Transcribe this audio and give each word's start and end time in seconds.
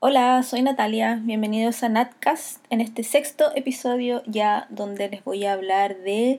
Hola, 0.00 0.44
soy 0.44 0.62
Natalia, 0.62 1.20
bienvenidos 1.24 1.82
a 1.82 1.88
Natcast. 1.88 2.64
En 2.70 2.80
este 2.80 3.02
sexto 3.02 3.50
episodio 3.56 4.22
ya 4.26 4.68
donde 4.70 5.08
les 5.08 5.24
voy 5.24 5.44
a 5.44 5.54
hablar 5.54 5.96
de 5.96 6.38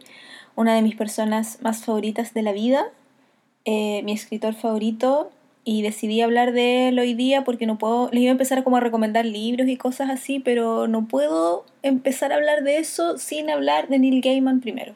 una 0.56 0.76
de 0.76 0.82
mis 0.82 0.96
personas 0.96 1.62
más 1.62 1.84
favoritas 1.84 2.34
de 2.34 2.42
la 2.42 2.54
vida, 2.54 2.86
eh, 3.66 4.02
mi 4.04 4.14
escritor 4.14 4.54
favorito 4.54 5.30
y 5.66 5.82
decidí 5.82 6.22
hablar 6.22 6.54
de 6.54 6.88
él 6.88 7.00
hoy 7.00 7.14
día 7.16 7.44
porque 7.44 7.66
no 7.66 7.78
puedo, 7.78 8.10
les 8.14 8.22
iba 8.22 8.30
a 8.30 8.32
empezar 8.32 8.64
como 8.64 8.78
a 8.78 8.80
recomendar 8.80 9.26
libros 9.26 9.68
y 9.68 9.76
cosas 9.76 10.10
así, 10.10 10.40
pero 10.40 10.88
no 10.88 11.10
puedo 11.10 11.66
empezar 11.84 12.32
a 12.32 12.36
hablar 12.36 12.64
de 12.64 12.78
eso 12.78 13.18
sin 13.18 13.50
hablar 13.50 13.90
de 13.90 14.00
Neil 14.00 14.22
Gaiman 14.22 14.62
primero, 14.62 14.96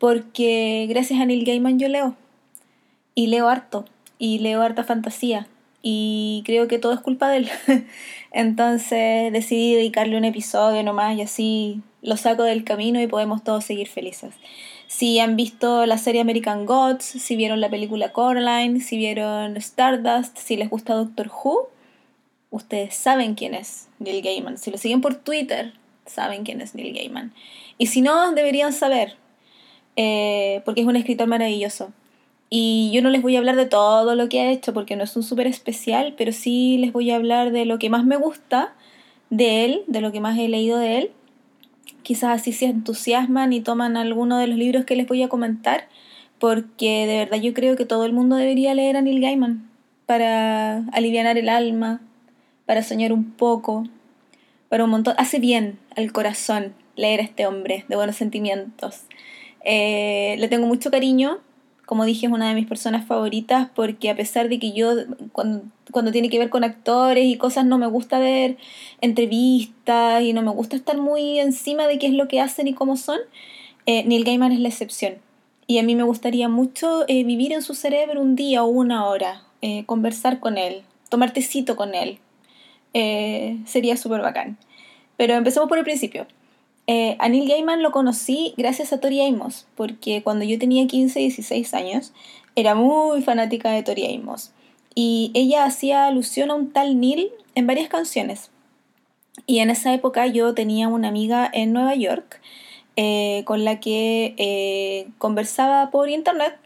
porque 0.00 0.86
gracias 0.88 1.20
a 1.20 1.26
Neil 1.26 1.44
Gaiman 1.44 1.78
yo 1.78 1.86
leo 1.86 2.16
y 3.14 3.28
leo 3.28 3.48
harto 3.48 3.84
y 4.18 4.40
leo 4.40 4.62
harta 4.62 4.82
fantasía 4.82 5.46
y 5.82 6.42
creo 6.44 6.68
que 6.68 6.78
todo 6.78 6.92
es 6.92 7.00
culpa 7.00 7.30
de 7.30 7.38
él. 7.38 7.50
Entonces 8.32 9.32
decidí 9.32 9.74
dedicarle 9.74 10.16
un 10.16 10.24
episodio 10.24 10.82
nomás 10.82 11.16
y 11.16 11.22
así 11.22 11.82
lo 12.02 12.16
saco 12.16 12.42
del 12.42 12.64
camino 12.64 13.00
y 13.00 13.06
podemos 13.06 13.42
todos 13.44 13.64
seguir 13.64 13.88
felices. 13.88 14.34
Si 14.86 15.18
han 15.18 15.36
visto 15.36 15.84
la 15.86 15.98
serie 15.98 16.20
American 16.20 16.64
Gods, 16.64 17.04
si 17.04 17.36
vieron 17.36 17.60
la 17.60 17.68
película 17.68 18.12
Coraline, 18.12 18.80
si 18.80 18.96
vieron 18.96 19.56
Stardust, 19.56 20.38
si 20.38 20.56
les 20.56 20.70
gusta 20.70 20.94
Doctor 20.94 21.28
Who, 21.28 21.68
ustedes 22.50 22.94
saben 22.94 23.34
quién 23.34 23.54
es 23.54 23.88
Neil 23.98 24.22
Gaiman. 24.22 24.56
Si 24.56 24.70
lo 24.70 24.78
siguen 24.78 25.00
por 25.00 25.16
Twitter, 25.16 25.74
saben 26.06 26.44
quién 26.44 26.60
es 26.60 26.74
Neil 26.74 26.94
Gaiman. 26.94 27.34
Y 27.76 27.88
si 27.88 28.00
no, 28.00 28.32
deberían 28.32 28.72
saber, 28.72 29.16
eh, 29.96 30.62
porque 30.64 30.80
es 30.80 30.86
un 30.86 30.96
escritor 30.96 31.28
maravilloso. 31.28 31.92
Y 32.50 32.90
yo 32.94 33.02
no 33.02 33.10
les 33.10 33.20
voy 33.20 33.36
a 33.36 33.38
hablar 33.40 33.56
de 33.56 33.66
todo 33.66 34.14
lo 34.14 34.28
que 34.28 34.40
ha 34.40 34.50
hecho 34.50 34.72
porque 34.72 34.96
no 34.96 35.04
es 35.04 35.16
un 35.16 35.22
súper 35.22 35.46
especial, 35.46 36.14
pero 36.16 36.32
sí 36.32 36.78
les 36.78 36.92
voy 36.92 37.10
a 37.10 37.16
hablar 37.16 37.52
de 37.52 37.66
lo 37.66 37.78
que 37.78 37.90
más 37.90 38.04
me 38.04 38.16
gusta 38.16 38.74
de 39.30 39.64
él, 39.64 39.82
de 39.86 40.00
lo 40.00 40.12
que 40.12 40.20
más 40.20 40.38
he 40.38 40.48
leído 40.48 40.78
de 40.78 40.98
él. 40.98 41.10
Quizás 42.02 42.40
así 42.40 42.52
se 42.52 42.66
entusiasman 42.66 43.52
y 43.52 43.60
toman 43.60 43.96
alguno 43.98 44.38
de 44.38 44.46
los 44.46 44.56
libros 44.56 44.86
que 44.86 44.96
les 44.96 45.06
voy 45.06 45.22
a 45.22 45.28
comentar, 45.28 45.88
porque 46.38 47.06
de 47.06 47.18
verdad 47.18 47.38
yo 47.38 47.52
creo 47.52 47.76
que 47.76 47.84
todo 47.84 48.06
el 48.06 48.14
mundo 48.14 48.36
debería 48.36 48.74
leer 48.74 48.96
a 48.96 49.02
Neil 49.02 49.20
Gaiman 49.20 49.68
para 50.06 50.78
aliviar 50.92 51.36
el 51.36 51.50
alma, 51.50 52.00
para 52.64 52.82
soñar 52.82 53.12
un 53.12 53.32
poco, 53.32 53.84
para 54.70 54.84
un 54.84 54.90
montón. 54.90 55.14
Hace 55.18 55.38
bien 55.38 55.78
al 55.96 56.12
corazón 56.12 56.72
leer 56.96 57.20
a 57.20 57.24
este 57.24 57.46
hombre 57.46 57.84
de 57.88 57.96
buenos 57.96 58.16
sentimientos. 58.16 59.02
Eh, 59.64 60.36
le 60.38 60.48
tengo 60.48 60.66
mucho 60.66 60.90
cariño 60.90 61.40
como 61.88 62.04
dije, 62.04 62.26
es 62.26 62.32
una 62.32 62.50
de 62.50 62.54
mis 62.54 62.66
personas 62.66 63.06
favoritas 63.06 63.70
porque 63.74 64.10
a 64.10 64.14
pesar 64.14 64.50
de 64.50 64.58
que 64.58 64.72
yo 64.72 64.92
cuando, 65.32 66.12
tiene 66.12 66.28
que 66.28 66.38
ver 66.38 66.50
con 66.50 66.62
actores 66.62 67.24
y 67.24 67.38
cosas 67.38 67.64
no 67.64 67.78
me 67.78 67.86
gusta 67.86 68.18
ver 68.18 68.58
entrevistas 69.00 70.22
y 70.22 70.34
no 70.34 70.42
me 70.42 70.50
gusta 70.50 70.76
estar 70.76 70.98
muy 70.98 71.40
encima 71.40 71.86
de 71.86 71.98
qué 71.98 72.08
es 72.08 72.12
lo 72.12 72.28
que 72.28 72.42
hacen 72.42 72.68
y 72.68 72.74
cómo 72.74 72.98
son, 72.98 73.18
eh, 73.86 74.04
Neil 74.04 74.24
Gaiman 74.24 74.52
es 74.52 74.60
la 74.60 74.68
excepción. 74.68 75.14
Y 75.66 75.78
a 75.78 75.82
mí 75.82 75.96
me 75.96 76.02
gustaría 76.02 76.50
mucho 76.50 77.06
eh, 77.08 77.24
vivir 77.24 77.54
en 77.54 77.62
su 77.62 77.74
cerebro 77.74 78.20
un 78.20 78.36
día 78.36 78.64
o 78.64 78.66
una 78.66 79.06
hora, 79.06 79.44
eh, 79.62 79.86
conversar 79.86 80.40
con 80.40 80.58
él, 80.58 80.82
tomar 81.08 81.32
tecito 81.32 81.74
con 81.74 81.94
él. 81.94 82.18
sería 83.64 83.96
súper 83.96 84.20
bacán. 84.20 84.58
Pero 85.16 85.32
empecemos 85.32 85.70
por 85.70 85.78
el 85.78 85.84
principio. 85.84 86.26
Eh, 86.90 87.16
a 87.18 87.28
Neil 87.28 87.46
Gaiman 87.46 87.82
lo 87.82 87.92
conocí 87.92 88.54
gracias 88.56 88.94
a 88.94 88.98
Tori 88.98 89.20
Amos, 89.20 89.66
porque 89.76 90.22
cuando 90.22 90.46
yo 90.46 90.58
tenía 90.58 90.86
15, 90.86 91.20
16 91.20 91.74
años, 91.74 92.14
era 92.56 92.74
muy 92.74 93.20
fanática 93.20 93.70
de 93.70 93.82
Tori 93.82 94.14
Amos. 94.16 94.52
Y 94.94 95.30
ella 95.34 95.64
hacía 95.64 96.06
alusión 96.06 96.50
a 96.50 96.54
un 96.54 96.72
tal 96.72 96.98
Neil 96.98 97.28
en 97.54 97.66
varias 97.66 97.90
canciones. 97.90 98.50
Y 99.46 99.58
en 99.58 99.68
esa 99.68 99.92
época 99.92 100.26
yo 100.28 100.54
tenía 100.54 100.88
una 100.88 101.08
amiga 101.08 101.48
en 101.52 101.74
Nueva 101.74 101.94
York 101.94 102.40
eh, 102.96 103.42
con 103.44 103.66
la 103.66 103.80
que 103.80 104.34
eh, 104.38 105.08
conversaba 105.18 105.90
por 105.90 106.08
internet. 106.08 106.56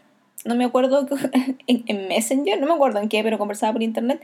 No 0.45 0.55
me 0.55 0.63
acuerdo 0.63 1.05
en, 1.67 1.83
en, 1.85 2.07
Messenger, 2.07 2.61
no 2.61 2.67
me 2.67 2.73
acuerdo 2.73 2.99
en 2.99 3.09
qué, 3.09 3.23
pero 3.23 3.37
conversaba 3.37 3.73
por 3.73 3.83
internet. 3.83 4.21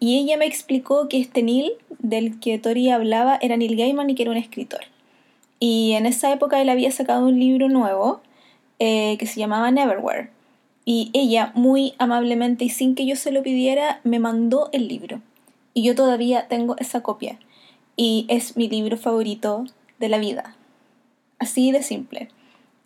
Y 0.00 0.18
ella 0.18 0.36
me 0.36 0.44
explicó 0.44 1.08
que 1.08 1.18
este 1.18 1.42
Neil 1.42 1.72
del 1.98 2.38
que 2.40 2.58
Tori 2.58 2.90
hablaba 2.90 3.38
era 3.40 3.56
Neil 3.56 3.76
Gaiman 3.76 4.10
y 4.10 4.14
que 4.14 4.22
era 4.24 4.32
un 4.32 4.36
escritor. 4.36 4.80
Y 5.60 5.92
en 5.92 6.06
esa 6.06 6.32
época 6.32 6.60
él 6.60 6.70
había 6.70 6.90
sacado 6.90 7.26
un 7.26 7.38
libro 7.38 7.68
nuevo 7.68 8.22
eh, 8.78 9.16
que 9.18 9.26
se 9.26 9.38
llamaba 9.38 9.70
Neverwhere. 9.70 10.30
Y 10.86 11.10
ella, 11.12 11.52
muy 11.54 11.94
amablemente 11.98 12.64
y 12.64 12.70
sin 12.70 12.94
que 12.94 13.06
yo 13.06 13.14
se 13.14 13.30
lo 13.30 13.42
pidiera, 13.42 14.00
me 14.02 14.18
mandó 14.18 14.70
el 14.72 14.88
libro. 14.88 15.20
Y 15.74 15.82
yo 15.82 15.94
todavía 15.94 16.48
tengo 16.48 16.76
esa 16.78 17.02
copia. 17.02 17.38
Y 17.94 18.24
es 18.28 18.56
mi 18.56 18.68
libro 18.68 18.96
favorito 18.96 19.66
de 19.98 20.08
la 20.08 20.18
vida. 20.18 20.56
Así 21.38 21.70
de 21.72 21.82
simple. 21.82 22.30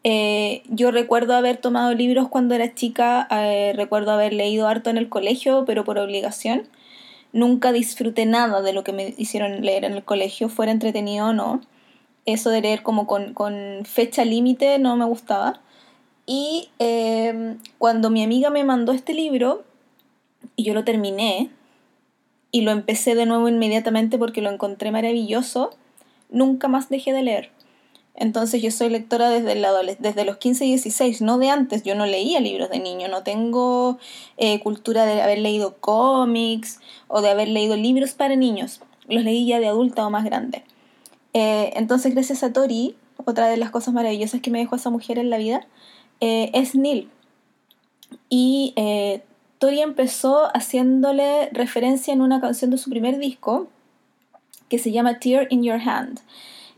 Eh, 0.02 0.64
yo 0.68 0.90
recuerdo 0.90 1.34
haber 1.34 1.56
tomado 1.58 1.94
libros 1.94 2.28
cuando 2.28 2.56
era 2.56 2.74
chica, 2.74 3.28
eh, 3.30 3.72
recuerdo 3.76 4.10
haber 4.10 4.34
leído 4.34 4.66
harto 4.66 4.90
en 4.90 4.98
el 4.98 5.08
colegio, 5.08 5.64
pero 5.64 5.84
por 5.84 5.98
obligación. 5.98 6.64
Nunca 7.32 7.70
disfruté 7.72 8.26
nada 8.26 8.62
de 8.62 8.72
lo 8.72 8.82
que 8.82 8.92
me 8.92 9.14
hicieron 9.16 9.64
leer 9.64 9.84
en 9.84 9.92
el 9.92 10.04
colegio, 10.04 10.48
fuera 10.48 10.72
entretenido 10.72 11.28
o 11.28 11.32
no 11.32 11.60
eso 12.26 12.50
de 12.50 12.60
leer 12.62 12.82
como 12.82 13.06
con, 13.06 13.84
fecha 13.84 14.24
límite 14.24 14.78
no 14.78 14.96
me 14.96 15.04
gustaba. 15.04 15.60
Y 16.26 16.70
em, 16.78 17.58
cuando 17.78 18.10
mi 18.10 18.22
amiga 18.22 18.50
me 18.50 18.64
mandó 18.64 18.92
este 18.92 19.12
libro, 19.14 19.64
y 20.56 20.64
yo 20.64 20.74
lo 20.74 20.84
terminé, 20.84 21.50
y 22.50 22.62
lo 22.62 22.70
empecé 22.70 23.14
de 23.14 23.26
nuevo 23.26 23.48
inmediatamente 23.48 24.16
porque 24.16 24.40
lo 24.40 24.50
encontré 24.50 24.90
maravilloso, 24.90 25.70
nunca 26.30 26.68
más 26.68 26.88
dejé 26.88 27.12
de 27.12 27.22
leer. 27.22 27.50
Entonces 28.14 28.62
yo 28.62 28.70
soy 28.70 28.90
lectora 28.90 29.28
desde, 29.28 29.56
la 29.56 29.72
desde 29.98 30.24
los 30.24 30.36
15 30.36 30.64
y 30.66 30.68
16, 30.68 31.20
no 31.20 31.38
de 31.38 31.50
antes. 31.50 31.82
Yo 31.82 31.96
no 31.96 32.06
leía 32.06 32.40
libros 32.40 32.70
de 32.70 32.78
niño, 32.78 33.08
no 33.08 33.24
tengo 33.24 33.98
eh, 34.36 34.60
cultura 34.60 35.04
de 35.04 35.20
haber 35.20 35.38
leído 35.38 35.76
cómics 35.78 36.78
o 37.08 37.22
de 37.22 37.30
haber 37.30 37.48
leído 37.48 37.76
libros 37.76 38.12
para 38.12 38.36
niños. 38.36 38.80
Los 39.08 39.24
leí 39.24 39.46
ya 39.46 39.58
de 39.58 39.66
adulta 39.66 40.06
o 40.06 40.10
más 40.10 40.24
grande. 40.24 40.62
Eh, 41.34 41.72
entonces, 41.74 42.14
gracias 42.14 42.42
a 42.42 42.52
Tori, 42.52 42.96
otra 43.24 43.48
de 43.48 43.56
las 43.56 43.70
cosas 43.70 43.92
maravillosas 43.92 44.40
que 44.40 44.50
me 44.50 44.60
dejó 44.60 44.76
esa 44.76 44.90
mujer 44.90 45.18
en 45.18 45.30
la 45.30 45.38
vida, 45.38 45.66
eh, 46.20 46.50
es 46.54 46.74
Neil. 46.74 47.10
Y 48.28 48.72
eh, 48.76 49.22
Tori 49.58 49.80
empezó 49.80 50.46
haciéndole 50.54 51.50
referencia 51.50 52.14
en 52.14 52.22
una 52.22 52.40
canción 52.40 52.70
de 52.70 52.78
su 52.78 52.88
primer 52.88 53.18
disco 53.18 53.68
que 54.68 54.78
se 54.78 54.92
llama 54.92 55.18
Tear 55.18 55.48
in 55.50 55.62
Your 55.64 55.80
Hand. 55.80 56.20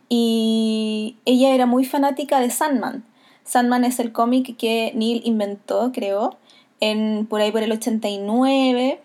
Y 0.08 1.16
ella 1.24 1.54
era 1.54 1.66
muy 1.66 1.84
fanática 1.84 2.40
de 2.40 2.50
Sandman. 2.50 3.04
Sandman 3.44 3.84
es 3.84 3.98
el 4.00 4.12
cómic 4.12 4.56
que 4.56 4.92
Neil 4.94 5.22
inventó, 5.24 5.92
creo, 5.92 6.36
en, 6.80 7.26
por 7.26 7.40
ahí 7.40 7.52
por 7.52 7.62
el 7.62 7.72
89. 7.72 9.00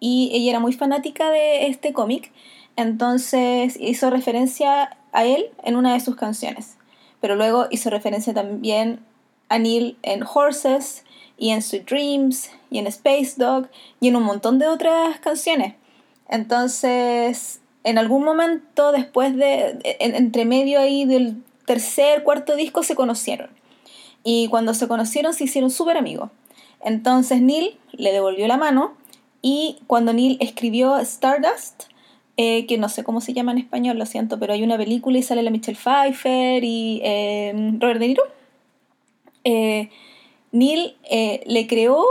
Y 0.00 0.30
ella 0.32 0.50
era 0.50 0.60
muy 0.60 0.72
fanática 0.72 1.30
de 1.30 1.66
este 1.66 1.92
cómic. 1.92 2.32
Entonces 2.76 3.76
hizo 3.80 4.10
referencia 4.10 4.96
a 5.12 5.24
él 5.24 5.46
en 5.62 5.76
una 5.76 5.94
de 5.94 6.00
sus 6.00 6.16
canciones. 6.16 6.76
Pero 7.20 7.36
luego 7.36 7.66
hizo 7.70 7.90
referencia 7.90 8.34
también 8.34 9.00
a 9.48 9.58
Neil 9.58 9.96
en 10.02 10.22
Horses 10.22 11.04
y 11.38 11.50
en 11.50 11.62
Sweet 11.62 11.88
Dreams 11.88 12.50
y 12.70 12.78
en 12.78 12.86
Space 12.86 13.34
Dog 13.36 13.68
y 14.00 14.08
en 14.08 14.16
un 14.16 14.24
montón 14.24 14.58
de 14.58 14.66
otras 14.66 15.18
canciones. 15.20 15.74
Entonces, 16.28 17.60
en 17.84 17.98
algún 17.98 18.24
momento 18.24 18.92
después 18.92 19.36
de, 19.36 19.78
entre 20.00 20.44
medio 20.44 20.80
ahí 20.80 21.04
del 21.04 21.42
tercer, 21.66 22.22
cuarto 22.24 22.56
disco 22.56 22.82
se 22.82 22.94
conocieron. 22.94 23.50
Y 24.22 24.48
cuando 24.48 24.74
se 24.74 24.88
conocieron 24.88 25.34
se 25.34 25.44
hicieron 25.44 25.70
súper 25.70 25.96
amigos. 25.96 26.30
Entonces 26.82 27.40
Neil 27.40 27.78
le 27.92 28.12
devolvió 28.12 28.46
la 28.46 28.56
mano 28.56 28.94
y 29.42 29.78
cuando 29.86 30.12
Neil 30.12 30.38
escribió 30.40 30.96
Stardust, 30.98 31.84
eh, 32.36 32.66
que 32.66 32.78
no 32.78 32.88
sé 32.88 33.04
cómo 33.04 33.20
se 33.20 33.32
llama 33.32 33.52
en 33.52 33.58
español, 33.58 33.98
lo 33.98 34.06
siento, 34.06 34.38
pero 34.38 34.52
hay 34.52 34.62
una 34.62 34.76
película 34.76 35.18
y 35.18 35.22
sale 35.22 35.42
la 35.42 35.50
Michelle 35.50 35.78
Pfeiffer 35.78 36.64
y 36.64 37.00
em, 37.04 37.80
Robert 37.80 38.00
De 38.00 38.08
Niro. 38.08 38.24
Eh, 39.44 39.90
Neil 40.50 40.96
eh, 41.10 41.42
le 41.46 41.66
creó 41.66 42.04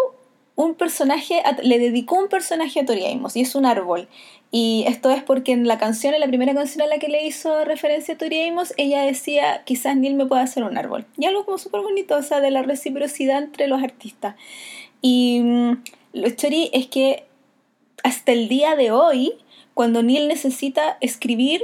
un 0.56 0.75
personaje, 0.75 1.42
le 1.64 1.80
dedicó 1.80 2.16
un 2.16 2.28
personaje 2.28 2.80
a 2.80 2.86
Tori 2.86 3.06
Amos 3.06 3.36
y 3.36 3.42
es 3.42 3.56
un 3.56 3.66
árbol. 3.66 4.08
Y 4.52 4.86
esto 4.88 5.10
es 5.10 5.24
porque 5.24 5.52
en 5.52 5.68
la 5.68 5.80
canción, 5.80 6.14
en 6.14 6.20
la 6.20 6.28
primera 6.28 6.54
canción 6.54 6.84
a 6.84 6.88
la 6.88 7.00
que 7.00 7.08
le 7.08 7.25
hizo 7.25 7.66
referencia 7.66 8.14
a 8.14 8.18
Tori 8.18 8.48
Amos, 8.48 8.74
ella 8.78 9.02
decía, 9.02 9.64
quizás 9.66 9.98
Neil 9.98 10.14
me 10.14 10.25
pueda 10.25 10.44
hacer 10.44 10.64
un 10.64 10.78
árbol. 10.78 11.06
Y 11.18 11.25
algo 11.25 11.44
como 11.44 11.58
súper 11.58 11.81
bonito, 11.81 12.16
o 12.16 12.22
sea, 12.22 12.40
de 12.40 12.52
la 12.52 12.62
reciprocidad 12.62 13.42
entre 13.42 13.68
los 13.68 13.81
artistas. 13.81 14.36
Y 15.02 15.42
mm, 15.42 15.84
lo 16.14 16.30
chori 16.30 16.70
es 16.72 16.88
que 16.88 17.25
hasta 18.04 18.31
el 18.31 18.48
día 18.48 18.75
de 18.75 18.92
hoy, 18.92 19.34
cuando 19.74 20.04
Neil 20.04 20.28
necesita 20.28 20.98
escribir 21.02 21.64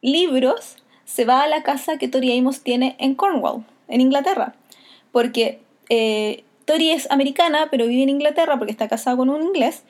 libros, 0.00 0.76
se 1.04 1.24
va 1.24 1.42
a 1.42 1.48
la 1.48 1.62
casa 1.62 1.98
que 1.98 2.08
Tori 2.08 2.36
Amos 2.36 2.62
tiene 2.62 2.96
en 2.98 3.14
Cornwall, 3.14 3.64
en 3.88 4.00
Inglaterra. 4.00 4.54
Porque 5.10 5.60
eh, 5.88 6.44
Tori 6.64 6.90
es 6.90 7.10
americana, 7.10 7.68
pero 7.70 7.86
vive 7.86 8.02
en 8.02 8.08
Inglaterra 8.08 8.58
porque 8.58 8.72
está 8.72 8.88
casada 8.88 9.16
con 9.16 9.30
un 9.30 9.42
inglés. 9.42 9.82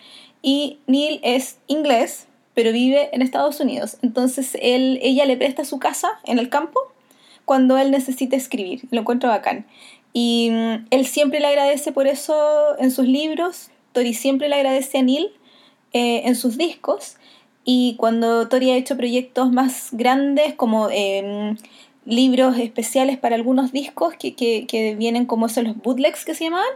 Y 0.43 0.79
Neil 0.87 1.21
es 1.23 1.59
inglés, 1.67 2.27
pero 2.55 2.73
vive 2.73 3.11
en 3.13 3.23
Estados 3.23 3.61
Unidos. 3.61 3.99
Entonces 4.03 4.57
él, 4.61 4.99
ella 5.03 5.25
le 5.25 5.37
presta 5.37 5.65
su 5.65 5.79
casa 5.79 6.09
en 6.25 6.39
el 6.39 6.49
campo 6.49 6.81
cuando 7.45 7.79
él 7.79 7.91
necesita 7.91 8.37
escribir. 8.37 8.83
Lo 8.91 9.01
encuentro 9.01 9.29
bacán. 9.29 9.67
Y 10.13 10.51
mm, 10.51 10.87
él 10.91 11.07
siempre 11.07 11.41
le 11.41 11.47
agradece 11.47 11.93
por 11.93 12.07
eso 12.07 12.79
en 12.79 12.91
sus 12.91 13.07
libros. 13.07 13.71
Tori 13.93 14.15
siempre 14.15 14.49
le 14.49 14.57
agradece 14.57 14.99
a 14.99 15.03
Neil 15.03 15.31
eh, 15.93 16.23
en 16.25 16.35
sus 16.35 16.57
discos. 16.57 17.17
Y 17.65 17.95
cuando 17.97 18.49
Tori 18.49 18.71
ha 18.71 18.77
hecho 18.77 18.97
proyectos 18.97 19.53
más 19.53 19.89
grandes, 19.93 20.55
como 20.55 20.89
em, 20.91 21.57
libros 22.05 22.59
especiales 22.59 23.19
para 23.19 23.37
algunos 23.37 23.73
discos 23.73 24.15
que, 24.17 24.35
que, 24.35 24.97
vienen 24.99 25.27
como 25.27 25.49
son 25.49 25.65
los 25.65 25.77
bootlegs 25.77 26.25
que 26.25 26.35
se 26.35 26.45
llamaban, 26.45 26.67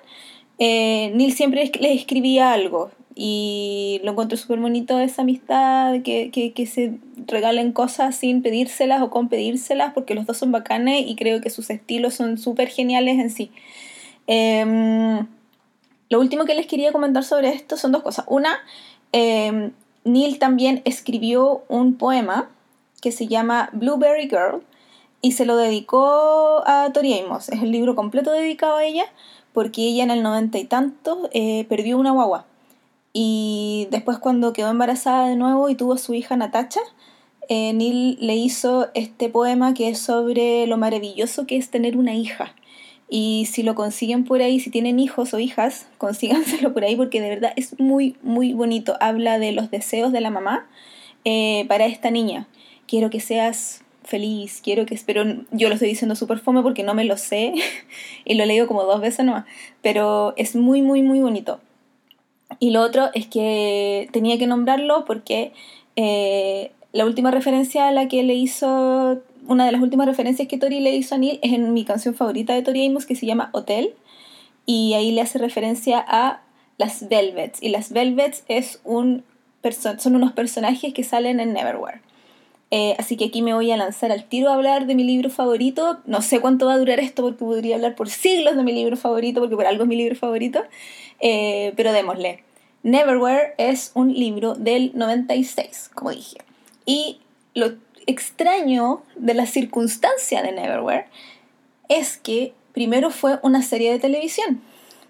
eh, 0.59 1.13
Neil 1.15 1.33
siempre 1.33 1.71
le 1.81 1.93
escribía 1.93 2.53
algo. 2.53 2.91
Y 3.19 4.01
lo 4.05 4.13
encuentro 4.13 4.37
súper 4.37 4.61
bonito 4.61 5.01
esa 5.01 5.23
amistad, 5.23 6.03
que, 6.03 6.31
que, 6.31 6.67
se 6.67 6.99
regalen 7.27 7.73
cosas 7.73 8.15
sin 8.15 8.43
pedírselas 8.43 9.03
o 9.03 9.11
con 9.11 9.29
pedírselas, 9.29 9.95
porque 9.95 10.15
los 10.15 10.27
dos 10.27 10.37
son 10.37 10.53
bacanes 10.53 11.05
y 11.07 11.17
creo 11.17 11.41
que 11.41 11.49
sus 11.49 11.71
estilos 11.71 12.15
son 12.15 12.37
súper 12.37 12.69
geniales 12.69 13.19
en 13.19 13.31
sí. 13.31 13.51
Em, 14.27 15.27
lo 16.11 16.21
último 16.21 16.45
que 16.45 16.55
les 16.55 16.67
quería 16.67 16.93
comentar 16.93 17.25
sobre 17.25 17.49
esto 17.49 17.77
son 17.77 17.93
dos 17.93 18.03
cosas. 18.03 18.27
Una, 18.29 18.59
em, 19.13 19.73
Neil 20.07 20.39
también 20.39 20.83
escribió 20.85 21.65
un 21.69 21.97
poema 21.97 22.49
que 23.03 23.13
se 23.13 23.27
llama 23.27 23.71
Blueberry 23.73 24.29
Girl 24.29 24.63
y 25.21 25.33
se 25.33 25.45
lo 25.45 25.57
dedicó 25.57 26.63
a 26.67 26.91
Tori 26.93 27.19
Amos. 27.19 27.49
Es 27.49 27.63
el 27.63 27.73
libro 27.73 27.97
completo 27.97 28.31
dedicado 28.31 28.77
a 28.77 28.85
ella 28.85 29.05
porque 29.53 29.83
ella 29.83 30.05
en 30.05 30.11
el 30.11 30.23
noventa 30.23 30.59
y 30.59 30.65
tanto 30.65 31.29
eh, 31.33 31.67
perdió 31.69 31.99
una 31.99 32.13
guagua. 32.13 32.47
Y 33.13 33.89
después 33.91 34.19
cuando 34.19 34.53
quedó 34.53 34.71
embarazada 34.71 35.27
de 35.29 35.37
nuevo 35.37 35.69
y 35.69 35.75
tuvo 35.75 35.97
su 35.97 36.15
hija 36.15 36.37
Natacha, 36.37 36.81
eh, 37.49 37.73
Neil 37.73 38.19
le 38.21 38.37
hizo 38.37 38.89
este 38.95 39.29
poema 39.29 39.75
que 39.75 39.89
es 39.89 39.99
sobre 39.99 40.67
lo 40.67 40.77
maravilloso 40.77 41.47
que 41.47 41.57
es 41.57 41.71
tener 41.71 41.97
una 41.97 42.15
hija. 42.15 42.55
Y 43.09 43.47
si 43.51 43.63
lo 43.63 43.75
consiguen 43.75 44.25
por 44.25 44.43
ahí, 44.43 44.59
si 44.59 44.71
tienen 44.71 44.99
hijos 44.99 45.33
o 45.33 45.39
hijas, 45.39 45.89
consíganselo 45.99 46.73
por 46.73 46.85
ahí 46.85 46.97
porque 46.97 47.21
de 47.21 47.29
verdad 47.29 47.53
es 47.57 47.79
muy, 47.79 48.17
muy 48.23 48.53
bonito. 48.53 48.97
Habla 49.01 49.39
de 49.39 49.53
los 49.53 49.71
deseos 49.71 50.13
de 50.13 50.21
la 50.21 50.31
mamá 50.31 50.69
eh, 51.25 51.65
para 51.69 51.87
esta 51.87 52.11
niña. 52.11 52.49
Quiero 52.87 53.11
que 53.11 53.21
seas 53.21 53.83
feliz, 54.05 54.61
quiero 54.63 54.87
que... 54.87 54.99
Pero 55.05 55.25
yo 55.51 55.69
lo 55.69 55.75
estoy 55.75 55.89
diciendo 55.89 56.15
súper 56.15 56.39
fome 56.39 56.63
porque 56.63 56.83
no 56.83 56.95
me 56.95 57.05
lo 57.05 57.17
sé 57.17 57.55
y 58.25 58.35
lo 58.35 58.45
he 58.45 58.67
como 58.67 58.85
dos 58.85 59.01
veces 59.01 59.25
nomás. 59.25 59.45
Pero 59.83 60.35
es 60.37 60.57
muy, 60.57 60.83
muy, 60.83 61.03
muy 61.03 61.21
bonito. 61.21 61.61
Y 62.61 62.71
lo 62.71 62.81
otro 62.81 63.11
es 63.15 63.27
que 63.27 64.09
tenía 64.13 64.39
que 64.39 64.47
nombrarlo 64.47 65.05
porque 65.05 65.53
eh, 65.97 66.71
la 66.93 67.05
última 67.05 67.31
referencia 67.31 67.89
a 67.89 67.93
la 67.93 68.09
que 68.09 68.23
le 68.23 68.35
hizo 68.35 69.21
una 69.49 69.67
de 69.67 69.73
las 69.73 69.81
últimas 69.81 70.07
referencias 70.07 70.49
que 70.49 70.59
Tori 70.59 70.81
le 70.81 70.95
hizo 70.95 71.15
a 71.15 71.19
Neil 71.19 71.39
es 71.43 71.53
en 71.53 71.73
mi 71.73 71.85
canción 71.85 72.15
favorita 72.15 72.55
de 72.55 72.63
Tori 72.63 72.87
Amos 72.87 73.07
que 73.07 73.15
se 73.15 73.27
llama 73.27 73.51
Hotel 73.53 73.95
y 74.67 74.95
ahí 74.95 75.13
le 75.13 75.21
hace 75.21 75.39
referencia 75.39 76.05
a 76.07 76.43
las 76.79 77.09
Velvets 77.09 77.63
y 77.63 77.71
las 77.71 77.93
Velvets 77.93 78.45
es 78.49 78.81
un 78.85 79.25
son 79.99 80.15
unos 80.15 80.33
personajes 80.33 80.95
que 80.95 81.03
salen 81.03 81.41
en 81.41 81.53
Neverwhere. 81.53 82.01
Eh, 82.71 82.97
así 82.99 83.17
que 83.17 83.27
aquí 83.27 83.43
me 83.43 83.55
voy 83.55 83.71
a 83.71 83.77
lanzar 83.77 84.11
al 84.13 84.25
tiro 84.25 84.51
a 84.51 84.55
hablar 84.55 84.87
de 84.87 84.95
mi 84.95 85.05
libro 85.05 85.31
favorito. 85.31 85.99
No 86.05 86.23
sé 86.23 86.41
cuánto 86.41 86.67
va 86.67 86.75
a 86.75 86.79
durar 86.79 87.01
esto 87.01 87.23
porque 87.23 87.39
podría 87.39 87.77
hablar 87.77 87.95
por 87.95 88.09
siglos 88.09 88.57
de 88.57 88.63
mi 88.63 88.73
libro 88.73 88.97
favorito 88.97 89.41
porque 89.41 89.57
por 89.57 89.67
algo 89.67 89.85
es 89.85 89.89
mi 89.89 89.97
libro 89.97 90.17
favorito. 90.17 90.63
Eh, 91.21 91.73
pero 91.77 91.93
démosle. 91.93 92.43
Neverwhere 92.83 93.55
es 93.59 93.91
un 93.95 94.13
libro 94.13 94.55
del 94.55 94.93
96, 94.95 95.91
como 95.95 96.11
dije. 96.11 96.39
Y 96.85 97.19
lo 97.55 97.75
extraño 98.07 99.03
de 99.17 99.35
la 99.35 99.47
circunstancia 99.47 100.43
de 100.43 100.53
Neverwhere 100.53 101.07
es 101.89 102.17
que 102.17 102.55
primero 102.73 103.11
fue 103.11 103.39
una 103.43 103.63
serie 103.63 103.93
de 103.93 103.99
televisión. 103.99 104.61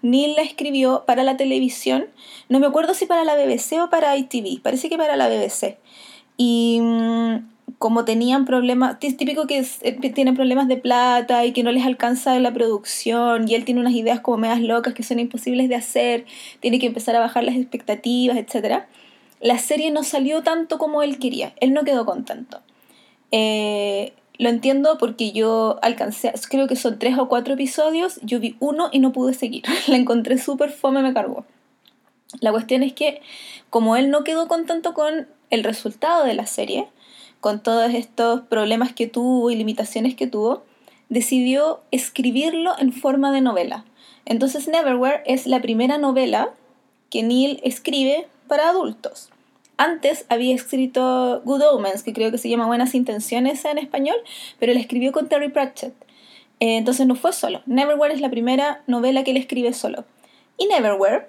Neil 0.01 0.35
la 0.35 0.41
escribió 0.41 1.03
para 1.05 1.23
la 1.23 1.37
televisión, 1.37 2.07
no 2.49 2.59
me 2.59 2.67
acuerdo 2.67 2.93
si 2.93 3.05
para 3.05 3.23
la 3.23 3.35
BBC 3.35 3.81
o 3.81 3.89
para 3.89 4.15
ITV, 4.15 4.61
parece 4.61 4.89
que 4.89 4.97
para 4.97 5.15
la 5.15 5.27
BBC. 5.27 5.77
Y 6.37 6.79
mm, 6.81 7.37
como 7.77 8.05
tenían 8.05 8.45
problemas, 8.45 8.97
es 9.01 9.17
típico 9.17 9.47
que, 9.47 9.65
eh, 9.81 10.11
tienen 10.13 10.35
problemas 10.35 10.67
de 10.67 10.77
plata 10.77 11.45
y 11.45 11.51
que 11.51 11.63
no 11.63 11.71
les 11.71 11.85
alcanza 11.85 12.39
la 12.39 12.53
producción 12.53 13.49
y 13.49 13.55
él 13.55 13.65
tiene 13.65 13.81
unas 13.81 13.93
ideas 13.93 14.19
como 14.19 14.37
medias 14.37 14.61
locas 14.61 14.93
que 14.93 15.03
son 15.03 15.19
imposibles 15.19 15.67
de 15.67 15.75
hacer, 15.75 16.25
tiene 16.59 16.79
que 16.79 16.87
empezar 16.87 17.15
a 17.15 17.19
bajar 17.19 17.43
las 17.43 17.55
expectativas, 17.55 18.37
etc. 18.37 18.83
La 19.41 19.57
serie 19.57 19.91
no 19.91 20.03
salió 20.03 20.41
tanto 20.43 20.77
como 20.77 21.03
él 21.03 21.19
quería, 21.19 21.53
él 21.59 21.73
no 21.73 21.83
quedó 21.83 22.05
contento. 22.05 22.61
Eh, 23.31 24.13
lo 24.37 24.49
entiendo 24.49 24.97
porque 24.97 25.31
yo 25.31 25.79
alcancé, 25.81 26.31
creo 26.49 26.67
que 26.67 26.75
son 26.75 26.99
tres 26.99 27.17
o 27.17 27.27
cuatro 27.27 27.55
episodios, 27.55 28.19
yo 28.21 28.39
vi 28.39 28.55
uno 28.59 28.89
y 28.91 28.99
no 28.99 29.11
pude 29.11 29.33
seguir, 29.33 29.63
la 29.87 29.97
encontré 29.97 30.37
súper 30.37 30.71
fome, 30.71 31.01
me 31.01 31.13
cargó. 31.13 31.45
La 32.39 32.51
cuestión 32.51 32.83
es 32.83 32.93
que 32.93 33.21
como 33.69 33.95
él 33.95 34.11
no 34.11 34.23
quedó 34.23 34.47
contento 34.47 34.93
con 34.93 35.27
el 35.49 35.63
resultado 35.63 36.23
de 36.23 36.33
la 36.33 36.45
serie, 36.45 36.87
con 37.39 37.61
todos 37.61 37.93
estos 37.93 38.41
problemas 38.41 38.93
que 38.93 39.07
tuvo 39.07 39.49
y 39.49 39.55
limitaciones 39.55 40.15
que 40.15 40.27
tuvo, 40.27 40.63
decidió 41.09 41.79
escribirlo 41.91 42.73
en 42.77 42.91
forma 42.91 43.31
de 43.31 43.41
novela. 43.41 43.85
Entonces 44.25 44.67
Neverwhere 44.67 45.23
es 45.25 45.47
la 45.47 45.61
primera 45.61 45.97
novela 45.97 46.49
que 47.09 47.23
Neil 47.23 47.59
escribe 47.63 48.27
para 48.47 48.69
adultos. 48.69 49.29
Antes 49.77 50.25
había 50.29 50.55
escrito 50.55 51.41
Good 51.45 51.61
Omens, 51.71 52.03
que 52.03 52.13
creo 52.13 52.31
que 52.31 52.37
se 52.37 52.49
llama 52.49 52.65
Buenas 52.65 52.95
Intenciones 52.95 53.63
en 53.65 53.77
español, 53.77 54.17
pero 54.59 54.71
él 54.71 54.77
escribió 54.77 55.11
con 55.11 55.29
Terry 55.29 55.49
Pratchett. 55.49 55.93
Eh, 56.59 56.77
entonces 56.77 57.05
no 57.05 57.15
fue 57.15 57.33
solo. 57.33 57.61
Neverwhere 57.67 58.13
es 58.13 58.21
la 58.21 58.29
primera 58.29 58.81
novela 58.87 59.23
que 59.23 59.31
él 59.31 59.37
escribe 59.37 59.73
solo. 59.73 60.05
Y 60.57 60.65
Neverwhere, 60.65 61.27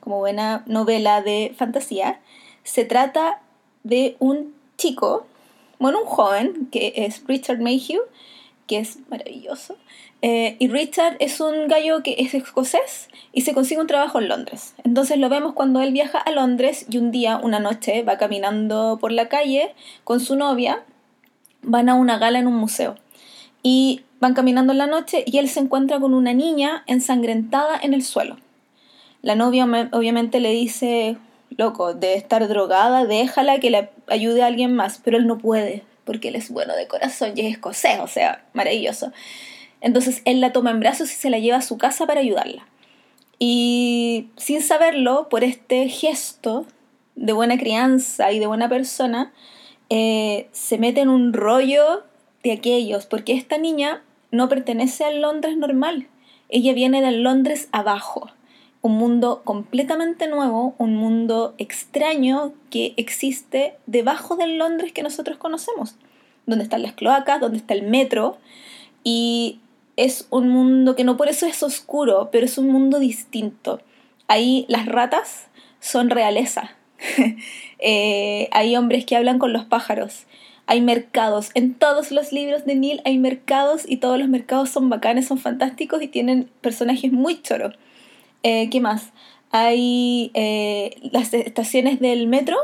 como 0.00 0.18
buena 0.18 0.64
novela 0.66 1.20
de 1.20 1.54
fantasía, 1.56 2.20
se 2.64 2.84
trata 2.84 3.40
de 3.84 4.16
un 4.18 4.54
chico 4.78 5.26
bueno, 5.82 6.02
un 6.02 6.06
joven 6.06 6.68
que 6.70 6.92
es 6.94 7.24
Richard 7.26 7.58
Mayhew, 7.58 8.02
que 8.68 8.78
es 8.78 8.98
maravilloso. 9.08 9.76
Eh, 10.24 10.56
y 10.60 10.68
Richard 10.68 11.16
es 11.18 11.40
un 11.40 11.66
gallo 11.66 12.04
que 12.04 12.14
es 12.18 12.32
escocés 12.32 13.08
y 13.32 13.40
se 13.40 13.54
consigue 13.54 13.80
un 13.80 13.88
trabajo 13.88 14.20
en 14.20 14.28
Londres. 14.28 14.74
Entonces 14.84 15.18
lo 15.18 15.28
vemos 15.28 15.52
cuando 15.52 15.80
él 15.80 15.92
viaja 15.92 16.18
a 16.18 16.30
Londres 16.30 16.86
y 16.88 16.98
un 16.98 17.10
día, 17.10 17.38
una 17.42 17.58
noche, 17.58 18.04
va 18.04 18.18
caminando 18.18 18.98
por 19.00 19.10
la 19.10 19.28
calle 19.28 19.74
con 20.04 20.20
su 20.20 20.36
novia, 20.36 20.84
van 21.62 21.88
a 21.88 21.94
una 21.94 22.18
gala 22.18 22.38
en 22.38 22.46
un 22.46 22.54
museo. 22.54 22.94
Y 23.64 24.02
van 24.20 24.34
caminando 24.34 24.72
en 24.72 24.78
la 24.78 24.86
noche 24.86 25.24
y 25.26 25.38
él 25.38 25.48
se 25.48 25.58
encuentra 25.58 25.98
con 25.98 26.14
una 26.14 26.32
niña 26.32 26.84
ensangrentada 26.86 27.76
en 27.82 27.92
el 27.92 28.04
suelo. 28.04 28.36
La 29.22 29.34
novia 29.34 29.66
obviamente 29.92 30.38
le 30.38 30.50
dice, 30.50 31.16
loco, 31.56 31.94
de 31.94 32.14
estar 32.14 32.46
drogada, 32.46 33.04
déjala 33.04 33.58
que 33.58 33.70
le 33.70 33.90
ayude 34.06 34.42
a 34.42 34.46
alguien 34.46 34.74
más, 34.74 35.00
pero 35.02 35.16
él 35.16 35.26
no 35.26 35.38
puede, 35.38 35.82
porque 36.04 36.28
él 36.28 36.36
es 36.36 36.50
bueno 36.50 36.74
de 36.74 36.86
corazón 36.86 37.32
y 37.34 37.40
es 37.40 37.52
escocés, 37.52 37.98
o 38.00 38.06
sea, 38.06 38.44
maravilloso. 38.52 39.12
Entonces 39.82 40.22
él 40.24 40.40
la 40.40 40.52
toma 40.52 40.70
en 40.70 40.80
brazos 40.80 41.12
y 41.12 41.14
se 41.14 41.28
la 41.28 41.38
lleva 41.38 41.58
a 41.58 41.62
su 41.62 41.76
casa 41.76 42.06
para 42.06 42.20
ayudarla. 42.20 42.66
Y 43.38 44.28
sin 44.36 44.62
saberlo, 44.62 45.28
por 45.28 45.44
este 45.44 45.88
gesto 45.88 46.64
de 47.16 47.32
buena 47.32 47.58
crianza 47.58 48.32
y 48.32 48.38
de 48.38 48.46
buena 48.46 48.68
persona, 48.68 49.32
eh, 49.90 50.48
se 50.52 50.78
mete 50.78 51.02
en 51.02 51.10
un 51.10 51.34
rollo 51.34 52.04
de 52.42 52.52
aquellos, 52.52 53.04
porque 53.04 53.34
esta 53.34 53.58
niña 53.58 54.02
no 54.30 54.48
pertenece 54.48 55.04
al 55.04 55.20
Londres 55.20 55.56
normal, 55.56 56.08
ella 56.48 56.72
viene 56.72 57.02
del 57.02 57.22
Londres 57.22 57.68
abajo 57.72 58.30
un 58.82 58.98
mundo 58.98 59.42
completamente 59.44 60.26
nuevo, 60.26 60.74
un 60.76 60.96
mundo 60.96 61.54
extraño 61.58 62.52
que 62.68 62.94
existe 62.96 63.76
debajo 63.86 64.36
del 64.36 64.58
Londres 64.58 64.92
que 64.92 65.04
nosotros 65.04 65.38
conocemos, 65.38 65.94
donde 66.46 66.64
están 66.64 66.82
las 66.82 66.92
cloacas, 66.92 67.40
donde 67.40 67.58
está 67.58 67.74
el 67.74 67.84
metro, 67.84 68.38
y 69.04 69.60
es 69.96 70.26
un 70.30 70.48
mundo 70.48 70.96
que 70.96 71.04
no 71.04 71.16
por 71.16 71.28
eso 71.28 71.46
es 71.46 71.62
oscuro, 71.62 72.30
pero 72.32 72.46
es 72.46 72.58
un 72.58 72.68
mundo 72.68 72.98
distinto. 72.98 73.80
Ahí 74.28 74.64
las 74.68 74.86
ratas 74.86 75.48
son 75.80 76.10
realeza, 76.10 76.76
eh, 77.78 78.48
hay 78.52 78.76
hombres 78.76 79.04
que 79.04 79.16
hablan 79.16 79.38
con 79.38 79.52
los 79.52 79.64
pájaros, 79.64 80.26
hay 80.66 80.80
mercados. 80.80 81.50
En 81.54 81.74
todos 81.74 82.12
los 82.12 82.32
libros 82.32 82.64
de 82.64 82.76
Neil 82.76 83.02
hay 83.04 83.18
mercados 83.18 83.82
y 83.86 83.96
todos 83.96 84.18
los 84.18 84.28
mercados 84.28 84.70
son 84.70 84.88
bacanes, 84.88 85.26
son 85.26 85.38
fantásticos 85.38 86.02
y 86.02 86.08
tienen 86.08 86.48
personajes 86.60 87.12
muy 87.12 87.42
choros. 87.42 87.74
Eh, 88.42 88.70
¿Qué 88.70 88.80
más? 88.80 89.12
Hay 89.50 90.30
eh, 90.34 90.96
las 91.10 91.34
estaciones 91.34 92.00
del 92.00 92.26
metro 92.26 92.56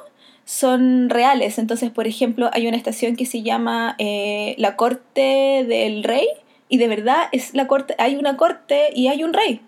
son 0.45 1.11
reales. 1.11 1.59
Entonces, 1.59 1.91
por 1.91 2.07
ejemplo, 2.07 2.49
hay 2.53 2.67
una 2.67 2.77
estación 2.77 3.17
que 3.17 3.27
se 3.27 3.43
llama 3.43 3.97
eh, 3.99 4.55
la 4.57 4.77
Corte 4.77 5.67
del 5.69 6.03
Rey 6.05 6.27
y 6.69 6.79
de 6.79 6.89
verdad 6.89 7.29
es 7.33 7.55
la 7.55 7.67
corte, 7.67 7.95
hay 7.99 8.17
una 8.17 8.37
corte 8.37 8.91
y 8.95 9.09
hay 9.09 9.25
un 9.25 9.33
rey. 9.33 9.61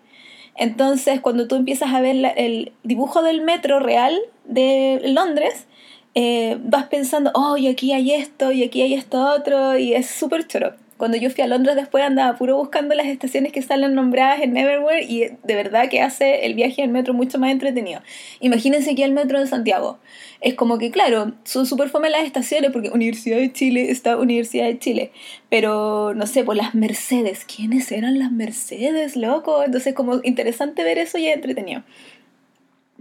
Entonces, 0.56 1.20
cuando 1.20 1.48
tú 1.48 1.56
empiezas 1.56 1.94
a 1.94 2.00
ver 2.00 2.34
el 2.36 2.72
dibujo 2.82 3.22
del 3.22 3.40
metro 3.40 3.80
real 3.80 4.18
de 4.44 5.00
Londres, 5.04 5.66
eh, 6.14 6.58
vas 6.62 6.86
pensando, 6.88 7.30
oh, 7.34 7.56
y 7.56 7.68
aquí 7.68 7.92
hay 7.92 8.12
esto, 8.12 8.52
y 8.52 8.64
aquí 8.64 8.82
hay 8.82 8.94
esto 8.94 9.24
otro, 9.32 9.78
y 9.78 9.94
es 9.94 10.10
súper 10.10 10.46
choro. 10.46 10.74
Cuando 11.00 11.16
yo 11.16 11.30
fui 11.30 11.42
a 11.42 11.46
Londres 11.46 11.76
después 11.76 12.04
andaba 12.04 12.36
puro 12.36 12.58
buscando 12.58 12.94
las 12.94 13.06
estaciones 13.06 13.52
que 13.52 13.62
salen 13.62 13.94
nombradas 13.94 14.42
en 14.42 14.52
Neverwhere 14.52 15.02
y 15.02 15.30
de 15.42 15.54
verdad 15.54 15.88
que 15.88 16.02
hace 16.02 16.44
el 16.44 16.52
viaje 16.52 16.82
en 16.82 16.92
metro 16.92 17.14
mucho 17.14 17.38
más 17.38 17.52
entretenido. 17.52 18.02
Imagínense 18.40 18.90
aquí 18.90 19.02
el 19.02 19.12
metro 19.12 19.40
de 19.40 19.46
Santiago. 19.46 19.98
Es 20.42 20.56
como 20.56 20.76
que, 20.76 20.90
claro, 20.90 21.32
son 21.42 21.64
súper 21.64 21.88
fome 21.88 22.10
las 22.10 22.24
estaciones 22.24 22.70
porque 22.70 22.90
Universidad 22.90 23.38
de 23.38 23.50
Chile 23.50 23.90
está 23.90 24.18
Universidad 24.18 24.66
de 24.66 24.78
Chile. 24.78 25.10
Pero, 25.48 26.12
no 26.12 26.26
sé, 26.26 26.44
por 26.44 26.54
las 26.54 26.74
Mercedes. 26.74 27.46
¿Quiénes 27.46 27.90
eran 27.92 28.18
las 28.18 28.30
Mercedes, 28.30 29.16
loco? 29.16 29.62
Entonces, 29.64 29.94
como 29.94 30.20
interesante 30.22 30.84
ver 30.84 30.98
eso 30.98 31.16
y 31.16 31.28
es 31.28 31.34
entretenido. 31.34 31.82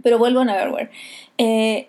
Pero 0.02 0.16
vuelvo 0.16 0.40
a 0.40 0.46
Neverwhere. 0.46 0.88
Eh, 1.36 1.86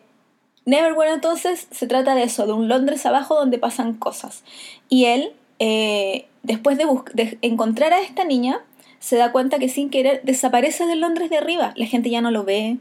Neverwhere 0.65 1.13
entonces 1.13 1.69
se 1.71 1.87
trata 1.87 2.15
de 2.15 2.23
eso, 2.23 2.45
de 2.47 2.51
un 2.51 2.67
Londres 2.67 3.05
abajo 3.05 3.35
donde 3.35 3.57
pasan 3.59 3.93
cosas. 3.93 4.43
Y 4.89 5.05
él 5.05 5.31
eh, 5.63 6.25
después 6.41 6.75
de, 6.75 7.37
encontrar 7.43 7.93
a 7.93 8.01
esta 8.01 8.23
niña, 8.23 8.65
se 8.97 9.15
da 9.15 9.31
cuenta 9.31 9.59
que 9.59 9.69
sin 9.69 9.91
querer 9.91 10.21
desaparece 10.23 10.87
del 10.87 11.01
Londres 11.01 11.29
de 11.29 11.37
arriba. 11.37 11.71
La 11.75 11.85
gente 11.85 12.09
ya 12.09 12.19
no 12.19 12.31
lo 12.31 12.43
ve, 12.43 12.79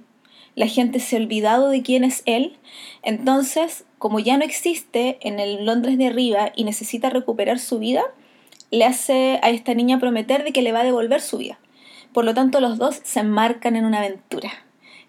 la 0.55 0.67
gente 0.67 0.99
se 0.99 1.17
ha 1.17 1.21
olvidado 1.21 1.69
de 1.69 1.83
quién 1.83 2.05
es 2.05 2.23
él. 2.25 2.57
Entonces, 3.03 3.85
como 3.99 4.19
ya 4.19 4.39
no 4.39 4.47
existe 4.47 5.19
en 5.21 5.41
el 5.41 5.67
Londres 5.67 5.99
de 5.99 6.07
arriba 6.07 6.53
y 6.57 6.65
necesita 6.65 7.11
recuperar 7.11 7.59
su 7.59 7.79
vida, 7.79 8.03
le 8.71 8.87
hace 8.87 9.39
a 9.43 9.51
esta 9.51 9.75
niña 9.75 10.01
prometer 10.01 10.43
de 10.43 10.53
que 10.53 10.63
le 10.63 10.73
va 10.73 10.81
a 10.81 10.85
devolver 10.85 11.21
su 11.21 11.37
vida. 11.37 11.59
Por 12.15 12.25
lo 12.25 12.33
tanto, 12.33 12.61
los 12.61 12.79
dos 12.79 13.03
se 13.05 13.21
enmarcan 13.21 13.77
en 13.77 13.85
una 13.85 13.99
aventura. 13.99 14.51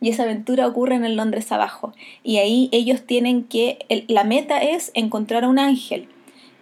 Y 0.01 0.09
esa 0.09 0.23
aventura 0.23 0.67
ocurre 0.67 0.95
en 0.95 1.05
el 1.05 1.15
Londres 1.15 1.53
abajo. 1.53 1.93
Y 2.21 2.39
ahí 2.39 2.67
ellos 2.73 3.05
tienen 3.05 3.45
que, 3.45 4.05
la 4.09 4.25
meta 4.25 4.57
es 4.57 4.91
encontrar 4.93 5.45
a 5.45 5.47
un 5.47 5.57
ángel 5.57 6.09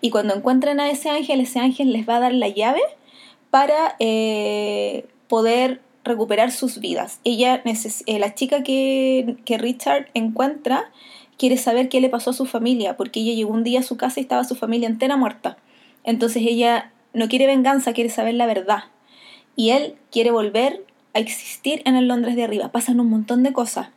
y 0.01 0.09
cuando 0.09 0.35
encuentren 0.35 0.79
a 0.79 0.89
ese 0.89 1.09
ángel, 1.09 1.41
ese 1.41 1.59
ángel 1.59 1.91
les 1.91 2.07
va 2.07 2.17
a 2.17 2.19
dar 2.19 2.33
la 2.33 2.47
llave 2.47 2.81
para 3.49 3.95
eh, 3.99 5.05
poder 5.27 5.81
recuperar 6.03 6.51
sus 6.51 6.79
vidas. 6.79 7.19
Ella, 7.23 7.61
eh, 7.65 8.19
la 8.19 8.35
chica 8.35 8.63
que, 8.63 9.37
que 9.45 9.57
Richard 9.57 10.07
encuentra, 10.13 10.91
quiere 11.37 11.57
saber 11.57 11.89
qué 11.89 12.01
le 12.01 12.09
pasó 12.09 12.31
a 12.31 12.33
su 12.33 12.45
familia, 12.45 12.97
porque 12.97 13.21
ella 13.21 13.33
llegó 13.33 13.53
un 13.53 13.63
día 13.63 13.79
a 13.79 13.83
su 13.83 13.97
casa 13.97 14.19
y 14.19 14.23
estaba 14.23 14.43
su 14.43 14.55
familia 14.55 14.87
entera 14.87 15.17
muerta. 15.17 15.57
Entonces 16.03 16.43
ella 16.45 16.91
no 17.13 17.27
quiere 17.27 17.47
venganza, 17.47 17.93
quiere 17.93 18.09
saber 18.09 18.35
la 18.35 18.45
verdad. 18.45 18.83
Y 19.55 19.71
él 19.71 19.95
quiere 20.11 20.31
volver 20.31 20.85
a 21.13 21.19
existir 21.19 21.81
en 21.85 21.95
el 21.95 22.07
Londres 22.07 22.35
de 22.35 22.43
arriba. 22.43 22.71
Pasan 22.71 22.99
un 22.99 23.09
montón 23.09 23.43
de 23.43 23.53
cosas. 23.53 23.89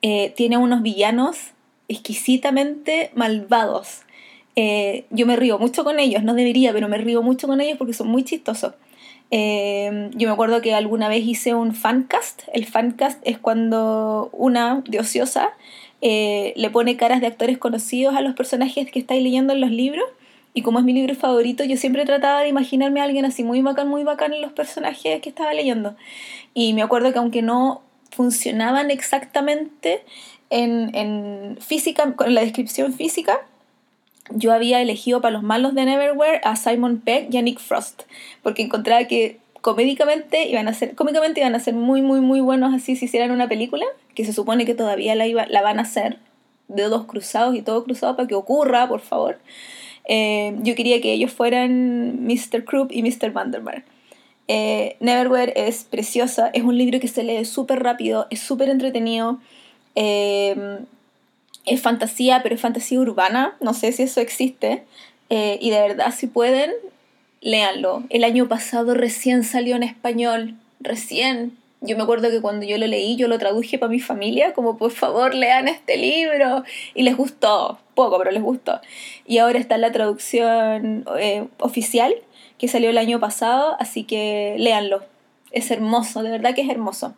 Eh, 0.00 0.32
tiene 0.36 0.56
unos 0.56 0.82
villanos 0.82 1.52
exquisitamente 1.88 3.10
malvados. 3.14 4.02
Eh, 4.54 5.06
yo 5.10 5.26
me 5.26 5.36
río 5.36 5.58
mucho 5.58 5.84
con 5.84 5.98
ellos, 5.98 6.22
no 6.22 6.34
debería, 6.34 6.72
pero 6.72 6.88
me 6.88 6.98
río 6.98 7.22
mucho 7.22 7.46
con 7.46 7.60
ellos 7.60 7.78
porque 7.78 7.94
son 7.94 8.08
muy 8.08 8.24
chistosos. 8.24 8.74
Eh, 9.30 10.10
yo 10.14 10.28
me 10.28 10.32
acuerdo 10.34 10.60
que 10.60 10.74
alguna 10.74 11.08
vez 11.08 11.24
hice 11.26 11.54
un 11.54 11.74
fancast. 11.74 12.42
El 12.52 12.66
fancast 12.66 13.18
es 13.24 13.38
cuando 13.38 14.28
una 14.32 14.82
diociosa 14.86 15.52
eh, 16.02 16.52
le 16.56 16.68
pone 16.68 16.98
caras 16.98 17.22
de 17.22 17.28
actores 17.28 17.56
conocidos 17.56 18.14
a 18.14 18.20
los 18.20 18.34
personajes 18.34 18.90
que 18.90 18.98
estáis 18.98 19.22
leyendo 19.22 19.54
en 19.54 19.62
los 19.62 19.70
libros. 19.70 20.04
Y 20.52 20.60
como 20.60 20.78
es 20.78 20.84
mi 20.84 20.92
libro 20.92 21.14
favorito, 21.14 21.64
yo 21.64 21.78
siempre 21.78 22.04
trataba 22.04 22.42
de 22.42 22.48
imaginarme 22.48 23.00
a 23.00 23.04
alguien 23.04 23.24
así 23.24 23.42
muy 23.42 23.62
bacán, 23.62 23.88
muy 23.88 24.04
bacán 24.04 24.34
en 24.34 24.42
los 24.42 24.52
personajes 24.52 25.22
que 25.22 25.30
estaba 25.30 25.54
leyendo. 25.54 25.96
Y 26.52 26.74
me 26.74 26.82
acuerdo 26.82 27.10
que 27.14 27.18
aunque 27.18 27.40
no 27.40 27.80
funcionaban 28.10 28.90
exactamente 28.90 30.02
en, 30.50 30.94
en 30.94 31.56
física, 31.58 32.12
con 32.14 32.34
la 32.34 32.42
descripción 32.42 32.92
física, 32.92 33.40
yo 34.30 34.52
había 34.52 34.80
elegido 34.80 35.20
para 35.20 35.32
los 35.32 35.42
malos 35.42 35.74
de 35.74 35.84
Neverwhere 35.84 36.40
a 36.44 36.56
Simon 36.56 37.00
Pegg 37.00 37.28
y 37.32 37.36
a 37.36 37.42
Nick 37.42 37.58
Frost, 37.58 38.02
porque 38.42 38.62
encontraba 38.62 39.04
que 39.04 39.38
comédicamente 39.60 40.48
iban 40.48 40.68
a 40.68 40.74
ser, 40.74 40.94
cómicamente 40.94 41.40
iban 41.40 41.54
a 41.54 41.60
ser 41.60 41.74
muy, 41.74 42.02
muy, 42.02 42.20
muy 42.20 42.40
buenos 42.40 42.74
así 42.74 42.96
si 42.96 43.06
hicieran 43.06 43.30
una 43.30 43.48
película, 43.48 43.86
que 44.14 44.24
se 44.24 44.32
supone 44.32 44.66
que 44.66 44.74
todavía 44.74 45.14
la, 45.14 45.26
iba, 45.26 45.46
la 45.46 45.62
van 45.62 45.78
a 45.78 45.82
hacer, 45.82 46.18
de 46.68 46.84
dos 46.84 47.04
cruzados 47.04 47.54
y 47.54 47.62
todo 47.62 47.84
cruzado 47.84 48.16
para 48.16 48.28
que 48.28 48.34
ocurra, 48.34 48.88
por 48.88 49.00
favor. 49.00 49.38
Eh, 50.04 50.56
yo 50.62 50.74
quería 50.74 51.00
que 51.00 51.12
ellos 51.12 51.32
fueran 51.32 52.24
Mr. 52.26 52.64
Krupp 52.64 52.92
y 52.92 53.02
Mr. 53.02 53.32
Vandermeer. 53.32 53.84
Eh, 54.48 54.96
Neverwhere 55.00 55.52
es 55.54 55.84
preciosa, 55.84 56.50
es 56.52 56.62
un 56.62 56.76
libro 56.76 56.98
que 56.98 57.08
se 57.08 57.22
lee 57.22 57.44
súper 57.44 57.82
rápido, 57.82 58.26
es 58.30 58.40
súper 58.40 58.68
entretenido. 58.68 59.38
Eh, 59.94 60.80
es 61.66 61.80
fantasía, 61.80 62.40
pero 62.42 62.54
es 62.54 62.60
fantasía 62.60 63.00
urbana, 63.00 63.56
no 63.60 63.74
sé 63.74 63.92
si 63.92 64.02
eso 64.02 64.20
existe, 64.20 64.84
eh, 65.30 65.58
y 65.60 65.70
de 65.70 65.80
verdad 65.80 66.12
si 66.14 66.26
pueden, 66.26 66.72
léanlo. 67.40 68.02
El 68.10 68.24
año 68.24 68.48
pasado 68.48 68.94
recién 68.94 69.44
salió 69.44 69.76
en 69.76 69.82
español, 69.82 70.54
recién. 70.80 71.56
Yo 71.80 71.96
me 71.96 72.04
acuerdo 72.04 72.30
que 72.30 72.40
cuando 72.40 72.64
yo 72.64 72.78
lo 72.78 72.86
leí, 72.86 73.16
yo 73.16 73.26
lo 73.26 73.38
traduje 73.38 73.78
para 73.78 73.90
mi 73.90 73.98
familia, 73.98 74.54
como 74.54 74.76
por 74.76 74.92
favor 74.92 75.34
lean 75.34 75.68
este 75.68 75.96
libro, 75.96 76.62
y 76.94 77.02
les 77.02 77.16
gustó, 77.16 77.78
poco, 77.94 78.18
pero 78.18 78.30
les 78.30 78.42
gustó. 78.42 78.80
Y 79.26 79.38
ahora 79.38 79.58
está 79.58 79.78
la 79.78 79.90
traducción 79.90 81.04
eh, 81.18 81.48
oficial, 81.58 82.14
que 82.58 82.68
salió 82.68 82.90
el 82.90 82.98
año 82.98 83.18
pasado, 83.18 83.76
así 83.80 84.04
que 84.04 84.54
léanlo. 84.58 85.02
Es 85.50 85.70
hermoso, 85.70 86.22
de 86.22 86.30
verdad 86.30 86.54
que 86.54 86.62
es 86.62 86.70
hermoso. 86.70 87.14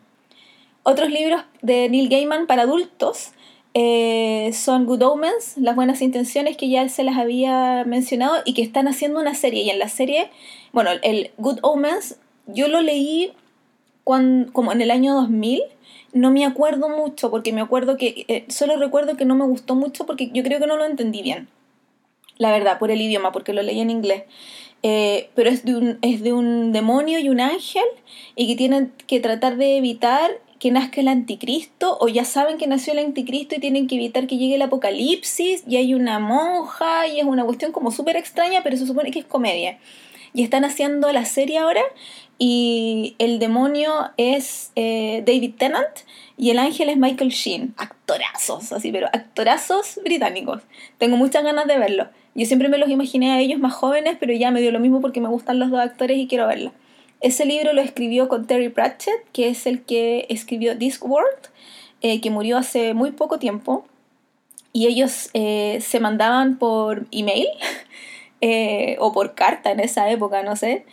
Otros 0.81 1.09
libros 1.09 1.43
de 1.61 1.89
Neil 1.89 2.09
Gaiman 2.09 2.47
para 2.47 2.63
adultos 2.63 3.31
eh, 3.77 4.51
son 4.53 4.85
Good 4.85 5.03
Omens, 5.03 5.57
las 5.57 5.75
buenas 5.75 6.01
intenciones 6.01 6.55
que 6.55 6.69
ya 6.69 6.87
se 6.87 7.03
las 7.03 7.17
había 7.17 7.83
mencionado 7.83 8.37
y 8.45 8.53
que 8.53 8.61
están 8.61 8.87
haciendo 8.87 9.19
una 9.19 9.35
serie. 9.35 9.63
Y 9.63 9.69
en 9.69 9.79
la 9.79 9.89
serie, 9.89 10.29
bueno, 10.71 10.91
el 11.03 11.31
Good 11.37 11.59
Omens, 11.61 12.17
yo 12.47 12.69
lo 12.69 12.79
leí 12.79 13.33
como 14.05 14.71
en 14.71 14.79
el 14.79 14.91
año 14.91 15.13
2000. 15.15 15.61
No 16.13 16.31
me 16.31 16.45
acuerdo 16.45 16.87
mucho 16.87 17.29
porque 17.29 17.51
me 17.51 17.59
acuerdo 17.59 17.97
que, 17.97 18.23
eh, 18.29 18.45
solo 18.47 18.77
recuerdo 18.77 19.17
que 19.17 19.25
no 19.25 19.35
me 19.35 19.43
gustó 19.43 19.75
mucho 19.75 20.05
porque 20.05 20.29
yo 20.33 20.41
creo 20.41 20.61
que 20.61 20.67
no 20.67 20.77
lo 20.77 20.85
entendí 20.85 21.21
bien. 21.21 21.49
La 22.37 22.51
verdad, 22.51 22.79
por 22.79 22.91
el 22.91 23.01
idioma, 23.01 23.33
porque 23.33 23.51
lo 23.51 23.61
leí 23.61 23.81
en 23.81 23.89
inglés. 23.89 24.23
Eh, 24.83 25.31
pero 25.35 25.49
es 25.49 25.65
de, 25.65 25.75
un, 25.75 25.97
es 26.01 26.21
de 26.21 26.31
un 26.31 26.71
demonio 26.71 27.19
y 27.19 27.27
un 27.27 27.41
ángel 27.41 27.83
y 28.37 28.47
que 28.47 28.55
tienen 28.55 28.93
que 29.05 29.19
tratar 29.19 29.57
de 29.57 29.75
evitar 29.75 30.31
que 30.65 30.71
nazca 30.71 30.99
el 30.99 31.09
anticristo 31.09 31.95
o 32.01 32.07
ya 32.07 32.25
saben 32.25 32.57
que 32.57 32.65
nació 32.65 32.93
el 32.93 32.97
anticristo 32.97 33.53
y 33.53 33.59
tienen 33.59 33.85
que 33.85 33.97
evitar 33.97 34.25
que 34.25 34.39
llegue 34.39 34.55
el 34.55 34.63
apocalipsis 34.63 35.63
y 35.67 35.75
hay 35.75 35.93
una 35.93 36.17
monja 36.17 37.05
y 37.05 37.19
es 37.19 37.25
una 37.27 37.45
cuestión 37.45 37.71
como 37.71 37.91
súper 37.91 38.15
extraña, 38.17 38.63
pero 38.63 38.75
se 38.75 38.87
supone 38.87 39.11
que 39.11 39.19
es 39.19 39.25
comedia. 39.25 39.77
Y 40.33 40.41
están 40.41 40.65
haciendo 40.65 41.11
la 41.11 41.23
serie 41.25 41.59
ahora 41.59 41.83
y 42.39 43.13
el 43.19 43.37
demonio 43.37 44.09
es 44.17 44.71
eh, 44.75 45.21
David 45.23 45.53
Tennant 45.55 45.99
y 46.35 46.49
el 46.49 46.57
ángel 46.57 46.89
es 46.89 46.97
Michael 46.97 47.29
Sheen. 47.29 47.75
Actorazos, 47.77 48.71
así, 48.71 48.91
pero 48.91 49.05
actorazos 49.13 49.99
británicos. 50.03 50.63
Tengo 50.97 51.15
muchas 51.15 51.43
ganas 51.43 51.67
de 51.67 51.77
verlo. 51.77 52.09
Yo 52.33 52.47
siempre 52.47 52.69
me 52.69 52.79
los 52.79 52.89
imaginé 52.89 53.33
a 53.33 53.39
ellos 53.39 53.59
más 53.59 53.73
jóvenes, 53.73 54.17
pero 54.19 54.33
ya 54.33 54.49
me 54.49 54.61
dio 54.61 54.71
lo 54.71 54.79
mismo 54.79 54.99
porque 54.99 55.21
me 55.21 55.29
gustan 55.29 55.59
los 55.59 55.69
dos 55.69 55.79
actores 55.79 56.17
y 56.17 56.25
quiero 56.25 56.47
verlo. 56.47 56.71
Ese 57.25 57.43
libro 57.47 57.73
lo 57.73 57.81
escribió 57.81 58.27
con 58.27 58.45
Terry 58.45 58.69
Pratchett, 58.69 59.27
que 59.33 59.49
es 59.49 59.65
el 59.65 59.81
que 59.81 60.27
escribió 60.29 60.75
Discworld, 60.75 61.49
eh, 62.01 62.21
que 62.21 62.29
murió 62.29 62.55
hace 62.55 62.93
muy 62.93 63.13
poco 63.13 63.39
tiempo. 63.39 63.83
Y 64.73 64.85
ellos 64.85 65.31
eh, 65.33 65.79
se 65.81 65.99
mandaban 65.99 66.59
por 66.59 67.07
email 67.09 67.47
eh, 68.41 68.95
o 68.99 69.11
por 69.11 69.33
carta 69.33 69.71
en 69.71 69.79
esa 69.79 70.07
época, 70.11 70.43
no 70.43 70.55
sé. 70.55 70.85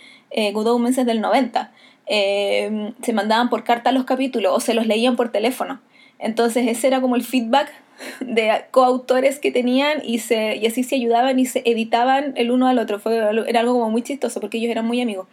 Good 0.55 0.69
Omens 0.69 0.97
es 0.97 1.05
del 1.05 1.21
90. 1.21 1.71
se 2.09 3.13
mandaban 3.13 3.51
por 3.51 3.63
carta 3.63 3.93
los 3.93 4.05
capítulos 4.05 4.55
o 4.57 4.61
se 4.61 4.73
los 4.73 4.87
leían 4.87 5.17
por 5.17 5.33
teléfono. 5.33 5.83
Entonces 6.19 6.67
ese 6.67 6.87
era 6.87 7.03
como 7.03 7.15
el 7.15 7.25
feedback 7.25 7.71
de 8.21 8.65
coautores 8.71 9.39
que 9.39 9.53
tenían 9.53 10.01
y, 10.03 10.15
y 10.15 10.67
así 10.67 10.83
se 10.83 10.95
ayudaban 10.95 11.39
y 11.39 11.45
se 11.45 11.63
editaban 11.67 12.33
el 12.37 12.51
uno 12.51 12.69
al 12.69 12.79
otro. 12.79 12.99
Fue, 12.99 13.19
era 13.19 13.61
algo 13.61 13.75
como 13.75 13.91
muy 13.91 14.01
chistoso 14.01 14.41
porque 14.41 14.57
ellos 14.57 14.71
eran 14.71 14.87
muy 14.87 15.03
amigos. 15.03 15.27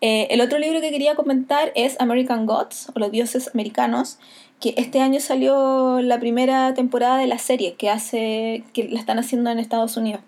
Eh, 0.00 0.28
el 0.30 0.40
otro 0.40 0.58
libro 0.58 0.80
que 0.80 0.90
quería 0.90 1.14
comentar 1.14 1.72
es 1.74 2.00
American 2.00 2.46
Gods, 2.46 2.90
o 2.94 2.98
Los 2.98 3.10
Dioses 3.10 3.50
Americanos, 3.52 4.18
que 4.60 4.74
este 4.76 5.00
año 5.00 5.20
salió 5.20 6.00
la 6.00 6.18
primera 6.20 6.74
temporada 6.74 7.18
de 7.18 7.26
la 7.26 7.38
serie 7.38 7.74
que, 7.74 7.90
hace, 7.90 8.64
que 8.72 8.88
la 8.88 8.98
están 8.98 9.18
haciendo 9.18 9.50
en 9.50 9.58
Estados 9.58 9.96
Unidos. 9.96 10.22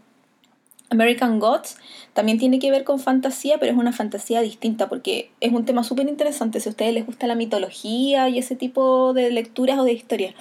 American 0.91 1.39
Gods 1.39 1.79
también 2.13 2.39
tiene 2.39 2.59
que 2.59 2.71
ver 2.71 2.85
con 2.85 2.99
fantasía, 2.99 3.59
pero 3.59 3.73
es 3.73 3.79
una 3.79 3.93
fantasía 3.93 4.43
distinta 4.43 4.91
porque 4.91 5.31
es 5.41 5.51
un 5.53 5.65
tema 5.65 5.85
súper 5.85 6.07
interesante 6.07 6.61
si 6.61 6.69
a 6.69 6.71
ustedes 6.71 6.93
les 6.93 7.07
gusta 7.07 7.27
la 7.27 7.35
mitología 7.35 8.29
y 8.29 8.39
ese 8.39 8.57
tipo 8.57 9.15
de 9.15 9.31
lecturas 9.31 9.79
o 9.79 9.85
de 9.85 9.93
historias. 9.95 10.35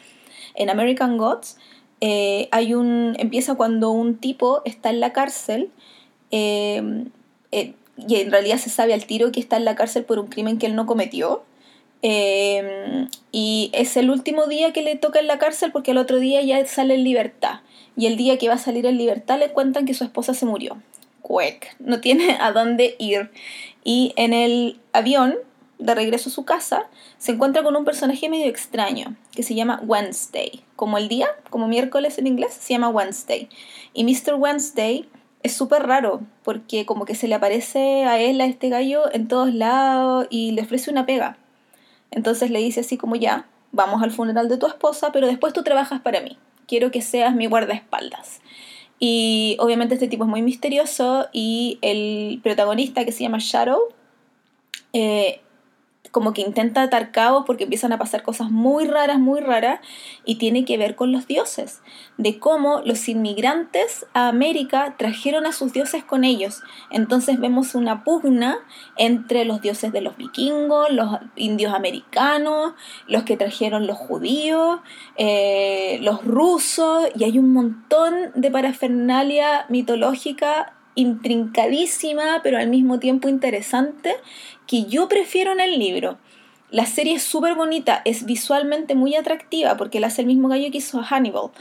En 0.55 0.69
American 0.69 1.17
Gods 1.17 1.57
eh, 2.01 2.50
hay 2.51 2.73
un, 2.73 3.15
empieza 3.17 3.55
cuando 3.55 3.91
un 3.91 4.17
tipo 4.17 4.61
está 4.65 4.89
en 4.89 5.00
la 5.00 5.13
cárcel. 5.13 5.71
Eh, 6.31 7.05
y 8.08 8.15
en 8.17 8.31
realidad 8.31 8.58
se 8.58 8.70
sabe 8.70 8.93
al 8.93 9.05
tiro 9.05 9.31
que 9.31 9.39
está 9.39 9.58
en 9.58 9.65
la 9.65 9.75
cárcel 9.75 10.03
por 10.03 10.20
un 10.20 10.27
crimen 10.27 10.58
que 10.58 10.67
él 10.67 10.75
no 10.75 10.86
cometió. 10.86 11.43
Eh, 12.03 13.08
y 13.31 13.70
es 13.74 13.96
el 13.96 14.10
último 14.10 14.48
día 14.48 14.74
que 14.74 14.81
le 14.81 14.96
toca 14.96 15.20
en 15.20 15.27
la 15.27 15.38
cárcel 15.38 15.72
porque 15.72 15.91
el 15.91 15.98
otro 15.98 16.20
día 16.20 16.41
ya 16.41 16.65
sale 16.65 16.96
en 16.96 17.03
libertad. 17.03 17.62
Y 17.96 18.08
el 18.08 18.17
día 18.17 18.38
que 18.38 18.48
va 18.48 18.55
a 18.55 18.60
salir 18.60 18.86
en 18.86 18.98
libertad 18.98 19.39
le 19.39 19.51
cuentan 19.51 19.86
que 19.86 19.93
su 19.93 20.03
esposa 20.03 20.34
se 20.34 20.46
murió. 20.46 20.81
Cuec, 21.22 21.75
no 21.79 22.01
tiene 22.01 22.38
a 22.41 22.51
dónde 22.51 22.96
ir. 23.00 23.31
Y 23.84 24.13
en 24.15 24.34
el 24.34 24.79
avión, 24.93 25.36
de 25.77 25.96
regreso 25.96 26.29
a 26.29 26.31
su 26.31 26.46
casa, 26.46 26.88
se 27.17 27.31
encuentra 27.31 27.63
con 27.63 27.75
un 27.75 27.86
personaje 27.86 28.29
medio 28.29 28.46
extraño 28.46 29.15
que 29.31 29.41
se 29.41 29.55
llama 29.55 29.81
Wednesday. 29.84 30.63
Como 30.75 30.98
el 30.98 31.08
día, 31.08 31.27
como 31.50 31.67
miércoles 31.67 32.20
en 32.20 32.27
inglés, 32.27 32.53
se 32.53 32.74
llama 32.74 32.89
Wednesday. 32.89 33.50
Y 33.93 34.03
Mr. 34.03 34.36
Wednesday 34.36 35.10
es 35.43 35.53
súper 35.53 35.88
raro 35.88 36.21
porque 36.43 36.86
como 36.86 37.05
que 37.05 37.15
se 37.15 37.27
le 37.27 37.36
aparece 37.36 38.05
a 38.05 38.19
él, 38.19 38.41
a 38.41 38.45
este 38.45 38.69
gallo, 38.69 39.12
en 39.13 39.27
todos 39.27 39.53
lados 39.53 40.27
y 40.29 40.51
le 40.51 40.62
ofrece 40.62 40.91
una 40.91 41.05
pega. 41.05 41.38
Entonces 42.12 42.51
le 42.51 42.60
dice 42.60 42.81
así 42.81 42.98
como 42.98 43.15
ya, 43.15 43.48
vamos 43.71 44.03
al 44.03 44.12
funeral 44.12 44.50
de 44.50 44.57
tu 44.57 44.67
esposa, 44.67 45.12
pero 45.12 45.27
después 45.27 45.53
tú 45.53 45.63
trabajas 45.63 46.01
para 46.01 46.21
mí. 46.21 46.38
Quiero 46.67 46.91
que 46.91 47.01
seas 47.01 47.36
mi 47.36 47.48
guardaespaldas. 47.48 48.41
Y 49.00 49.57
obviamente 49.60 49.95
este 49.95 50.07
tipo 50.07 50.25
es 50.25 50.29
muy 50.29 50.41
misterioso 50.41 51.27
y 51.33 51.79
el 51.81 52.39
protagonista 52.43 53.03
que 53.03 53.12
se 53.12 53.24
llama 53.24 53.39
Shadow 53.39 53.79
eh, 54.93 55.41
como 56.11 56.33
que 56.33 56.41
intenta 56.41 56.83
atar 56.83 57.11
cabos 57.11 57.43
porque 57.47 57.63
empiezan 57.63 57.93
a 57.93 57.97
pasar 57.97 58.21
cosas 58.21 58.51
muy 58.51 58.85
raras, 58.85 59.19
muy 59.19 59.39
raras, 59.39 59.79
y 60.25 60.35
tiene 60.35 60.65
que 60.65 60.77
ver 60.77 60.95
con 60.95 61.11
los 61.11 61.25
dioses, 61.25 61.81
de 62.17 62.37
cómo 62.37 62.81
los 62.85 63.07
inmigrantes 63.07 64.05
a 64.13 64.27
América 64.27 64.95
trajeron 64.97 65.45
a 65.45 65.53
sus 65.53 65.73
dioses 65.73 66.03
con 66.03 66.23
ellos. 66.23 66.61
Entonces 66.91 67.39
vemos 67.39 67.75
una 67.75 68.03
pugna 68.03 68.59
entre 68.97 69.45
los 69.45 69.61
dioses 69.61 69.91
de 69.93 70.01
los 70.01 70.17
vikingos, 70.17 70.91
los 70.91 71.17
indios 71.35 71.73
americanos, 71.73 72.73
los 73.07 73.23
que 73.23 73.37
trajeron 73.37 73.87
los 73.87 73.97
judíos, 73.97 74.79
eh, 75.15 75.99
los 76.01 76.23
rusos, 76.25 77.07
y 77.15 77.23
hay 77.23 77.39
un 77.39 77.53
montón 77.53 78.31
de 78.35 78.51
parafernalia 78.51 79.65
mitológica 79.69 80.73
intrincadísima, 80.95 82.41
pero 82.43 82.57
al 82.57 82.69
mismo 82.69 83.00
tiempo 83.00 83.29
interesante, 83.29 84.15
que 84.67 84.86
yo 84.86 85.07
prefiero 85.07 85.51
en 85.51 85.60
el 85.60 85.79
libro. 85.79 86.17
La 86.69 86.86
serie 86.86 87.15
es 87.15 87.24
súper 87.24 87.55
bonita, 87.55 88.01
es 88.05 88.25
visualmente 88.25 88.95
muy 88.95 89.15
atractiva 89.15 89.75
porque 89.75 90.00
la 90.00 90.07
hace 90.07 90.21
el 90.21 90.27
mismo 90.27 90.48
gallo 90.48 90.71
que 90.71 90.77
hizo 90.77 91.01
Hannibal, 91.01 91.51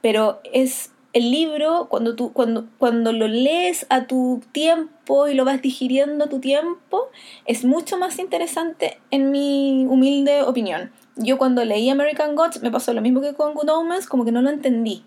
pero 0.00 0.40
es 0.52 0.92
el 1.12 1.30
libro, 1.30 1.88
cuando, 1.88 2.14
tú, 2.14 2.32
cuando, 2.32 2.66
cuando 2.78 3.12
lo 3.12 3.26
lees 3.26 3.84
a 3.88 4.06
tu 4.06 4.42
tiempo 4.52 5.26
y 5.26 5.34
lo 5.34 5.44
vas 5.44 5.60
digiriendo 5.60 6.24
a 6.24 6.28
tu 6.28 6.38
tiempo, 6.38 7.08
es 7.46 7.64
mucho 7.64 7.98
más 7.98 8.18
interesante 8.20 9.00
en 9.10 9.32
mi 9.32 9.86
humilde 9.88 10.42
opinión. 10.42 10.92
Yo 11.16 11.36
cuando 11.36 11.64
leí 11.64 11.90
American 11.90 12.36
Gods 12.36 12.62
me 12.62 12.70
pasó 12.70 12.94
lo 12.94 13.00
mismo 13.00 13.20
que 13.20 13.34
con 13.34 13.54
Good 13.54 13.70
Omens, 13.70 14.06
como 14.06 14.24
que 14.24 14.32
no 14.32 14.40
lo 14.40 14.50
entendí. 14.50 15.04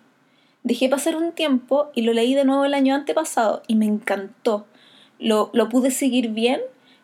Dejé 0.64 0.90
pasar 0.90 1.16
un 1.16 1.32
tiempo 1.32 1.92
y 1.94 2.04
lo 2.04 2.14
leí 2.14 2.34
de 2.36 2.46
nuevo 2.46 2.66
el 2.66 2.74
año 2.74 2.96
antepasado 2.96 3.64
y 3.68 3.76
me 3.76 3.86
encantó. 3.86 4.66
Lo, 5.20 5.50
lo 5.54 5.70
pude 5.70 5.92
seguir 5.92 6.30
bien 6.30 6.62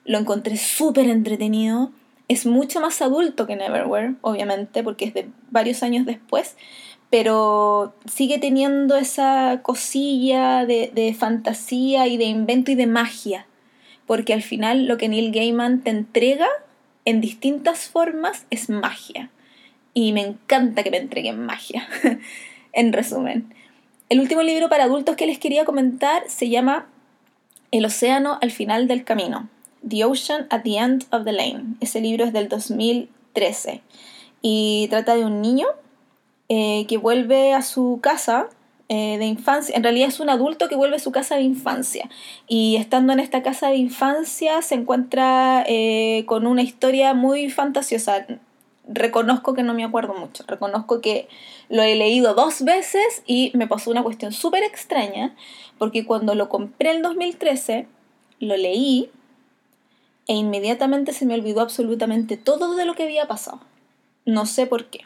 lo 0.09 0.17
encontré 0.17 0.57
súper 0.57 1.07
entretenido. 1.07 1.91
Es 2.27 2.47
mucho 2.47 2.81
más 2.81 2.99
adulto 3.03 3.45
que 3.45 3.55
Neverwhere, 3.55 4.15
obviamente, 4.21 4.83
porque 4.83 5.05
es 5.05 5.13
de 5.13 5.29
varios 5.51 5.83
años 5.83 6.07
después, 6.07 6.57
pero 7.11 7.93
sigue 8.11 8.39
teniendo 8.39 8.95
esa 8.95 9.61
cosilla 9.61 10.65
de, 10.65 10.91
de 10.95 11.13
fantasía 11.13 12.07
y 12.07 12.17
de 12.17 12.25
invento 12.25 12.71
y 12.71 12.75
de 12.75 12.87
magia, 12.87 13.45
porque 14.07 14.33
al 14.33 14.41
final 14.41 14.87
lo 14.87 14.97
que 14.97 15.09
Neil 15.09 15.31
Gaiman 15.31 15.81
te 15.81 15.91
entrega 15.91 16.47
en 17.05 17.21
distintas 17.21 17.87
formas 17.87 18.47
es 18.49 18.67
magia. 18.67 19.29
Y 19.93 20.11
me 20.11 20.21
encanta 20.21 20.81
que 20.81 20.89
me 20.89 20.97
entreguen 20.97 21.45
magia, 21.45 21.87
en 22.79 22.93
resumen. 22.93 23.53
El 24.07 24.21
último 24.21 24.41
libro 24.41 24.69
para 24.69 24.85
adultos 24.85 25.17
que 25.17 25.27
les 25.27 25.37
quería 25.37 25.65
comentar 25.65 26.23
se 26.27 26.49
llama 26.49 26.87
El 27.71 27.83
océano 27.83 28.39
al 28.41 28.51
final 28.51 28.87
del 28.87 29.03
camino, 29.03 29.49
The 29.87 30.05
Ocean 30.05 30.47
at 30.49 30.63
the 30.63 30.77
End 30.77 31.03
of 31.11 31.25
the 31.25 31.33
Lane. 31.33 31.75
Ese 31.81 31.99
libro 31.99 32.23
es 32.23 32.31
del 32.31 32.47
2013 32.47 33.81
y 34.41 34.87
trata 34.89 35.15
de 35.15 35.25
un 35.25 35.41
niño 35.41 35.67
eh, 36.47 36.85
que 36.87 36.97
vuelve 36.97 37.53
a 37.53 37.61
su 37.61 37.99
casa 38.01 38.47
eh, 38.87 39.17
de 39.17 39.25
infancia. 39.25 39.75
En 39.75 39.83
realidad 39.83 40.07
es 40.07 40.21
un 40.21 40.29
adulto 40.29 40.69
que 40.69 40.77
vuelve 40.77 40.95
a 40.95 40.99
su 40.99 41.11
casa 41.11 41.35
de 41.35 41.41
infancia 41.41 42.09
y 42.47 42.77
estando 42.77 43.11
en 43.11 43.19
esta 43.19 43.43
casa 43.43 43.67
de 43.67 43.75
infancia 43.75 44.61
se 44.61 44.75
encuentra 44.75 45.65
eh, 45.67 46.23
con 46.27 46.47
una 46.47 46.61
historia 46.61 47.13
muy 47.13 47.49
fantasiosa. 47.49 48.25
Reconozco 48.91 49.53
que 49.53 49.61
no 49.61 49.75
me 49.75 49.83
acuerdo 49.83 50.15
mucho, 50.15 50.43
reconozco 50.47 50.99
que 50.99 51.29
lo 51.69 51.83
he 51.83 51.95
leído 51.95 52.33
dos 52.33 52.63
veces 52.63 53.21
y 53.27 53.51
me 53.53 53.67
pasó 53.67 53.91
una 53.91 54.01
cuestión 54.01 54.31
súper 54.31 54.63
extraña 54.63 55.35
porque 55.77 56.05
cuando 56.05 56.33
lo 56.33 56.49
compré 56.49 56.95
en 56.95 57.03
2013 57.03 57.87
lo 58.39 58.57
leí 58.57 59.11
e 60.27 60.33
inmediatamente 60.33 61.13
se 61.13 61.27
me 61.27 61.35
olvidó 61.35 61.61
absolutamente 61.61 62.35
todo 62.35 62.75
de 62.75 62.85
lo 62.85 62.95
que 62.95 63.03
había 63.03 63.27
pasado. 63.27 63.59
No 64.25 64.47
sé 64.47 64.65
por 64.65 64.85
qué. 64.85 65.01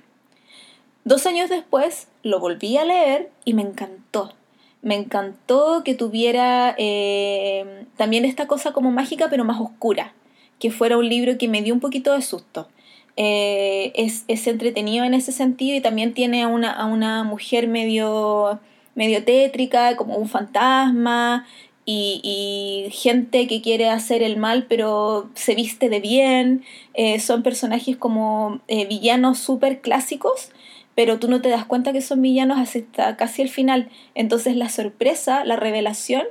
Dos 1.04 1.26
años 1.26 1.50
después 1.50 2.08
lo 2.24 2.40
volví 2.40 2.78
a 2.78 2.86
leer 2.86 3.32
y 3.44 3.54
me 3.54 3.64
encantó. 3.64 4.34
Me 4.82 4.96
encantó 4.96 5.84
que 5.84 5.94
tuviera 5.94 6.74
eh, 6.78 7.86
también 7.98 8.24
esta 8.24 8.48
cosa 8.48 8.72
como 8.72 8.92
mágica 8.92 9.30
pero 9.30 9.44
más 9.44 9.60
oscura, 9.60 10.14
que 10.60 10.72
fuera 10.72 10.98
un 10.98 11.10
libro 11.10 11.38
que 11.38 11.50
me 11.50 11.62
dio 11.62 11.74
un 11.74 11.82
poquito 11.82 12.14
de 12.14 12.22
susto. 12.22 12.70
Eh, 13.16 13.92
es, 13.96 14.48
entretenido 14.48 15.06
en 15.06 15.14
ese 15.14 15.32
sentido 15.32 15.78
y 15.78 15.82
también 15.82 16.14
tiene 16.14 16.44
a 16.44 16.48
una, 16.48 16.72
a 16.72 16.86
una 16.86 17.24
mujer 17.24 17.68
medio, 17.68 18.60
medio 18.96 19.24
tétrica, 19.24 19.96
como 19.96 20.16
un 20.16 20.28
fantasma, 20.28 21.46
y, 21.86 22.88
gente 22.92 23.48
que 23.48 23.62
quiere 23.62 23.90
hacer 23.90 24.24
el 24.24 24.38
mal 24.38 24.66
pero 24.70 25.30
se 25.34 25.56
viste 25.56 25.90
de 25.90 26.00
bien, 26.00 26.64
eh, 26.94 27.20
son 27.20 27.44
personajes 27.44 27.98
como 27.98 28.62
eh, 28.68 28.86
villanos 28.86 29.40
súper 29.40 29.82
clásicos, 29.82 30.52
pero 30.96 31.20
tú 31.20 31.28
no 31.28 31.42
te 31.42 31.50
das 31.50 31.66
cuenta 31.66 31.92
que 31.92 32.02
son 32.02 32.22
villanos 32.22 32.60
hasta 32.60 33.18
casi 33.18 33.42
el 33.42 33.50
final. 33.50 33.90
Entonces 34.16 34.56
la 34.56 34.70
sorpresa, 34.70 35.44
la 35.44 35.56
revelación, 35.56 36.24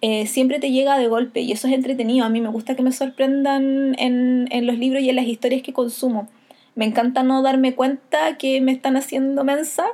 eh, 0.00 0.26
siempre 0.26 0.60
te 0.60 0.70
llega 0.70 0.98
de 0.98 1.08
golpe 1.08 1.40
y 1.40 1.52
eso 1.52 1.66
es 1.68 1.74
entretenido. 1.74 2.24
A 2.24 2.28
mí 2.28 2.40
me 2.40 2.48
gusta 2.48 2.76
que 2.76 2.82
me 2.82 2.92
sorprendan 2.92 3.94
en, 3.98 4.48
en 4.50 4.66
los 4.66 4.78
libros 4.78 5.02
y 5.02 5.10
en 5.10 5.16
las 5.16 5.26
historias 5.26 5.62
que 5.62 5.72
consumo. 5.72 6.28
Me 6.74 6.84
encanta 6.84 7.22
no 7.22 7.42
darme 7.42 7.74
cuenta 7.74 8.38
que 8.38 8.60
me 8.60 8.72
están 8.72 8.96
haciendo 8.96 9.42
mensa 9.42 9.86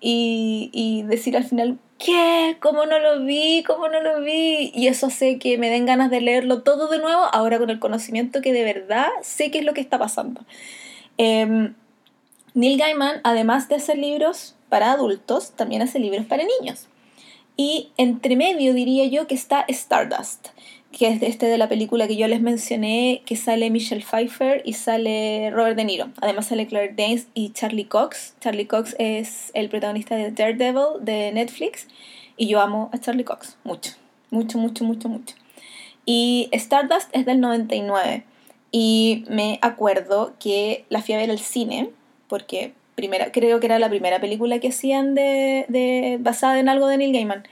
y, 0.00 0.70
y 0.72 1.02
decir 1.04 1.36
al 1.36 1.44
final, 1.44 1.78
¿qué? 1.98 2.58
¿Cómo 2.60 2.84
no 2.84 2.98
lo 2.98 3.24
vi? 3.24 3.62
¿Cómo 3.66 3.88
no 3.88 4.02
lo 4.02 4.20
vi? 4.20 4.70
Y 4.74 4.88
eso 4.88 5.06
hace 5.06 5.38
que 5.38 5.56
me 5.56 5.70
den 5.70 5.86
ganas 5.86 6.10
de 6.10 6.20
leerlo 6.20 6.62
todo 6.62 6.88
de 6.88 6.98
nuevo, 6.98 7.22
ahora 7.32 7.58
con 7.58 7.70
el 7.70 7.78
conocimiento 7.78 8.42
que 8.42 8.52
de 8.52 8.64
verdad 8.64 9.08
sé 9.22 9.50
qué 9.50 9.60
es 9.60 9.64
lo 9.64 9.72
que 9.72 9.80
está 9.80 9.98
pasando. 9.98 10.42
Em, 11.16 11.74
Neil 12.54 12.78
Gaiman, 12.78 13.20
además 13.24 13.68
de 13.68 13.76
hacer 13.76 13.96
libros 13.98 14.54
para 14.68 14.92
adultos, 14.92 15.52
también 15.52 15.82
hace 15.82 15.98
libros 15.98 16.26
para 16.26 16.44
niños. 16.60 16.88
Y 17.56 17.90
entre 17.96 18.36
medio 18.36 18.74
diría 18.74 19.06
yo 19.06 19.26
que 19.26 19.34
está 19.34 19.64
Stardust, 19.68 20.48
que 20.92 21.08
es 21.08 21.22
este 21.22 21.46
de 21.46 21.58
la 21.58 21.68
película 21.68 22.06
que 22.06 22.16
yo 22.16 22.28
les 22.28 22.40
mencioné, 22.40 23.22
que 23.24 23.36
sale 23.36 23.70
Michelle 23.70 24.04
Pfeiffer 24.04 24.62
y 24.64 24.74
sale 24.74 25.50
Robert 25.50 25.76
De 25.76 25.84
Niro. 25.84 26.10
Además 26.20 26.46
sale 26.46 26.66
Claire 26.66 26.94
Danes 26.94 27.28
y 27.34 27.50
Charlie 27.50 27.86
Cox. 27.86 28.34
Charlie 28.40 28.66
Cox 28.66 28.94
es 28.98 29.50
el 29.54 29.68
protagonista 29.70 30.16
de 30.16 30.30
Daredevil 30.30 31.02
de 31.04 31.32
Netflix 31.32 31.88
y 32.36 32.46
yo 32.46 32.60
amo 32.60 32.90
a 32.92 32.98
Charlie 32.98 33.24
Cox, 33.24 33.56
mucho, 33.64 33.92
mucho, 34.30 34.58
mucho, 34.58 34.84
mucho, 34.84 35.08
mucho. 35.08 35.34
Y 36.04 36.48
Stardust 36.52 37.08
es 37.12 37.24
del 37.24 37.40
99 37.40 38.24
y 38.70 39.24
me 39.28 39.58
acuerdo 39.62 40.34
que 40.38 40.84
la 40.90 41.00
fui 41.00 41.14
a 41.14 41.18
ver 41.18 41.30
al 41.30 41.38
cine 41.38 41.90
porque 42.28 42.74
primera, 42.96 43.30
creo 43.30 43.60
que 43.60 43.66
era 43.66 43.78
la 43.78 43.88
primera 43.88 44.20
película 44.20 44.58
que 44.58 44.68
hacían 44.68 45.14
de, 45.14 45.66
de 45.68 46.18
basada 46.20 46.58
en 46.58 46.68
algo 46.68 46.88
de 46.88 46.98
Neil 46.98 47.12
Gaiman. 47.12 47.44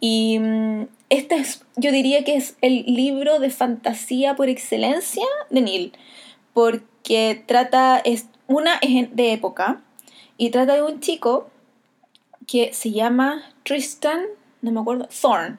Y 0.00 0.38
mm, 0.38 0.86
este 1.10 1.36
es, 1.36 1.64
yo 1.76 1.92
diría 1.92 2.24
que 2.24 2.36
es 2.36 2.56
el 2.62 2.84
libro 2.86 3.38
de 3.40 3.50
fantasía 3.50 4.36
por 4.36 4.48
excelencia 4.48 5.26
de 5.50 5.60
Neil, 5.60 5.92
porque 6.54 7.42
trata, 7.46 7.98
es, 7.98 8.26
una 8.46 8.74
es 8.80 9.14
de 9.14 9.32
época, 9.32 9.82
y 10.36 10.50
trata 10.50 10.74
de 10.74 10.82
un 10.82 11.00
chico 11.00 11.48
que 12.46 12.72
se 12.72 12.90
llama 12.90 13.42
Tristan, 13.62 14.22
no 14.62 14.72
me 14.72 14.80
acuerdo, 14.80 15.08
Thorn. 15.20 15.58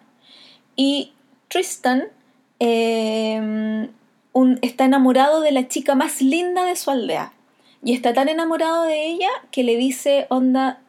Y 0.75 1.13
Tristan 1.47 2.09
em, 2.59 3.89
está 4.61 4.85
enamorado 4.85 5.41
de 5.41 5.51
la 5.51 5.67
chica 5.67 5.95
más 5.95 6.21
linda 6.21 6.65
de 6.65 6.75
su 6.75 6.91
aldea. 6.91 7.33
Y 7.85 7.93
está 7.93 8.13
tan 8.13 8.29
enamorado 8.29 8.85
de 8.85 9.05
ella 9.05 9.29
que 9.51 9.63
le 9.63 9.77
dice, 9.77 10.25
onda, 10.29 10.81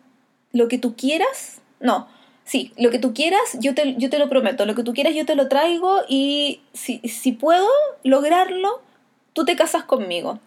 lo 0.52 0.66
que 0.66 0.78
tú 0.78 0.96
quieras, 0.96 1.60
no, 1.78 2.08
sí, 2.44 2.72
lo 2.78 2.90
que 2.90 2.98
tú 2.98 3.12
quieras, 3.12 3.58
yo 3.60 3.74
te, 3.74 3.96
yo 3.98 4.08
te 4.08 4.18
lo 4.18 4.30
prometo, 4.30 4.64
lo 4.64 4.74
que 4.74 4.82
tú 4.82 4.94
quieras 4.94 5.14
yo 5.14 5.26
te 5.26 5.34
lo 5.34 5.46
traigo 5.46 6.00
y 6.08 6.62
si, 6.72 7.00
si 7.00 7.32
puedo 7.32 7.68
lograrlo, 8.02 8.80
tú 9.34 9.44
te 9.44 9.56
casas 9.56 9.84
conmigo. 9.84 10.38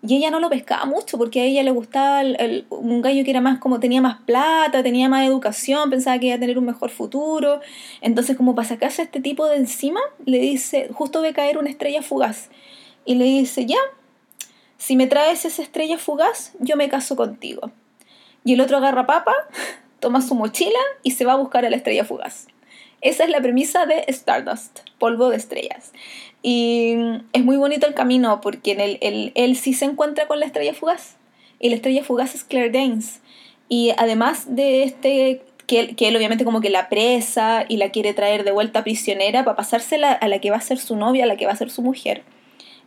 y 0.00 0.16
ella 0.16 0.30
no 0.30 0.40
lo 0.40 0.48
pescaba 0.48 0.86
mucho 0.86 1.18
porque 1.18 1.42
a 1.42 1.44
ella 1.44 1.62
le 1.62 1.72
gustaba 1.72 2.22
un 2.70 3.02
gallo 3.02 3.22
que 3.22 3.30
era 3.30 3.42
más 3.42 3.58
como 3.58 3.78
tenía 3.78 4.00
más 4.00 4.16
plata, 4.22 4.82
tenía 4.82 5.10
más 5.10 5.26
educación, 5.26 5.90
pensaba 5.90 6.18
que 6.18 6.28
iba 6.28 6.36
a 6.36 6.40
tener 6.40 6.58
un 6.58 6.64
mejor 6.64 6.88
futuro. 6.88 7.60
Entonces, 8.00 8.34
como 8.38 8.54
para 8.54 8.66
sacarse 8.66 9.02
a 9.02 9.04
este 9.04 9.20
tipo 9.20 9.46
de 9.46 9.56
encima, 9.56 10.00
le 10.24 10.38
dice, 10.38 10.88
justo 10.94 11.20
ve 11.20 11.34
caer 11.34 11.58
una 11.58 11.68
estrella 11.68 12.00
fugaz. 12.02 12.48
Y 13.04 13.16
le 13.16 13.24
dice, 13.26 13.66
ya, 13.66 13.78
si 14.82 14.96
me 14.96 15.06
traes 15.06 15.44
esa 15.44 15.62
estrella 15.62 15.96
fugaz, 15.96 16.54
yo 16.58 16.76
me 16.76 16.88
caso 16.88 17.14
contigo. 17.14 17.70
Y 18.44 18.54
el 18.54 18.60
otro 18.60 18.78
agarra 18.78 19.06
papa, 19.06 19.32
toma 20.00 20.20
su 20.20 20.34
mochila 20.34 20.80
y 21.04 21.12
se 21.12 21.24
va 21.24 21.34
a 21.34 21.36
buscar 21.36 21.64
a 21.64 21.70
la 21.70 21.76
estrella 21.76 22.04
fugaz. 22.04 22.48
Esa 23.00 23.22
es 23.22 23.30
la 23.30 23.40
premisa 23.40 23.86
de 23.86 24.04
Stardust, 24.08 24.80
polvo 24.98 25.30
de 25.30 25.36
estrellas. 25.36 25.92
Y 26.42 26.96
es 27.32 27.44
muy 27.44 27.58
bonito 27.58 27.86
el 27.86 27.94
camino 27.94 28.40
porque 28.40 28.72
en 28.72 28.80
el, 29.00 29.32
él 29.36 29.56
sí 29.56 29.72
se 29.72 29.84
encuentra 29.84 30.26
con 30.26 30.40
la 30.40 30.46
estrella 30.46 30.74
fugaz. 30.74 31.16
Y 31.60 31.68
la 31.68 31.76
estrella 31.76 32.02
fugaz 32.02 32.34
es 32.34 32.42
Claire 32.42 32.70
Danes. 32.70 33.20
Y 33.68 33.92
además 33.98 34.56
de 34.56 34.82
este, 34.82 35.42
que, 35.68 35.94
que 35.94 36.08
él 36.08 36.16
obviamente 36.16 36.44
como 36.44 36.60
que 36.60 36.70
la 36.70 36.88
presa 36.88 37.66
y 37.68 37.76
la 37.76 37.90
quiere 37.90 38.14
traer 38.14 38.42
de 38.42 38.50
vuelta 38.50 38.82
prisionera 38.82 39.44
para 39.44 39.56
pasársela 39.56 40.10
a 40.10 40.26
la 40.26 40.40
que 40.40 40.50
va 40.50 40.56
a 40.56 40.60
ser 40.60 40.78
su 40.78 40.96
novia, 40.96 41.22
a 41.22 41.28
la 41.28 41.36
que 41.36 41.46
va 41.46 41.52
a 41.52 41.56
ser 41.56 41.70
su 41.70 41.82
mujer. 41.82 42.24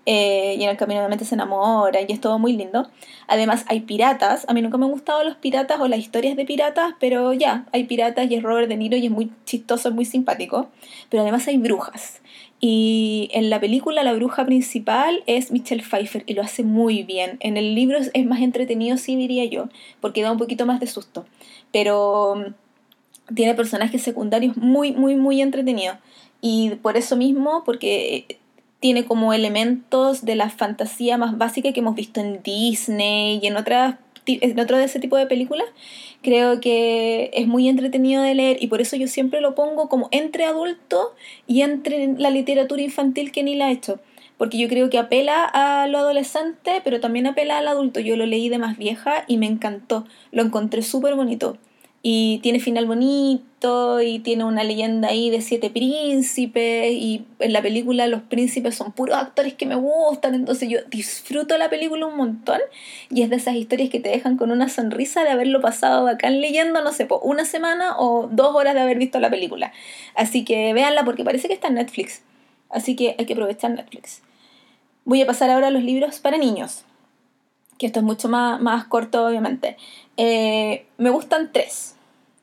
Eh, 0.06 0.56
y 0.60 0.63
en 0.63 0.70
el 0.70 0.78
camino 0.78 1.00
obviamente 1.00 1.26
se 1.26 1.34
enamora 1.34 2.00
y 2.02 2.12
es 2.12 2.22
todo 2.22 2.38
muy 2.38 2.54
lindo. 2.54 2.89
Además 3.28 3.65
hay 3.68 3.82
piratas, 3.82 4.46
a 4.48 4.54
mí 4.54 4.62
nunca 4.62 4.78
me 4.78 4.86
han 4.86 4.91
gustado 4.91 5.24
los 5.24 5.36
piratas 5.38 5.80
o 5.80 5.88
las 5.88 6.00
historias 6.00 6.36
de 6.36 6.46
piratas, 6.46 6.94
pero 7.00 7.34
ya, 7.34 7.65
hay 7.72 7.86
piratas 7.86 8.30
y 8.30 8.36
es 8.36 8.44
Robert 8.44 8.70
De 8.70 8.78
Niro 8.78 8.98
y 8.98 9.06
es 9.06 9.12
muy 9.12 9.32
chistoso, 9.46 9.89
es 9.89 9.96
muy 9.96 10.06
simpático. 10.06 10.70
Pero 11.10 11.24
además 11.24 11.48
hay 11.48 11.58
brujas. 11.58 12.22
Y 12.60 13.30
en 13.34 13.50
la 13.50 13.60
película 13.60 14.04
la 14.04 14.13
bruja 14.13 14.46
principal 14.46 15.24
es 15.28 15.52
Michelle 15.52 15.84
Pfeiffer 15.84 16.24
y 16.26 16.34
lo 16.36 16.41
hace 16.41 16.63
muy 16.63 17.04
bien. 17.04 17.38
En 17.39 17.58
el 17.58 17.76
libro 17.76 17.98
es 17.98 18.26
más 18.26 18.41
entretenido, 18.41 18.98
sí 18.98 19.15
diría 19.15 19.46
yo, 19.46 19.70
porque 20.02 20.22
da 20.22 20.32
un 20.32 20.38
poquito 20.38 20.65
más 20.65 20.80
de 20.80 20.88
susto. 20.88 21.26
Pero 21.72 22.36
mm, 22.36 23.34
tiene 23.36 23.56
personajes 23.56 24.02
secundarios 24.02 24.56
muy, 24.58 24.94
muy, 24.94 25.15
muy 25.15 25.41
entretenidos. 25.41 25.98
Y 26.41 26.76
por 26.82 26.96
eso 26.96 27.15
mismo, 27.15 27.63
porque 27.65 28.39
tiene 28.80 29.06
como 29.06 29.34
elementos 29.34 30.26
de 30.26 30.36
la 30.36 30.50
fantasía 30.50 31.18
más 31.18 31.38
básica 31.38 31.74
que 31.74 31.80
hemos 31.80 31.96
visto 31.96 32.20
en 32.20 32.44
Disney 32.44 33.40
y 33.42 33.48
en 33.48 33.58
otras 33.58 33.96
en 34.28 34.60
otro 34.60 34.78
de 34.78 34.86
ese 34.86 35.00
tipo 35.00 35.18
de 35.18 35.28
películas, 35.28 35.68
creo 36.22 36.60
que 36.60 37.30
es 37.34 37.48
muy 37.48 37.70
entretenido 37.70 38.24
de 38.24 38.34
leer 38.34 38.58
y 38.60 38.68
por 38.68 38.82
eso 38.82 38.96
yo 38.96 39.08
siempre 39.08 39.42
lo 39.42 39.56
pongo 39.56 39.88
como 39.90 40.08
entre 40.12 40.46
adulto 40.46 41.14
y 41.48 41.62
entre 41.62 42.08
la 42.18 42.32
literatura 42.32 42.82
infantil 42.82 43.32
que 43.32 43.44
ni 43.44 43.56
la 43.56 43.68
ha 43.68 43.72
hecho. 43.72 44.00
Porque 44.38 44.58
yo 44.58 44.68
creo 44.68 44.90
que 44.90 44.98
apela 44.98 45.46
a 45.46 45.88
lo 45.88 45.98
adolescente, 46.00 46.82
pero 46.84 47.00
también 47.00 47.26
apela 47.26 47.58
al 47.58 47.70
adulto. 47.70 48.02
Yo 48.02 48.18
lo 48.18 48.26
leí 48.26 48.50
de 48.50 48.58
más 48.58 48.78
vieja 48.78 49.24
y 49.28 49.38
me 49.38 49.46
encantó. 49.46 50.06
Lo 50.32 50.42
encontré 50.42 50.82
súper 50.82 51.16
bonito 51.16 51.58
y 52.08 52.38
tiene 52.44 52.60
final 52.60 52.86
bonito 52.86 54.00
y 54.00 54.20
tiene 54.20 54.44
una 54.44 54.63
leyenda 54.63 55.08
ahí 55.08 55.32
de 55.32 55.41
siete 55.41 55.72
príncipes 55.72 56.91
y 56.91 57.26
en 57.39 57.52
la 57.52 57.63
película 57.63 58.06
los 58.06 58.22
príncipes 58.22 58.76
son 58.76 58.91
puros 58.91 59.18
actores 59.18 59.56
que 59.56 59.65
me 59.65 59.74
gustan, 59.74 60.36
entonces 60.36 60.70
yo 60.70 60.78
disfruto 60.91 61.58
la 61.58 61.68
película 61.68 62.06
un 62.06 62.15
montón 62.15 62.60
y 63.10 63.24
es 63.24 63.32
de 63.32 63.38
esas 63.38 63.56
historias 63.56 63.89
que 63.89 64.00
te 64.00 64.10
dejan 64.10 64.38
con 64.38 64.52
una 64.52 64.70
sonrisa 64.70 65.24
de 65.24 65.32
haberlo 65.32 65.62
pasado 65.62 66.04
bacán 66.04 66.41
leyendo, 66.41 66.84
no 66.84 66.94
sé, 66.94 67.08
por 67.08 67.22
una 67.24 67.44
semana 67.44 67.98
o 67.98 68.30
dos 68.32 68.56
horas 68.56 68.76
de 68.76 68.82
haber 68.82 69.00
visto 69.00 69.20
la 69.20 69.32
película. 69.32 69.74
Así 70.13 70.46
que 70.46 70.76
véanla 70.76 71.06
porque 71.06 71.24
parece 71.24 71.48
que 71.48 71.56
está 71.56 71.70
en 71.70 71.74
Netflix, 71.74 72.22
así 72.70 72.96
que 72.96 73.15
hay 73.18 73.26
que 73.26 73.34
aprovechar 73.34 73.72
Netflix. 73.72 74.22
Voy 75.06 75.24
a 75.24 75.26
pasar 75.26 75.50
ahora 75.50 75.70
a 75.70 75.72
los 75.72 75.82
libros 75.82 76.20
para 76.20 76.38
niños, 76.38 76.86
que 77.80 77.88
esto 77.88 77.98
es 77.98 78.06
mucho 78.06 78.30
más, 78.30 78.62
más 78.62 78.86
corto 78.86 79.26
obviamente. 79.26 79.76
Eh, 80.18 80.86
me 81.00 81.10
gustan 81.10 81.50
tres 81.52 81.95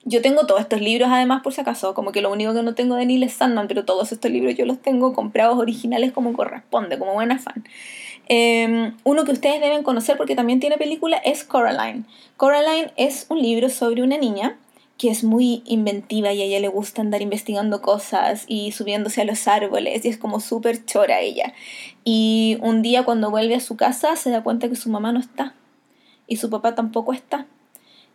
yo 0.04 0.20
tengo 0.20 0.46
todos 0.46 0.60
estos 0.60 0.80
libros 0.80 1.08
además 1.10 1.42
por 1.42 1.52
si 1.52 1.60
acaso, 1.60 1.94
como 1.94 2.12
que 2.12 2.22
lo 2.22 2.32
único 2.32 2.54
que 2.54 2.62
no 2.62 2.74
tengo 2.74 2.96
de 2.96 3.06
Neil 3.06 3.22
es 3.22 3.34
Sandman, 3.34 3.68
pero 3.68 3.84
todos 3.84 4.12
estos 4.12 4.30
libros 4.30 4.56
yo 4.56 4.66
los 4.66 4.80
tengo 4.80 5.12
comprados 5.12 5.58
originales 5.58 6.12
como 6.12 6.32
corresponde, 6.32 6.98
como 6.98 7.14
buena 7.14 7.38
fan. 7.38 7.64
Em, 8.28 8.96
uno 9.04 9.24
que 9.24 9.32
ustedes 9.32 9.60
deben 9.60 9.82
conocer 9.82 10.16
porque 10.16 10.34
también 10.34 10.60
tiene 10.60 10.76
película 10.76 11.16
es 11.18 11.44
Coraline. 11.44 12.04
Coraline 12.36 12.92
es 12.96 13.26
un 13.28 13.40
libro 13.40 13.68
sobre 13.68 14.02
una 14.02 14.18
niña 14.18 14.56
que 14.98 15.10
es 15.10 15.24
muy 15.24 15.62
inventiva 15.64 16.32
y 16.32 16.42
a 16.42 16.44
ella 16.44 16.60
le 16.60 16.68
gusta 16.68 17.02
andar 17.02 17.22
investigando 17.22 17.82
cosas 17.82 18.44
y 18.46 18.72
subiéndose 18.72 19.20
a 19.20 19.24
los 19.24 19.48
árboles 19.48 20.04
y 20.04 20.08
es 20.08 20.16
como 20.18 20.40
súper 20.40 20.84
chora 20.84 21.20
ella. 21.20 21.54
Y 22.04 22.58
un 22.60 22.82
día 22.82 23.04
cuando 23.04 23.30
vuelve 23.30 23.54
a 23.54 23.60
su 23.60 23.76
casa 23.76 24.16
se 24.16 24.30
da 24.30 24.42
cuenta 24.42 24.68
que 24.68 24.76
su 24.76 24.90
mamá 24.90 25.12
no 25.12 25.20
está 25.20 25.54
y 26.26 26.36
su 26.36 26.50
papá 26.50 26.74
tampoco 26.74 27.12
está 27.12 27.46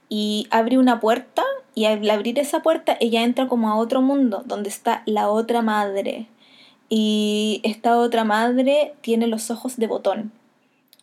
y 0.10 0.47
abre 0.52 0.78
una 0.78 1.00
puerta 1.00 1.43
y 1.77 1.85
al 1.85 2.09
abrir 2.09 2.39
esa 2.39 2.63
puerta 2.63 2.97
ella 2.99 3.21
entra 3.21 3.47
como 3.47 3.69
a 3.69 3.75
otro 3.75 4.01
mundo 4.01 4.41
donde 4.47 4.67
está 4.67 5.03
la 5.05 5.29
otra 5.29 5.61
madre 5.61 6.25
y 6.89 7.61
esta 7.63 7.99
otra 7.99 8.23
madre 8.23 8.95
tiene 9.01 9.27
los 9.27 9.51
ojos 9.51 9.77
de 9.77 9.85
botón 9.85 10.31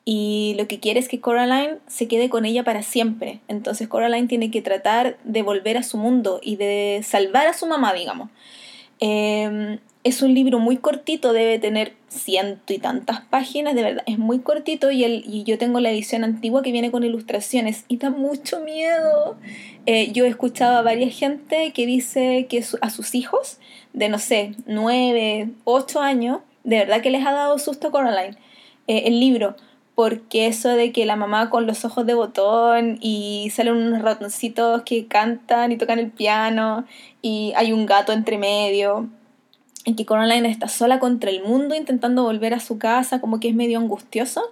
y 0.04 0.56
lo 0.58 0.66
que 0.66 0.80
quiere 0.80 0.98
es 0.98 1.08
que 1.08 1.20
Coraline 1.20 1.78
se 1.86 2.08
quede 2.08 2.28
con 2.28 2.44
ella 2.44 2.62
para 2.62 2.82
siempre. 2.82 3.40
Entonces 3.48 3.88
Coraline 3.88 4.28
tiene 4.28 4.50
que 4.50 4.60
tratar 4.60 5.16
de 5.24 5.42
volver 5.42 5.78
a 5.78 5.82
su 5.82 5.96
mundo 5.96 6.40
y 6.42 6.56
de 6.56 7.00
salvar 7.02 7.46
a 7.46 7.54
su 7.54 7.66
mamá, 7.66 7.94
digamos. 7.94 8.28
Em, 9.00 9.78
es 10.04 10.20
un 10.20 10.34
libro 10.34 10.58
muy 10.58 10.76
cortito, 10.76 11.32
debe 11.32 11.58
tener 11.58 11.94
ciento 12.08 12.74
y 12.74 12.78
tantas 12.78 13.22
páginas, 13.22 13.74
de 13.74 13.82
verdad, 13.82 14.04
es 14.06 14.18
muy 14.18 14.40
cortito 14.40 14.90
y, 14.90 15.02
el, 15.02 15.24
y 15.26 15.44
yo 15.44 15.56
tengo 15.56 15.80
la 15.80 15.90
edición 15.90 16.24
antigua 16.24 16.62
que 16.62 16.72
viene 16.72 16.90
con 16.90 17.04
ilustraciones 17.04 17.86
y 17.88 17.96
da 17.96 18.10
mucho 18.10 18.60
miedo. 18.60 19.36
Eh, 19.86 20.12
yo 20.12 20.26
he 20.26 20.28
escuchado 20.28 20.76
a 20.76 20.82
varias 20.82 21.18
gente 21.18 21.72
que 21.72 21.86
dice 21.86 22.46
que 22.50 22.62
a 22.82 22.90
sus 22.90 23.14
hijos 23.14 23.58
de, 23.94 24.10
no 24.10 24.18
sé, 24.18 24.52
9, 24.66 25.48
8 25.64 26.00
años, 26.00 26.40
de 26.64 26.78
verdad 26.78 27.00
que 27.00 27.10
les 27.10 27.26
ha 27.26 27.32
dado 27.32 27.58
susto 27.58 27.90
Coraline, 27.90 28.36
eh, 28.86 29.04
el 29.06 29.20
libro, 29.20 29.56
porque 29.94 30.48
eso 30.48 30.68
de 30.68 30.92
que 30.92 31.06
la 31.06 31.16
mamá 31.16 31.48
con 31.48 31.66
los 31.66 31.86
ojos 31.86 32.04
de 32.04 32.12
botón 32.12 32.98
y 33.00 33.50
salen 33.54 33.74
unos 33.74 34.02
ratoncitos 34.02 34.82
que 34.82 35.06
cantan 35.06 35.72
y 35.72 35.78
tocan 35.78 35.98
el 35.98 36.10
piano 36.10 36.84
y 37.22 37.54
hay 37.56 37.72
un 37.72 37.86
gato 37.86 38.12
entre 38.12 38.36
medio 38.36 39.08
en 39.84 39.96
que 39.96 40.06
Coraline 40.06 40.48
está 40.48 40.68
sola 40.68 40.98
contra 40.98 41.30
el 41.30 41.42
mundo 41.42 41.74
intentando 41.74 42.22
volver 42.22 42.54
a 42.54 42.60
su 42.60 42.78
casa, 42.78 43.20
como 43.20 43.40
que 43.40 43.48
es 43.48 43.54
medio 43.54 43.78
angustioso, 43.78 44.42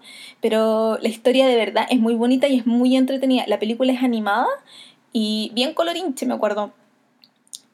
pero 0.41 0.99
la 0.99 1.09
historia 1.09 1.47
de 1.47 1.57
verdad 1.57 1.87
es 1.91 2.01
muy 2.01 2.15
bonita 2.15 2.49
y 2.49 2.59
es 2.59 2.67
muy 2.67 2.97
entretenida. 2.97 3.45
La 3.47 3.59
película 3.59 3.93
es 3.93 4.03
animada 4.03 4.49
y 5.13 5.51
bien 5.55 5.75
colorinche, 5.75 6.27
me 6.27 6.35
acuerdo. 6.35 6.73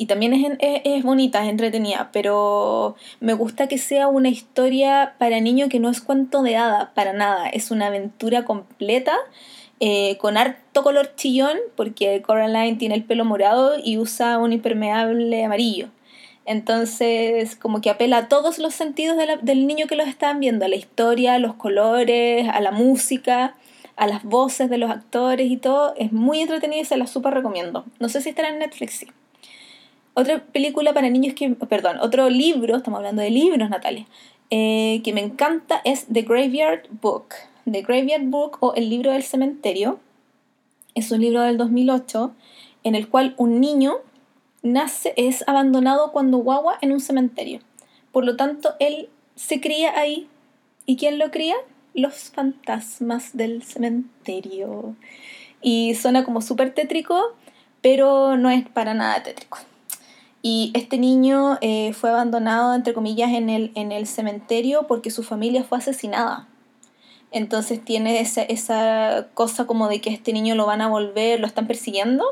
Y 0.01 0.07
también 0.07 0.33
es, 0.33 0.57
es, 0.85 1.03
bonita, 1.03 1.43
es 1.43 1.51
entretenida, 1.51 2.11
pero 2.13 2.95
me 3.19 3.33
gusta 3.33 3.67
que 3.67 3.79
sea 3.79 4.07
una 4.07 4.29
historia 4.29 5.17
para 5.19 5.41
niños 5.41 5.69
que 5.69 5.81
no 5.81 5.91
es 5.91 6.01
cuento 6.01 6.43
de 6.43 6.57
hada, 6.57 6.93
para 6.95 7.13
nada. 7.13 7.49
Es 7.49 7.73
una 7.73 7.89
aventura 7.89 8.45
completa, 8.45 9.17
eh, 9.81 10.17
con 10.19 10.37
harto 10.37 10.85
color 10.85 11.17
chillón, 11.17 11.59
porque 11.75 12.23
Coraline 12.23 12.77
tiene 12.77 12.95
el 12.95 13.03
pelo 13.03 13.25
morado 13.25 13.75
y 13.83 13.99
usa 13.99 14.39
un 14.39 14.53
impermeable 14.53 15.45
amarillo. 15.45 15.89
Entonces, 16.49 17.57
como 17.57 17.83
que 17.83 17.91
apela 17.91 18.17
a 18.17 18.29
todos 18.29 18.59
los 18.59 18.73
sentidos 18.75 19.19
del 19.43 19.67
niño 19.67 19.87
que 19.87 19.97
los 19.97 20.09
están 20.09 20.41
viendo, 20.41 20.65
a 20.65 20.69
la 20.69 20.77
historia, 20.77 21.35
a 21.35 21.39
los 21.39 21.53
colores, 21.53 22.49
a 22.49 22.63
la 22.63 22.71
música, 22.71 23.55
a 23.97 24.07
las 24.07 24.25
voces 24.25 24.71
de 24.71 24.79
los 24.79 24.91
actores 24.91 25.51
y 25.51 25.59
todo. 25.59 25.93
Es 25.99 26.11
muy 26.11 26.41
entretenido 26.41 26.81
y 26.81 26.87
se 26.87 26.97
la 26.97 27.07
súper 27.07 27.35
recomiendo. 27.35 27.85
No 28.01 28.09
sé 28.09 28.23
si 28.23 28.31
estará 28.31 28.49
en 28.49 28.61
Netflix, 28.61 28.95
sí. 28.95 29.09
Otra 30.15 30.43
película 30.43 30.95
para 30.95 31.11
niños 31.11 31.35
que, 31.35 31.51
perdón, 31.51 31.99
otro 32.01 32.31
libro, 32.31 32.79
estamos 32.79 32.97
hablando 32.97 33.21
de 33.21 33.29
libros, 33.29 33.69
Natalia, 33.69 34.07
eh, 34.49 35.03
que 35.05 35.13
me 35.13 35.21
encanta 35.21 35.83
es 35.85 36.07
The 36.11 36.23
Graveyard 36.23 36.89
Book. 37.03 37.35
The 37.71 37.83
Graveyard 37.83 38.25
Book 38.25 38.57
o 38.61 38.73
El 38.73 38.89
libro 38.89 39.13
del 39.13 39.23
cementerio. 39.23 40.01
Es 40.95 41.11
un 41.11 41.21
libro 41.21 41.43
del 41.43 41.59
2008 41.59 42.33
en 42.85 42.95
el 42.95 43.11
cual 43.11 43.35
un 43.37 43.61
niño 43.61 43.97
nace, 44.63 45.15
es 45.17 45.45
abandonado 45.47 46.13
cuando 46.13 46.39
guagua 46.39 46.79
en 46.81 46.93
un 46.93 47.01
cementerio. 47.01 47.61
Por 48.13 48.25
lo 48.25 48.37
tanto, 48.37 48.75
él 48.81 49.09
se 49.35 49.61
cría 49.61 49.99
ahí. 49.99 50.29
¿Y 50.87 50.97
quién 50.97 51.19
lo 51.19 51.31
cría? 51.31 51.55
Los 51.95 52.31
fantasmas 52.31 53.37
del 53.37 53.63
cementerio. 53.63 54.97
Y 55.61 55.95
suena 55.95 56.25
como 56.25 56.41
súper 56.41 56.75
tétrico, 56.75 57.35
pero 57.83 58.37
no 58.37 58.51
es 58.51 58.69
para 58.69 58.95
nada 58.95 59.23
tétrico. 59.23 59.59
Y 60.41 60.71
este 60.75 60.99
niño 60.99 61.59
eh, 61.61 61.93
fue 61.93 62.11
abandonado, 62.11 62.75
entre 62.75 62.95
comillas, 62.95 63.33
en 63.33 63.51
el, 63.51 63.73
en 63.75 63.93
el 63.93 64.07
cementerio 64.07 64.87
porque 64.87 65.11
su 65.11 65.23
familia 65.23 65.65
fue 65.65 65.79
asesinada. 65.79 66.49
Entonces 67.31 67.85
tiene 67.85 68.21
esa, 68.21 68.43
esa 68.43 69.29
cosa 69.35 69.67
como 69.67 69.89
de 69.89 70.01
que 70.01 70.11
este 70.11 70.33
niño 70.33 70.55
lo 70.55 70.65
van 70.65 70.81
a 70.81 70.89
volver, 70.89 71.41
lo 71.41 71.47
están 71.47 71.67
persiguiendo 71.67 72.25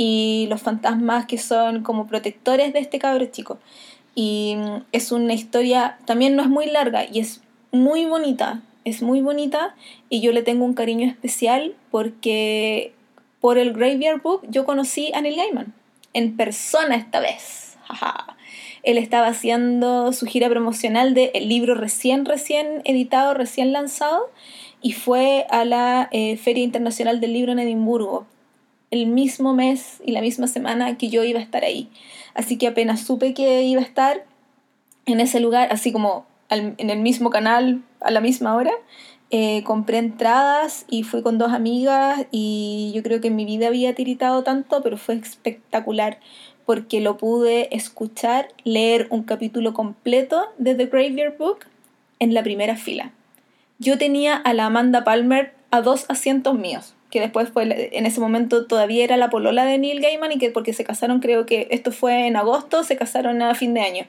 y 0.00 0.46
los 0.48 0.62
fantasmas 0.62 1.26
que 1.26 1.38
son 1.38 1.82
como 1.82 2.06
protectores 2.06 2.72
de 2.72 2.78
este 2.78 3.00
cabro 3.00 3.26
chico. 3.26 3.58
Y 4.14 4.54
mm, 4.56 4.84
es 4.92 5.10
una 5.12 5.34
historia, 5.34 5.98
también 6.06 6.36
no 6.36 6.42
es 6.42 6.48
muy 6.48 6.66
larga 6.66 7.04
y 7.04 7.18
es 7.18 7.42
muy 7.72 8.06
bonita. 8.06 8.62
es 8.84 9.02
muy 9.02 9.20
bonita 9.20 9.74
y 10.08 10.20
yo 10.20 10.32
le 10.32 10.42
tengo 10.42 10.64
un 10.64 10.72
cariño 10.72 11.06
especial 11.06 11.74
porque 11.90 12.94
por 13.40 13.58
el 13.58 13.72
Graveyard 13.72 14.22
Book 14.22 14.42
yo 14.48 14.64
conocí 14.64 15.12
a 15.12 15.20
Neil 15.20 15.36
Gaiman, 15.36 15.74
en 16.14 16.36
persona 16.36 16.94
esta 16.94 17.18
vez. 17.20 17.76
Él 18.84 18.98
estaba 18.98 19.26
haciendo 19.26 20.12
su 20.12 20.26
gira 20.26 20.48
promocional 20.48 21.12
del 21.12 21.48
libro 21.48 21.74
recién, 21.74 22.24
recién 22.24 22.82
editado, 22.84 23.34
recién 23.34 23.72
lanzado, 23.72 24.30
y 24.80 24.92
fue 24.92 25.44
a 25.50 25.64
la 25.64 26.08
eh, 26.12 26.36
Feria 26.36 26.62
Internacional 26.62 27.20
del 27.20 27.32
Libro 27.32 27.50
en 27.50 27.58
Edimburgo, 27.58 28.26
el 28.90 29.06
mismo 29.06 29.54
mes 29.54 30.00
y 30.04 30.12
la 30.12 30.20
misma 30.20 30.46
semana 30.46 30.96
que 30.96 31.08
yo 31.08 31.24
iba 31.24 31.40
a 31.40 31.42
estar 31.42 31.64
ahí. 31.64 31.90
Así 32.34 32.56
que 32.56 32.68
apenas 32.68 33.00
supe 33.00 33.34
que 33.34 33.62
iba 33.62 33.80
a 33.80 33.84
estar 33.84 34.24
en 35.06 35.20
ese 35.20 35.40
lugar, 35.40 35.68
así 35.72 35.92
como 35.92 36.26
en 36.50 36.90
el 36.90 37.00
mismo 37.00 37.30
canal 37.30 37.82
a 38.00 38.10
la 38.10 38.20
misma 38.20 38.54
hora, 38.54 38.72
eh, 39.30 39.62
compré 39.64 39.98
entradas 39.98 40.86
y 40.88 41.02
fui 41.02 41.22
con 41.22 41.36
dos 41.36 41.52
amigas 41.52 42.26
y 42.30 42.92
yo 42.94 43.02
creo 43.02 43.20
que 43.20 43.30
mi 43.30 43.44
vida 43.44 43.66
había 43.66 43.94
tiritado 43.94 44.42
tanto, 44.42 44.82
pero 44.82 44.96
fue 44.96 45.16
espectacular 45.16 46.18
porque 46.64 47.00
lo 47.00 47.18
pude 47.18 47.74
escuchar, 47.76 48.48
leer 48.64 49.06
un 49.10 49.22
capítulo 49.22 49.74
completo 49.74 50.46
de 50.56 50.74
The 50.74 50.86
Graveyard 50.86 51.36
Book 51.36 51.60
en 52.18 52.32
la 52.32 52.42
primera 52.42 52.76
fila. 52.76 53.12
Yo 53.78 53.98
tenía 53.98 54.36
a 54.36 54.54
la 54.54 54.66
Amanda 54.66 55.04
Palmer 55.04 55.54
a 55.70 55.82
dos 55.82 56.06
asientos 56.08 56.54
míos, 56.58 56.94
que 57.10 57.20
después 57.20 57.48
fue, 57.48 57.90
en 57.96 58.06
ese 58.06 58.20
momento 58.20 58.66
todavía 58.66 59.04
era 59.04 59.16
la 59.16 59.30
polola 59.30 59.64
de 59.64 59.78
Neil 59.78 60.00
Gaiman 60.00 60.32
y 60.32 60.38
que 60.38 60.50
porque 60.50 60.72
se 60.72 60.84
casaron, 60.84 61.20
creo 61.20 61.46
que 61.46 61.68
esto 61.70 61.90
fue 61.92 62.26
en 62.26 62.36
agosto, 62.36 62.84
se 62.84 62.96
casaron 62.96 63.40
a 63.42 63.54
fin 63.54 63.74
de 63.74 63.80
año. 63.80 64.06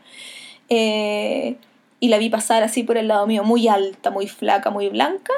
Eh, 0.70 1.56
y 2.02 2.10
la 2.10 2.18
vi 2.18 2.30
pasar 2.30 2.64
así 2.64 2.84
por 2.84 2.98
el 2.98 3.08
lado 3.08 3.26
mío, 3.28 3.44
muy 3.44 3.68
alta, 3.68 4.12
muy 4.12 4.28
flaca, 4.28 4.70
muy 4.70 4.90
blanca. 4.90 5.34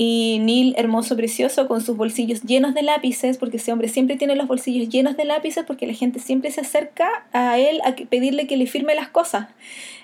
Y 0.00 0.38
Neil, 0.42 0.74
hermoso, 0.76 1.16
precioso, 1.16 1.66
con 1.66 1.80
sus 1.80 1.96
bolsillos 1.96 2.42
llenos 2.42 2.72
de 2.72 2.82
lápices, 2.82 3.36
porque 3.36 3.56
ese 3.56 3.72
hombre 3.72 3.88
siempre 3.88 4.16
tiene 4.16 4.36
los 4.36 4.46
bolsillos 4.46 4.88
llenos 4.88 5.16
de 5.16 5.24
lápices, 5.24 5.64
porque 5.66 5.88
la 5.88 5.92
gente 5.92 6.20
siempre 6.20 6.52
se 6.52 6.60
acerca 6.60 7.26
a 7.32 7.58
él 7.58 7.80
a 7.84 7.96
pedirle 7.96 8.46
que 8.46 8.56
le 8.56 8.66
firme 8.66 8.94
las 8.94 9.08
cosas. 9.08 9.48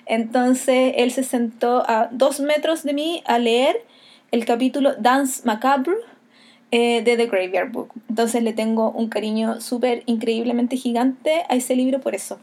Entonces 0.05 0.93
él 0.97 1.11
se 1.11 1.23
sentó 1.23 1.89
a 1.89 2.09
dos 2.11 2.41
metros 2.41 2.83
de 2.83 2.93
mí 2.93 3.23
a 3.25 3.39
leer 3.39 3.77
el 4.31 4.43
capítulo 4.45 4.95
Dance 4.95 5.43
Macabre 5.45 5.95
eh, 6.71 7.01
de 7.03 7.17
The 7.17 7.27
Graveyard 7.27 7.71
Book. 7.71 7.89
Entonces 8.09 8.43
le 8.43 8.53
tengo 8.53 8.91
un 8.91 9.07
cariño 9.07 9.61
súper 9.61 10.03
increíblemente 10.05 10.77
gigante 10.77 11.43
a 11.49 11.55
ese 11.55 11.75
libro 11.75 12.01
por 12.01 12.15
eso. 12.15 12.39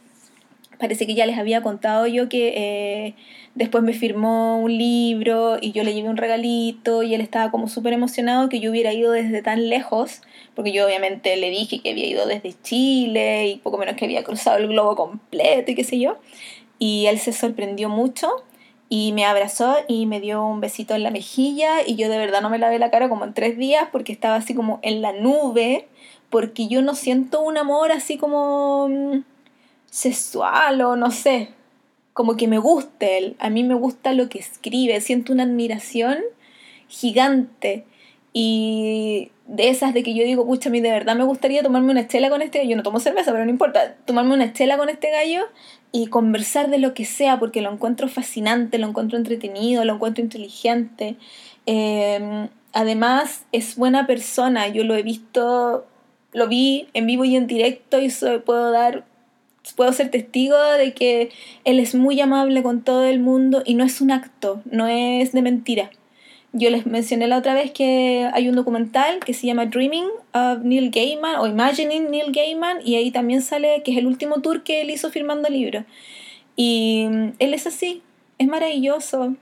Parece 0.78 1.06
que 1.06 1.14
ya 1.14 1.26
les 1.26 1.38
había 1.38 1.62
contado 1.62 2.06
yo 2.06 2.28
que 2.28 2.54
eh, 2.56 3.14
después 3.54 3.84
me 3.84 3.92
firmó 3.92 4.60
un 4.60 4.76
libro 4.76 5.58
y 5.60 5.72
yo 5.72 5.84
le 5.84 5.94
llevé 5.94 6.08
un 6.08 6.16
regalito 6.16 7.02
y 7.02 7.14
él 7.14 7.20
estaba 7.20 7.50
como 7.50 7.68
súper 7.68 7.92
emocionado 7.92 8.48
que 8.48 8.58
yo 8.58 8.70
hubiera 8.70 8.92
ido 8.92 9.12
desde 9.12 9.42
tan 9.42 9.68
lejos, 9.68 10.22
porque 10.54 10.72
yo 10.72 10.86
obviamente 10.86 11.36
le 11.36 11.50
dije 11.50 11.80
que 11.80 11.90
había 11.90 12.06
ido 12.06 12.26
desde 12.26 12.54
Chile 12.62 13.48
y 13.48 13.56
poco 13.58 13.78
menos 13.78 13.96
que 13.96 14.06
había 14.06 14.24
cruzado 14.24 14.58
el 14.58 14.68
globo 14.68 14.96
completo 14.96 15.70
y 15.70 15.74
qué 15.74 15.84
sé 15.84 16.00
yo. 16.00 16.18
Y 16.78 17.06
él 17.06 17.18
se 17.18 17.32
sorprendió 17.32 17.88
mucho 17.88 18.28
y 18.94 19.12
me 19.12 19.24
abrazó 19.24 19.74
y 19.88 20.04
me 20.04 20.20
dio 20.20 20.44
un 20.44 20.60
besito 20.60 20.94
en 20.94 21.02
la 21.02 21.10
mejilla 21.10 21.80
y 21.80 21.96
yo 21.96 22.10
de 22.10 22.18
verdad 22.18 22.42
no 22.42 22.50
me 22.50 22.58
lavé 22.58 22.78
la 22.78 22.90
cara 22.90 23.08
como 23.08 23.24
en 23.24 23.32
tres 23.32 23.56
días 23.56 23.88
porque 23.90 24.12
estaba 24.12 24.34
así 24.34 24.54
como 24.54 24.80
en 24.82 25.00
la 25.00 25.14
nube, 25.14 25.88
porque 26.28 26.68
yo 26.68 26.82
no 26.82 26.94
siento 26.94 27.40
un 27.40 27.56
amor 27.56 27.90
así 27.90 28.18
como 28.18 28.90
mm, 28.90 29.24
sexual 29.86 30.82
o 30.82 30.96
no 30.96 31.10
sé, 31.10 31.48
como 32.12 32.36
que 32.36 32.48
me 32.48 32.58
guste 32.58 33.16
él. 33.16 33.36
A 33.38 33.48
mí 33.48 33.64
me 33.64 33.72
gusta 33.72 34.12
lo 34.12 34.28
que 34.28 34.40
escribe, 34.40 35.00
siento 35.00 35.32
una 35.32 35.44
admiración 35.44 36.18
gigante. 36.86 37.86
Y 38.34 39.30
de 39.46 39.70
esas 39.70 39.94
de 39.94 40.02
que 40.02 40.12
yo 40.12 40.24
digo, 40.24 40.44
pucha, 40.44 40.68
a 40.68 40.72
mí 40.72 40.82
de 40.82 40.90
verdad 40.90 41.16
me 41.16 41.24
gustaría 41.24 41.62
tomarme 41.62 41.92
una 41.92 42.00
estela 42.00 42.28
con 42.28 42.42
este 42.42 42.58
gallo. 42.58 42.70
Yo 42.72 42.76
no 42.76 42.82
tomo 42.82 43.00
cerveza, 43.00 43.32
pero 43.32 43.46
no 43.46 43.50
importa. 43.50 43.96
Tomarme 44.04 44.34
una 44.34 44.44
estela 44.44 44.76
con 44.76 44.90
este 44.90 45.10
gallo 45.10 45.46
y 45.92 46.06
conversar 46.06 46.70
de 46.70 46.78
lo 46.78 46.94
que 46.94 47.04
sea, 47.04 47.38
porque 47.38 47.60
lo 47.60 47.70
encuentro 47.70 48.08
fascinante, 48.08 48.78
lo 48.78 48.88
encuentro 48.88 49.18
entretenido, 49.18 49.84
lo 49.84 49.94
encuentro 49.94 50.24
inteligente. 50.24 51.16
Em, 51.66 52.48
además, 52.72 53.44
es 53.52 53.76
buena 53.76 54.06
persona. 54.06 54.68
Yo 54.68 54.84
lo 54.84 54.96
he 54.96 55.02
visto, 55.02 55.86
lo 56.32 56.48
vi 56.48 56.88
en 56.94 57.06
vivo 57.06 57.24
y 57.24 57.36
en 57.36 57.46
directo 57.46 58.00
y 58.00 58.10
puedo 58.44 58.70
dar 58.70 59.04
puedo 59.76 59.92
ser 59.92 60.10
testigo 60.10 60.56
de 60.60 60.92
que 60.92 61.30
él 61.64 61.78
es 61.78 61.94
muy 61.94 62.20
amable 62.20 62.62
con 62.62 62.82
todo 62.82 63.04
el 63.04 63.20
mundo 63.20 63.62
y 63.64 63.74
no 63.74 63.84
es 63.84 64.00
un 64.00 64.10
acto, 64.10 64.60
no 64.64 64.88
es 64.88 65.32
de 65.32 65.42
mentira. 65.42 65.90
Yo 66.54 66.68
les 66.68 66.84
mencioné 66.84 67.28
la 67.28 67.38
otra 67.38 67.54
vez 67.54 67.70
que 67.70 68.28
hay 68.34 68.48
un 68.48 68.54
documental 68.54 69.20
que 69.20 69.32
se 69.32 69.46
llama 69.46 69.66
Dreaming 69.66 70.06
of 70.34 70.58
Neil 70.62 70.90
Gaiman 70.90 71.36
o 71.36 71.46
Imagining 71.46 72.10
Neil 72.10 72.30
Gaiman 72.30 72.78
y 72.84 72.96
ahí 72.96 73.10
también 73.10 73.40
sale 73.40 73.82
que 73.82 73.92
es 73.92 73.98
el 73.98 74.06
último 74.06 74.42
tour 74.42 74.62
que 74.62 74.82
él 74.82 74.90
hizo 74.90 75.10
firmando 75.10 75.48
libros. 75.48 75.84
Y 76.54 77.06
mm, 77.10 77.32
él 77.38 77.54
es 77.54 77.66
así, 77.66 78.02
es 78.38 78.48
maravilloso 78.48 79.34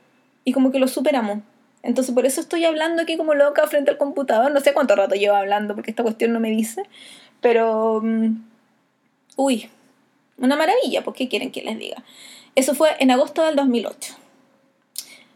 y 0.44 0.52
como 0.52 0.70
que 0.70 0.78
lo 0.78 0.86
superamos. 0.86 1.38
Entonces 1.82 2.14
por 2.14 2.26
eso 2.26 2.40
estoy 2.40 2.64
hablando 2.64 3.02
aquí 3.02 3.16
como 3.16 3.34
loca 3.34 3.66
frente 3.66 3.90
al 3.90 3.98
computador. 3.98 4.52
No 4.52 4.60
sé 4.60 4.72
cuánto 4.72 4.94
rato 4.94 5.16
llevo 5.16 5.34
hablando 5.34 5.74
porque 5.74 5.90
esta 5.90 6.04
cuestión 6.04 6.32
no 6.32 6.40
me 6.40 6.50
dice. 6.50 6.84
Pero... 7.40 8.00
Mm, 8.02 8.36
uy, 9.36 9.68
una 10.38 10.56
maravilla, 10.56 11.02
¿por 11.02 11.14
qué 11.14 11.28
quieren 11.28 11.50
que 11.50 11.62
les 11.62 11.78
diga? 11.78 12.04
Eso 12.54 12.74
fue 12.74 12.90
en 12.98 13.10
agosto 13.10 13.44
del 13.44 13.56
2008, 13.56 14.14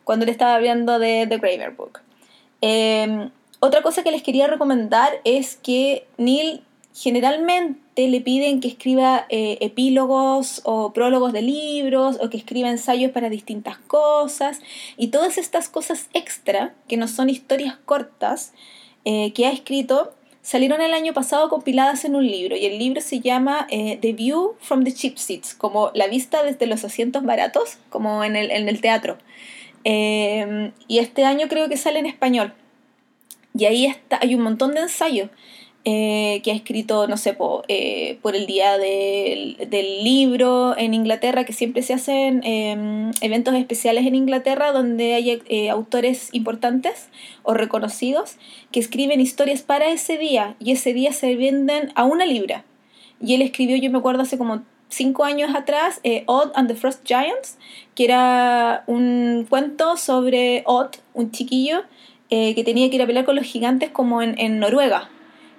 cuando 0.04 0.26
le 0.26 0.32
estaba 0.32 0.54
hablando 0.54 0.98
de 0.98 1.26
The 1.28 1.38
Graver 1.38 1.72
Book. 1.72 2.00
Em, 2.60 3.30
otra 3.60 3.82
cosa 3.82 4.02
que 4.02 4.10
les 4.10 4.22
quería 4.22 4.46
recomendar 4.46 5.12
es 5.24 5.56
que 5.56 6.06
Neil 6.18 6.62
generalmente 6.94 8.06
le 8.08 8.20
piden 8.20 8.60
que 8.60 8.68
escriba 8.68 9.26
eh, 9.28 9.58
epílogos 9.60 10.60
o 10.64 10.92
prólogos 10.92 11.32
de 11.32 11.42
libros 11.42 12.18
o 12.20 12.30
que 12.30 12.36
escriba 12.36 12.70
ensayos 12.70 13.10
para 13.10 13.30
distintas 13.30 13.78
cosas 13.78 14.60
y 14.96 15.08
todas 15.08 15.36
estas 15.36 15.68
cosas 15.68 16.08
extra 16.12 16.72
que 16.86 16.96
no 16.96 17.08
son 17.08 17.30
historias 17.30 17.76
cortas 17.84 18.52
eh, 19.04 19.32
que 19.32 19.46
ha 19.46 19.50
escrito 19.50 20.14
salieron 20.44 20.82
el 20.82 20.92
año 20.92 21.14
pasado 21.14 21.48
compiladas 21.48 22.04
en 22.04 22.14
un 22.14 22.26
libro 22.26 22.54
y 22.54 22.66
el 22.66 22.78
libro 22.78 23.00
se 23.00 23.18
llama 23.20 23.66
eh, 23.70 23.98
The 24.00 24.12
View 24.12 24.54
from 24.60 24.84
the 24.84 24.92
Cheap 24.92 25.16
Seats, 25.16 25.54
como 25.54 25.90
la 25.94 26.06
vista 26.06 26.42
desde 26.42 26.66
los 26.66 26.84
asientos 26.84 27.24
baratos, 27.24 27.78
como 27.88 28.22
en 28.22 28.36
el, 28.36 28.50
en 28.50 28.68
el 28.68 28.80
teatro. 28.82 29.16
Eh, 29.84 30.72
y 30.88 30.98
este 30.98 31.24
año 31.24 31.48
creo 31.48 31.68
que 31.68 31.76
sale 31.76 31.98
en 31.98 32.06
español. 32.06 32.52
Y 33.56 33.66
ahí 33.66 33.86
está, 33.86 34.18
hay 34.20 34.34
un 34.34 34.42
montón 34.42 34.74
de 34.74 34.80
ensayos. 34.80 35.30
Eh, 35.86 36.40
que 36.42 36.50
ha 36.50 36.54
escrito, 36.54 37.06
no 37.08 37.18
sé, 37.18 37.36
eh, 37.68 38.18
por 38.22 38.34
el 38.34 38.46
día 38.46 38.78
del, 38.78 39.58
libro 40.02 40.74
en 40.78 40.94
Inglaterra, 40.94 41.44
que 41.44 41.52
siempre 41.52 41.82
se 41.82 41.92
hacen 41.92 42.40
em, 42.42 43.10
eventos 43.20 43.54
especiales 43.54 44.06
en 44.06 44.14
Inglaterra 44.14 44.72
donde 44.72 45.12
hay 45.12 45.42
eh, 45.46 45.68
autores 45.68 46.30
importantes 46.32 47.10
o 47.42 47.52
reconocidos 47.52 48.36
que 48.72 48.80
escriben 48.80 49.20
historias 49.20 49.60
para 49.60 49.90
ese 49.90 50.16
día 50.16 50.56
y 50.58 50.72
ese 50.72 50.94
día 50.94 51.12
se 51.12 51.36
venden 51.36 51.92
a 51.96 52.04
una 52.04 52.24
libra. 52.24 52.64
Y 53.20 53.34
él 53.34 53.42
escribió, 53.42 53.76
yo 53.76 53.90
me 53.90 53.98
acuerdo 53.98 54.22
hace 54.22 54.38
como 54.38 54.62
cinco 54.94 55.24
años 55.24 55.54
atrás, 55.54 56.00
Odd 56.26 56.52
and 56.54 56.68
the 56.68 56.74
Frost 56.74 57.04
Giants, 57.04 57.58
que 57.94 58.04
era 58.04 58.84
un 58.86 59.46
cuento 59.48 59.96
sobre 59.96 60.62
Odd, 60.66 60.96
un 61.12 61.30
chiquillo 61.30 61.82
que 62.30 62.62
tenía 62.64 62.90
que 62.90 62.96
ir 62.96 63.02
a 63.02 63.06
pelear 63.06 63.24
con 63.24 63.36
los 63.36 63.44
gigantes 63.44 63.90
como 63.90 64.20
en, 64.20 64.58
Noruega 64.58 65.08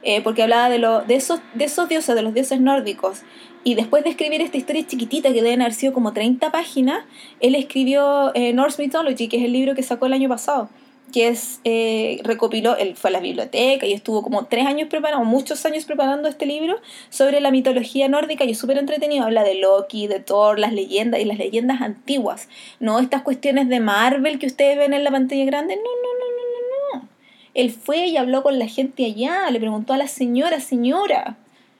eh, 0.07 0.21
porque 0.21 0.43
hablaba 0.43 0.69
de, 0.69 0.77
lo, 0.77 1.01
de, 1.01 1.15
esos, 1.15 1.39
de 1.55 1.65
esos 1.65 1.89
dioses, 1.89 2.15
de 2.15 2.21
los 2.21 2.33
dioses 2.33 2.61
nórdicos. 2.61 3.23
Y 3.63 3.73
después 3.73 4.03
de 4.03 4.11
escribir 4.11 4.39
esta 4.39 4.55
historia 4.55 4.85
chiquitita, 4.85 5.33
que 5.33 5.41
deben 5.41 5.63
haber 5.63 5.73
sido 5.73 5.93
como 5.93 6.13
30 6.13 6.51
páginas, 6.51 7.03
él 7.39 7.55
escribió 7.55 8.31
eh, 8.35 8.53
Norse 8.53 8.79
Mythology, 8.83 9.27
que 9.27 9.37
es 9.37 9.43
el 9.43 9.51
libro 9.51 9.73
que 9.73 9.81
sacó 9.81 10.05
el 10.05 10.13
año 10.13 10.29
pasado, 10.29 10.69
que 11.15 11.33
eh, 11.63 12.19
recopiló, 12.25 12.75
él 12.75 12.97
fue 12.97 13.09
a 13.09 13.13
la 13.13 13.21
biblioteca 13.21 13.85
y 13.85 13.93
estuvo 13.93 14.21
como 14.21 14.47
tres 14.47 14.65
años 14.65 14.89
preparando, 14.89 15.23
muchos 15.23 15.65
años 15.65 15.85
preparando 15.85 16.27
este 16.27 16.45
libro 16.45 16.75
sobre 17.09 17.39
la 17.39 17.51
mitología 17.51 18.09
nórdica 18.09 18.43
y 18.43 18.51
es 18.51 18.57
súper 18.57 18.77
entretenido, 18.77 19.23
habla 19.23 19.45
de 19.45 19.55
Loki, 19.55 20.07
de 20.07 20.19
Thor, 20.19 20.59
las 20.59 20.73
leyendas 20.73 21.21
y 21.21 21.23
las 21.23 21.37
leyendas 21.37 21.79
antiguas, 21.79 22.49
no 22.81 22.99
estas 22.99 23.21
cuestiones 23.21 23.69
de 23.69 23.79
Marvel 23.79 24.39
que 24.39 24.47
ustedes 24.47 24.77
ven 24.77 24.93
en 24.93 25.05
la 25.05 25.11
pantalla 25.11 25.45
grande, 25.45 25.77
no, 25.77 25.83
no, 25.83 26.99
no, 26.99 27.07
él 27.53 27.71
fue 27.71 28.07
y 28.07 28.17
habló 28.17 28.43
con 28.43 28.59
la 28.59 28.67
gente 28.67 29.05
allá, 29.05 29.49
le 29.51 29.61
preguntó 29.61 29.93
a 29.93 29.97
la 29.97 30.09
señora, 30.09 30.59
señora, 30.59 31.37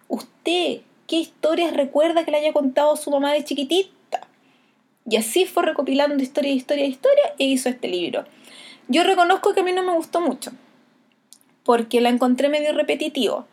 ¿usted 0.07 0.79
qué 1.07 1.17
historias 1.17 1.73
recuerda 1.73 2.23
que 2.23 2.31
le 2.31 2.37
haya 2.37 2.53
contado 2.53 2.95
su 2.95 3.11
mamá 3.11 3.33
de 3.33 3.43
chiquitita? 3.43 4.21
Y 5.05 5.17
así 5.17 5.45
fue 5.45 5.63
recopilando 5.63 6.23
historia, 6.23 6.53
historia, 6.53 6.85
historia 6.85 7.33
e 7.37 7.47
hizo 7.47 7.67
este 7.67 7.89
libro. 7.89 8.23
Yo 8.87 9.03
reconozco 9.03 9.53
que 9.53 9.61
a 9.61 9.63
mí 9.63 9.73
no 9.73 9.83
me 9.83 9.93
gustó 9.93 10.21
mucho, 10.21 10.51
porque 11.63 12.01
la 12.01 12.09
encontré 12.09 12.49
medio 12.49 12.73
repetitivo. 12.73 13.45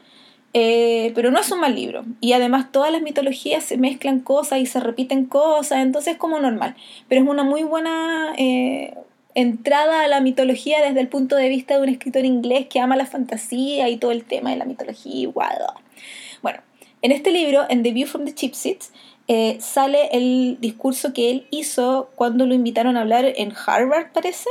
Eh, 0.55 1.13
pero 1.15 1.31
no 1.31 1.41
es 1.41 1.51
un 1.51 1.61
mal 1.61 1.75
libro. 1.75 2.05
Y 2.21 2.35
además 2.35 2.71
todas 2.73 2.93
las 2.93 3.01
mitologías 3.01 3.65
se 3.65 3.79
mezclan 3.79 4.21
cosas 4.21 4.59
y 4.59 4.67
se 4.67 4.81
repiten 4.81 5.25
cosas, 5.25 5.79
entonces 5.79 6.15
es 6.15 6.19
como 6.19 6.39
normal. 6.39 6.77
Pero 7.09 7.23
es 7.23 7.29
una 7.29 7.43
muy 7.43 7.63
buena, 7.63 8.35
eh, 8.37 8.95
entrada 9.35 10.03
a 10.03 10.09
la 10.09 10.21
mitología 10.21 10.81
desde 10.83 11.01
el 11.01 11.09
punto 11.09 11.37
de 11.37 11.49
vista 11.49 11.77
de 11.77 11.83
un 11.83 11.89
escritor 11.89 12.25
inglés 12.25 12.67
que 12.69 12.81
ama 12.81 12.97
la 12.97 13.07
fantasía 13.07 13.89
y 13.89 13.97
todo 13.97 14.13
el 14.13 14.25
tema 14.25 14.51
de 14.51 14.57
la 14.57 14.65
mitología. 14.65 15.29
Bueno, 16.43 16.61
en 17.03 17.13
este 17.13 17.31
libro, 17.31 17.65
en 17.69 17.83
The 17.83 17.93
View 17.93 18.07
from 18.07 18.25
the 18.25 18.35
Cheap 18.35 18.55
Seats, 18.55 18.93
eh, 19.29 19.57
sale 19.61 20.09
el 20.13 20.59
discurso 20.61 21.13
que 21.13 21.31
él 21.31 21.47
hizo 21.51 22.11
cuando 22.15 22.47
lo 22.47 22.55
invitaron 22.55 22.97
a 22.97 23.03
hablar 23.03 23.25
en 23.37 23.53
Harvard, 23.67 24.13
parece, 24.13 24.51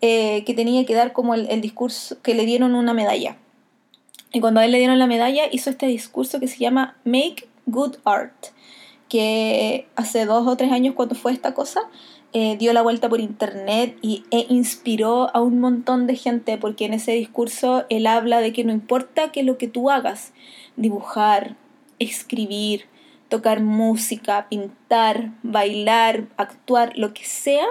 eh, 0.00 0.44
que 0.44 0.54
tenía 0.54 0.84
que 0.84 0.94
dar 0.94 1.12
como 1.12 1.34
el, 1.34 1.60
discurso, 1.60 2.20
que 2.22 2.34
le 2.34 2.46
dieron 2.46 2.74
una 2.74 2.94
medalla. 2.94 3.36
Y 4.32 4.40
cuando 4.40 4.60
a 4.60 4.64
él 4.64 4.72
le 4.72 4.78
dieron 4.78 4.98
la 4.98 5.06
medalla, 5.06 5.44
hizo 5.50 5.70
este 5.70 5.86
discurso 5.86 6.38
que 6.38 6.48
se 6.48 6.58
llama 6.58 6.96
Make 7.04 7.48
Good 7.66 7.96
Art, 8.04 8.46
que 9.08 9.88
hace 9.96 10.26
dos 10.26 10.46
o 10.46 10.56
tres 10.56 10.70
años 10.70 10.94
cuando 10.94 11.14
fue 11.14 11.32
esta 11.32 11.54
cosa, 11.54 11.80
eh, 12.34 12.56
dio 12.58 12.74
la 12.74 12.82
vuelta 12.82 13.08
por 13.08 13.20
internet 13.20 13.96
y, 14.02 14.24
e 14.30 14.46
inspiró 14.50 15.34
a 15.34 15.40
un 15.40 15.60
montón 15.60 16.06
de 16.06 16.14
gente, 16.14 16.58
porque 16.58 16.84
en 16.84 16.92
ese 16.92 17.12
discurso 17.12 17.86
él 17.88 18.06
habla 18.06 18.40
de 18.40 18.52
que 18.52 18.64
no 18.64 18.72
importa 18.72 19.32
que 19.32 19.42
lo 19.42 19.56
que 19.56 19.66
tú 19.66 19.90
hagas, 19.90 20.32
dibujar, 20.76 21.56
escribir, 21.98 22.84
tocar 23.28 23.62
música, 23.62 24.46
pintar, 24.48 25.32
bailar, 25.42 26.28
actuar, 26.36 26.92
lo 26.96 27.14
que 27.14 27.24
sea, 27.24 27.66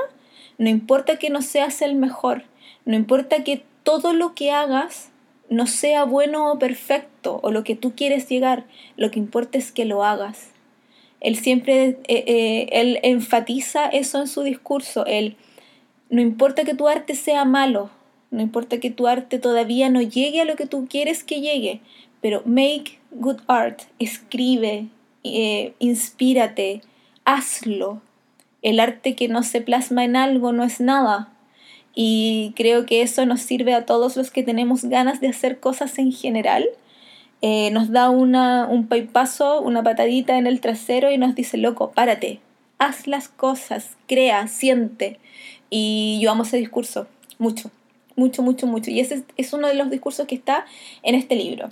no 0.58 0.70
importa 0.70 1.18
que 1.20 1.30
no 1.30 1.42
seas 1.42 1.82
el 1.82 1.96
mejor, 1.96 2.44
no 2.86 2.96
importa 2.96 3.44
que 3.44 3.64
todo 3.84 4.14
lo 4.14 4.34
que 4.34 4.52
hagas 4.52 5.12
no 5.50 5.68
sea 5.68 6.04
bueno 6.04 6.52
o 6.52 6.60
perfecto 6.60 7.40
o 7.44 7.52
lo 7.52 7.64
que 7.64 7.76
tú 7.76 7.94
quieres 7.96 8.28
llegar, 8.28 8.66
lo 8.98 9.12
que 9.12 9.20
importa 9.20 9.58
es 9.58 9.72
que 9.72 9.86
lo 9.86 10.04
hagas. 10.04 10.52
Él 11.20 11.36
siempre, 11.36 12.00
eh, 12.08 12.24
eh, 12.28 12.70
él 12.72 13.00
enfatiza 13.04 13.88
eso 13.88 14.20
en 14.20 14.28
su 14.28 14.44
discurso, 14.44 15.06
él, 15.06 15.36
no 16.10 16.22
importa 16.22 16.64
que 16.64 16.76
tu 16.76 16.88
arte 16.88 17.16
sea 17.16 17.44
malo, 17.46 17.90
no 18.30 18.42
importa 18.42 18.80
que 18.80 18.92
tu 18.92 19.08
arte 19.08 19.40
todavía 19.40 19.90
no 19.90 20.02
llegue 20.02 20.42
a 20.42 20.46
lo 20.46 20.56
que 20.56 20.68
tú 20.68 20.88
quieres 20.90 21.24
que 21.24 21.42
llegue, 21.42 21.82
pero 22.22 22.44
make 22.46 23.00
good 23.12 23.40
art, 23.48 23.82
escribe, 24.00 24.88
eh, 25.24 25.74
inspírate, 25.80 26.82
hazlo. 27.26 28.02
El 28.62 28.80
arte 28.80 29.16
que 29.16 29.28
no 29.28 29.44
se 29.44 29.62
plasma 29.62 30.04
en 30.04 30.16
algo 30.16 30.52
no 30.52 30.64
es 30.64 30.80
nada. 30.80 31.34
Y 31.94 32.54
creo 32.56 32.86
que 32.86 33.02
eso 33.02 33.26
nos 33.26 33.42
sirve 33.42 33.74
a 33.74 33.86
todos 33.86 34.18
los 34.18 34.30
que 34.30 34.44
tenemos 34.44 34.86
ganas 34.86 35.20
de 35.20 35.30
hacer 35.30 35.60
cosas 35.60 35.98
en 35.98 36.12
general. 36.12 36.68
Eh, 37.42 37.70
nos 37.72 37.92
da 37.92 38.10
un 38.10 38.88
paipazo, 38.88 39.62
una 39.62 39.84
patadita 39.84 40.38
en 40.38 40.48
el 40.48 40.60
trasero 40.62 41.12
y 41.12 41.18
nos 41.18 41.36
dice, 41.36 41.58
loco, 41.58 41.92
párate, 41.92 42.40
haz 42.80 43.08
las 43.08 43.30
cosas, 43.30 43.96
crea, 44.08 44.48
siente. 44.48 45.20
Y 45.70 46.20
yo 46.22 46.32
amo 46.32 46.44
ese 46.44 46.58
discurso, 46.58 47.08
mucho, 47.38 47.72
mucho, 48.16 48.42
mucho, 48.42 48.68
mucho. 48.68 48.92
Y 48.92 49.00
ese 49.00 49.24
es 49.36 49.54
uno 49.54 49.68
de 49.68 49.76
los 49.76 49.90
discursos 49.90 50.28
que 50.28 50.36
está 50.36 50.66
en 51.04 51.16
este 51.16 51.36
libro. 51.36 51.70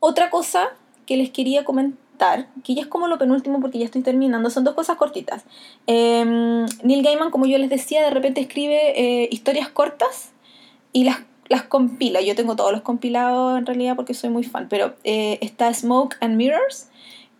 Otra 0.00 0.30
cosa 0.30 0.68
que 1.06 1.16
les 1.16 1.30
quería 1.30 1.64
comentar, 1.64 1.98
que 2.64 2.74
ya 2.74 2.82
es 2.82 2.88
como 2.88 3.06
lo 3.06 3.18
penúltimo 3.18 3.60
porque 3.60 3.78
ya 3.78 3.84
estoy 3.84 4.02
terminando, 4.02 4.50
son 4.50 4.64
dos 4.64 4.74
cosas 4.74 4.96
cortitas. 4.96 5.44
Em, 5.86 6.66
Neil 6.82 7.02
Gaiman, 7.02 7.30
como 7.30 7.46
yo 7.46 7.58
les 7.58 7.70
decía, 7.70 8.02
de 8.02 8.10
repente 8.10 8.40
escribe 8.40 8.92
eh, 8.96 9.28
historias 9.30 9.68
cortas 9.68 10.32
y 10.92 11.04
las, 11.04 11.18
las 11.48 11.62
compila. 11.62 12.20
Yo 12.20 12.34
tengo 12.34 12.56
todos 12.56 12.72
los 12.72 12.82
compilados 12.82 13.58
en 13.58 13.66
realidad 13.66 13.96
porque 13.96 14.14
soy 14.14 14.30
muy 14.30 14.44
fan, 14.44 14.66
pero 14.68 14.94
eh, 15.04 15.38
está 15.40 15.72
Smoke 15.72 16.16
and 16.20 16.36
Mirrors. 16.36 16.88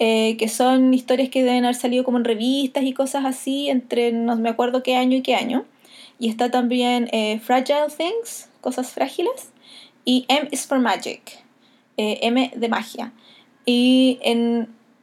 Eh, 0.01 0.37
que 0.37 0.47
son 0.47 0.95
historias 0.95 1.29
que 1.29 1.43
deben 1.43 1.65
haber 1.65 1.75
salido 1.75 2.05
como 2.05 2.19
en 2.19 2.25
revistas 2.25 2.85
y 2.85 2.93
cosas 2.93 3.25
así, 3.25 3.69
entre 3.69 4.13
no 4.13 4.37
me 4.37 4.49
acuerdo 4.49 4.85
qué 4.85 4.95
año 4.95 5.17
y 5.17 5.23
qué 5.23 5.35
año. 5.35 5.65
Y 6.21 6.29
está 6.29 6.53
también 6.53 7.11
Fragile 7.41 7.89
Things, 7.97 8.49
cosas 8.61 8.93
frágiles, 8.93 9.51
y 10.05 10.25
M 10.29 10.47
is 10.53 10.69
for 10.69 10.79
Magic, 10.79 11.45
M 11.97 12.53
de 12.55 12.69
magia. 12.69 13.13
Y 13.71 14.19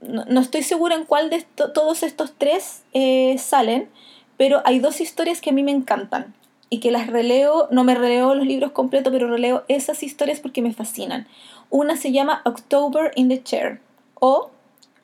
no, 0.02 0.42
estoy 0.42 0.64
segura 0.64 0.96
en 0.96 1.06
cuál 1.06 1.30
de 1.30 1.46
todos 1.56 2.02
estos 2.02 2.34
tres 2.36 2.82
eh, 2.94 3.38
salen, 3.38 3.90
pero 4.38 4.64
hay 4.66 4.80
dos 4.80 5.02
historias 5.02 5.40
que 5.40 5.52
a 5.52 5.54
mí 5.54 5.62
me 5.62 5.70
encantan 5.70 6.34
y 6.72 6.80
que 6.80 6.90
las 6.90 7.06
releo, 7.06 7.68
no 7.70 7.84
me 7.84 7.94
releo 7.94 8.34
los 8.34 8.48
libros 8.48 8.72
completos, 8.72 9.14
pero 9.14 9.30
releo 9.30 9.66
esas 9.68 10.02
historias 10.02 10.40
porque 10.40 10.64
me 10.64 10.74
fascinan. 10.74 11.28
Una 11.70 11.96
se 11.96 12.12
llama 12.12 12.42
October 12.44 13.12
in 13.16 13.30
the 13.30 13.44
Chair 13.44 13.82
o 14.16 14.50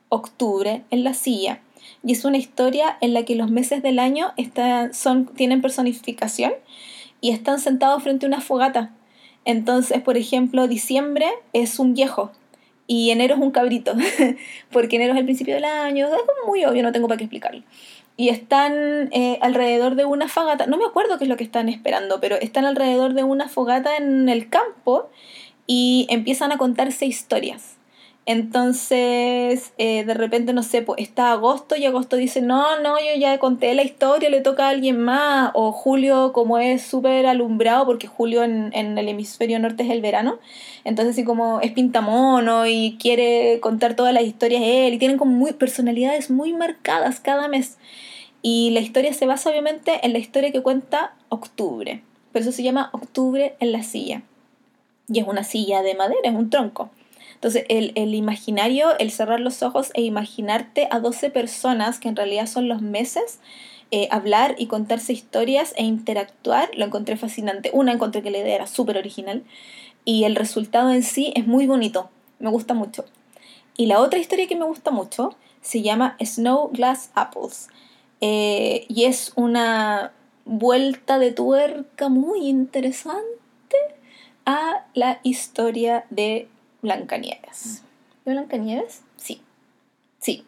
Octubre 0.09 0.83
en 0.89 1.03
la 1.03 1.13
silla. 1.13 1.61
Y 2.03 2.13
es 2.13 2.25
una 2.25 2.37
historia 2.37 2.97
en 2.99 3.13
la 3.13 3.25
que 3.25 3.35
los 3.35 3.51
meses 3.51 3.83
del 3.83 3.99
año 3.99 4.33
están, 4.37 4.91
son, 4.95 5.27
tienen 5.27 5.61
personificación 5.61 6.53
y 7.21 7.29
están 7.29 7.59
sentados 7.59 8.01
frente 8.01 8.25
a 8.25 8.29
una 8.29 8.41
fogata. 8.41 8.91
Entonces, 9.45 10.01
por 10.01 10.17
ejemplo, 10.17 10.67
diciembre 10.67 11.27
es 11.53 11.77
un 11.77 11.93
viejo 11.93 12.31
y 12.91 13.09
enero 13.09 13.35
es 13.35 13.39
un 13.39 13.51
cabrito, 13.51 13.93
porque 14.69 14.97
enero 14.97 15.13
es 15.13 15.19
el 15.19 15.23
principio 15.23 15.55
del 15.55 15.63
año, 15.63 16.07
es 16.07 16.21
muy 16.45 16.65
obvio, 16.65 16.83
no 16.83 16.91
tengo 16.91 17.07
para 17.07 17.17
qué 17.17 17.23
explicarlo. 17.23 17.63
Y 18.17 18.27
están 18.27 19.07
eh, 19.13 19.39
alrededor 19.41 19.95
de 19.95 20.03
una 20.03 20.27
fogata, 20.27 20.67
no 20.67 20.75
me 20.75 20.83
acuerdo 20.83 21.17
qué 21.17 21.23
es 21.23 21.29
lo 21.29 21.37
que 21.37 21.45
están 21.45 21.69
esperando, 21.69 22.19
pero 22.19 22.35
están 22.35 22.65
alrededor 22.65 23.13
de 23.13 23.23
una 23.23 23.47
fogata 23.47 23.95
en 23.95 24.27
el 24.27 24.49
campo 24.49 25.09
y 25.65 26.05
empiezan 26.09 26.51
a 26.51 26.57
contarse 26.57 27.05
historias. 27.05 27.77
Entonces, 28.27 29.73
eh, 29.79 30.05
de 30.05 30.13
repente, 30.13 30.53
no 30.53 30.61
sé, 30.61 30.83
pues 30.83 31.01
está 31.01 31.31
agosto 31.31 31.75
y 31.75 31.85
agosto 31.85 32.17
dice, 32.17 32.39
no, 32.41 32.79
no, 32.79 32.99
yo 32.99 33.19
ya 33.19 33.39
conté 33.39 33.73
la 33.73 33.81
historia, 33.83 34.29
le 34.29 34.41
toca 34.41 34.67
a 34.67 34.69
alguien 34.69 35.01
más. 35.01 35.51
O 35.55 35.71
julio, 35.71 36.31
como 36.31 36.59
es 36.59 36.83
súper 36.83 37.25
alumbrado, 37.25 37.85
porque 37.85 38.07
julio 38.07 38.43
en, 38.43 38.71
el 38.73 39.09
hemisferio 39.09 39.59
norte 39.59 39.83
es 39.83 39.89
el 39.89 40.01
verano, 40.01 40.37
entonces 40.83 41.15
así 41.15 41.23
como 41.23 41.61
es 41.61 41.71
pintamono 41.71 42.67
y 42.67 42.97
quiere 42.99 43.59
contar 43.59 43.95
todas 43.95 44.13
las 44.13 44.23
historias 44.23 44.61
él, 44.63 44.93
y 44.93 44.97
tienen 44.99 45.17
como 45.17 45.31
muy, 45.31 45.53
personalidades 45.53 46.29
muy 46.29 46.53
marcadas 46.53 47.19
cada 47.19 47.47
mes. 47.47 47.77
Y 48.43 48.71
la 48.71 48.81
historia 48.81 49.13
se 49.13 49.25
basa 49.25 49.49
obviamente 49.49 50.05
en 50.05 50.13
la 50.13 50.19
historia 50.19 50.51
que 50.51 50.61
cuenta 50.61 51.15
octubre. 51.29 52.03
Por 52.31 52.41
eso 52.41 52.51
se 52.51 52.63
llama 52.63 52.89
octubre 52.93 53.55
en 53.59 53.71
la 53.71 53.83
silla. 53.83 54.23
Y 55.07 55.19
es 55.19 55.27
una 55.27 55.43
silla 55.43 55.81
de 55.81 55.95
madera, 55.95 56.21
es 56.23 56.33
un 56.33 56.49
tronco. 56.49 56.89
Entonces, 57.41 57.65
el, 57.69 58.13
imaginario, 58.13 58.95
el 58.99 59.09
cerrar 59.09 59.39
los 59.39 59.63
ojos 59.63 59.89
e 59.95 60.03
imaginarte 60.03 60.87
a 60.91 60.99
12 60.99 61.31
personas, 61.31 61.97
que 61.97 62.07
en 62.07 62.15
realidad 62.15 62.45
son 62.45 62.67
los 62.67 62.83
meses, 62.83 63.39
eh, 63.89 64.07
hablar 64.11 64.53
y 64.59 64.67
contarse 64.67 65.11
historias 65.11 65.73
e 65.75 65.83
interactuar, 65.83 66.69
lo 66.77 66.85
encontré 66.85 67.17
fascinante. 67.17 67.71
Una, 67.73 67.93
encontré 67.93 68.21
que 68.21 68.29
la 68.29 68.37
idea 68.37 68.53
era 68.53 68.67
súper 68.67 68.95
original 68.95 69.43
y 70.05 70.25
el 70.25 70.35
resultado 70.35 70.91
en 70.91 71.01
sí 71.01 71.33
es 71.35 71.47
muy 71.47 71.65
bonito, 71.65 72.11
me 72.37 72.51
gusta 72.51 72.75
mucho. 72.75 73.05
Y 73.75 73.87
la 73.87 74.01
otra 74.01 74.19
historia 74.19 74.47
que 74.47 74.55
me 74.55 74.65
gusta 74.65 74.91
mucho 74.91 75.35
se 75.61 75.81
llama 75.81 76.17
Snow 76.23 76.69
Glass 76.71 77.09
Apples 77.15 77.69
eh, 78.21 78.85
y 78.87 79.05
es 79.05 79.33
una 79.35 80.11
vuelta 80.45 81.17
de 81.17 81.31
tuerca 81.31 82.07
muy 82.07 82.47
interesante 82.47 83.25
a 84.45 84.85
la 84.93 85.19
historia 85.23 86.05
de 86.11 86.47
Blancanieves. 86.81 87.83
¿De 88.25 88.31
Blancanieves? 88.31 89.01
Sí. 89.17 89.41
Sí. 90.19 90.45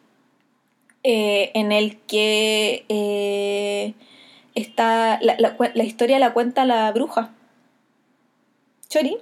Eh, 1.04 1.52
en 1.54 1.72
el 1.72 1.98
que 2.02 2.86
eh, 2.90 3.94
está. 4.56 5.20
La, 5.22 5.84
historia 5.84 6.20
la 6.20 6.34
cuenta 6.34 6.66
la 6.66 6.92
bruja. 6.92 7.34
Chori. 8.90 9.18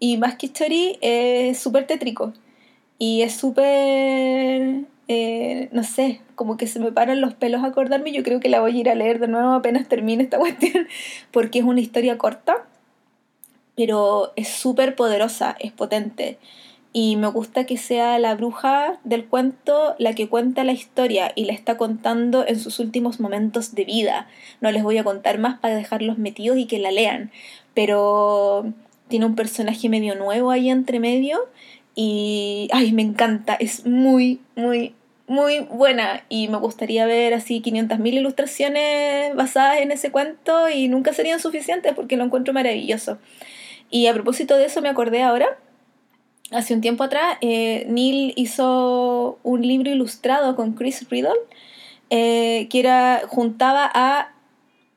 Y 0.00 0.16
más 0.16 0.36
que 0.36 0.52
Chori, 0.52 0.98
es 1.00 1.58
súper 1.58 1.86
tétrico. 1.86 2.32
Y 2.98 3.22
es 3.22 3.34
súper. 3.36 4.84
Eh, 5.10 5.68
no 5.72 5.84
sé, 5.84 6.20
como 6.34 6.56
que 6.58 6.66
se 6.66 6.80
me 6.80 6.92
paran 6.92 7.20
los 7.20 7.34
pelos 7.34 7.62
a 7.64 7.68
acordarme. 7.68 8.12
Yo 8.12 8.22
creo 8.22 8.40
que 8.40 8.48
la 8.48 8.60
voy 8.60 8.76
a 8.76 8.80
ir 8.80 8.90
a 8.90 8.94
leer 8.94 9.20
de 9.20 9.28
nuevo 9.28 9.52
apenas 9.52 9.88
termine 9.88 10.24
esta 10.24 10.38
cuestión, 10.40 10.88
porque 11.32 11.60
es 11.60 11.64
una 11.64 11.80
historia 11.80 12.18
corta 12.18 12.66
pero 13.78 14.32
es 14.34 14.48
súper 14.48 14.96
poderosa, 14.96 15.54
es 15.60 15.70
potente. 15.70 16.38
Y 16.92 17.14
me 17.14 17.28
gusta 17.28 17.64
que 17.64 17.76
sea 17.76 18.18
la 18.18 18.34
bruja 18.34 18.98
del 19.04 19.26
cuento 19.26 19.94
la 20.00 20.14
que 20.14 20.28
cuenta 20.28 20.64
la 20.64 20.72
historia 20.72 21.30
y 21.36 21.44
la 21.44 21.52
está 21.52 21.76
contando 21.76 22.44
en 22.44 22.58
sus 22.58 22.80
últimos 22.80 23.20
momentos 23.20 23.76
de 23.76 23.84
vida. 23.84 24.26
No 24.60 24.72
les 24.72 24.82
voy 24.82 24.98
a 24.98 25.04
contar 25.04 25.38
más 25.38 25.60
para 25.60 25.76
dejarlos 25.76 26.18
metidos 26.18 26.58
y 26.58 26.66
que 26.66 26.80
la 26.80 26.90
lean, 26.90 27.30
pero 27.72 28.72
tiene 29.06 29.26
un 29.26 29.36
personaje 29.36 29.88
medio 29.88 30.16
nuevo 30.16 30.50
ahí 30.50 30.70
entre 30.70 30.98
medio 30.98 31.38
y 31.94 32.68
ay, 32.72 32.90
me 32.90 33.02
encanta, 33.02 33.54
es 33.54 33.86
muy, 33.86 34.40
muy, 34.56 34.92
muy 35.28 35.60
buena 35.60 36.24
y 36.28 36.48
me 36.48 36.56
gustaría 36.56 37.06
ver 37.06 37.32
así 37.32 37.62
500.000 37.62 38.14
ilustraciones 38.14 39.36
basadas 39.36 39.78
en 39.82 39.92
ese 39.92 40.10
cuento 40.10 40.68
y 40.68 40.88
nunca 40.88 41.12
serían 41.12 41.38
suficientes 41.38 41.94
porque 41.94 42.16
lo 42.16 42.24
encuentro 42.24 42.52
maravilloso. 42.52 43.18
Y 43.90 44.06
a 44.06 44.14
propósito 44.14 44.56
de 44.56 44.66
eso 44.66 44.82
me 44.82 44.88
acordé 44.88 45.22
ahora, 45.22 45.58
hace 46.50 46.74
un 46.74 46.80
tiempo 46.80 47.04
atrás, 47.04 47.38
eh, 47.40 47.86
Neil 47.88 48.32
hizo 48.36 49.38
un 49.42 49.62
libro 49.62 49.90
ilustrado 49.90 50.56
con 50.56 50.74
Chris 50.74 51.08
Riddle, 51.08 51.38
eh, 52.10 52.68
que 52.70 52.80
era, 52.80 53.22
juntaba 53.26 53.90
a 53.92 54.32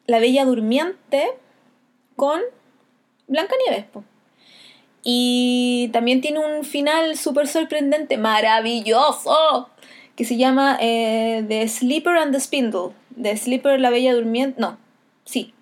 La 0.07 0.19
Bella 0.19 0.45
Durmiente 0.45 1.27
con 2.15 2.41
Blancanieves. 3.27 3.85
po. 3.85 4.03
Y 5.03 5.89
también 5.93 6.21
tiene 6.21 6.39
un 6.39 6.63
final 6.63 7.17
súper 7.17 7.47
sorprendente, 7.47 8.17
maravilloso, 8.17 9.69
que 10.15 10.25
se 10.25 10.37
llama 10.37 10.77
eh, 10.79 11.43
The 11.47 11.67
Sleeper 11.67 12.17
and 12.17 12.33
the 12.33 12.39
Spindle. 12.39 12.91
The 13.21 13.35
Sleeper, 13.35 13.79
la 13.79 13.89
Bella 13.89 14.13
Durmiente, 14.13 14.59
no, 14.61 14.77
sí, 15.25 15.53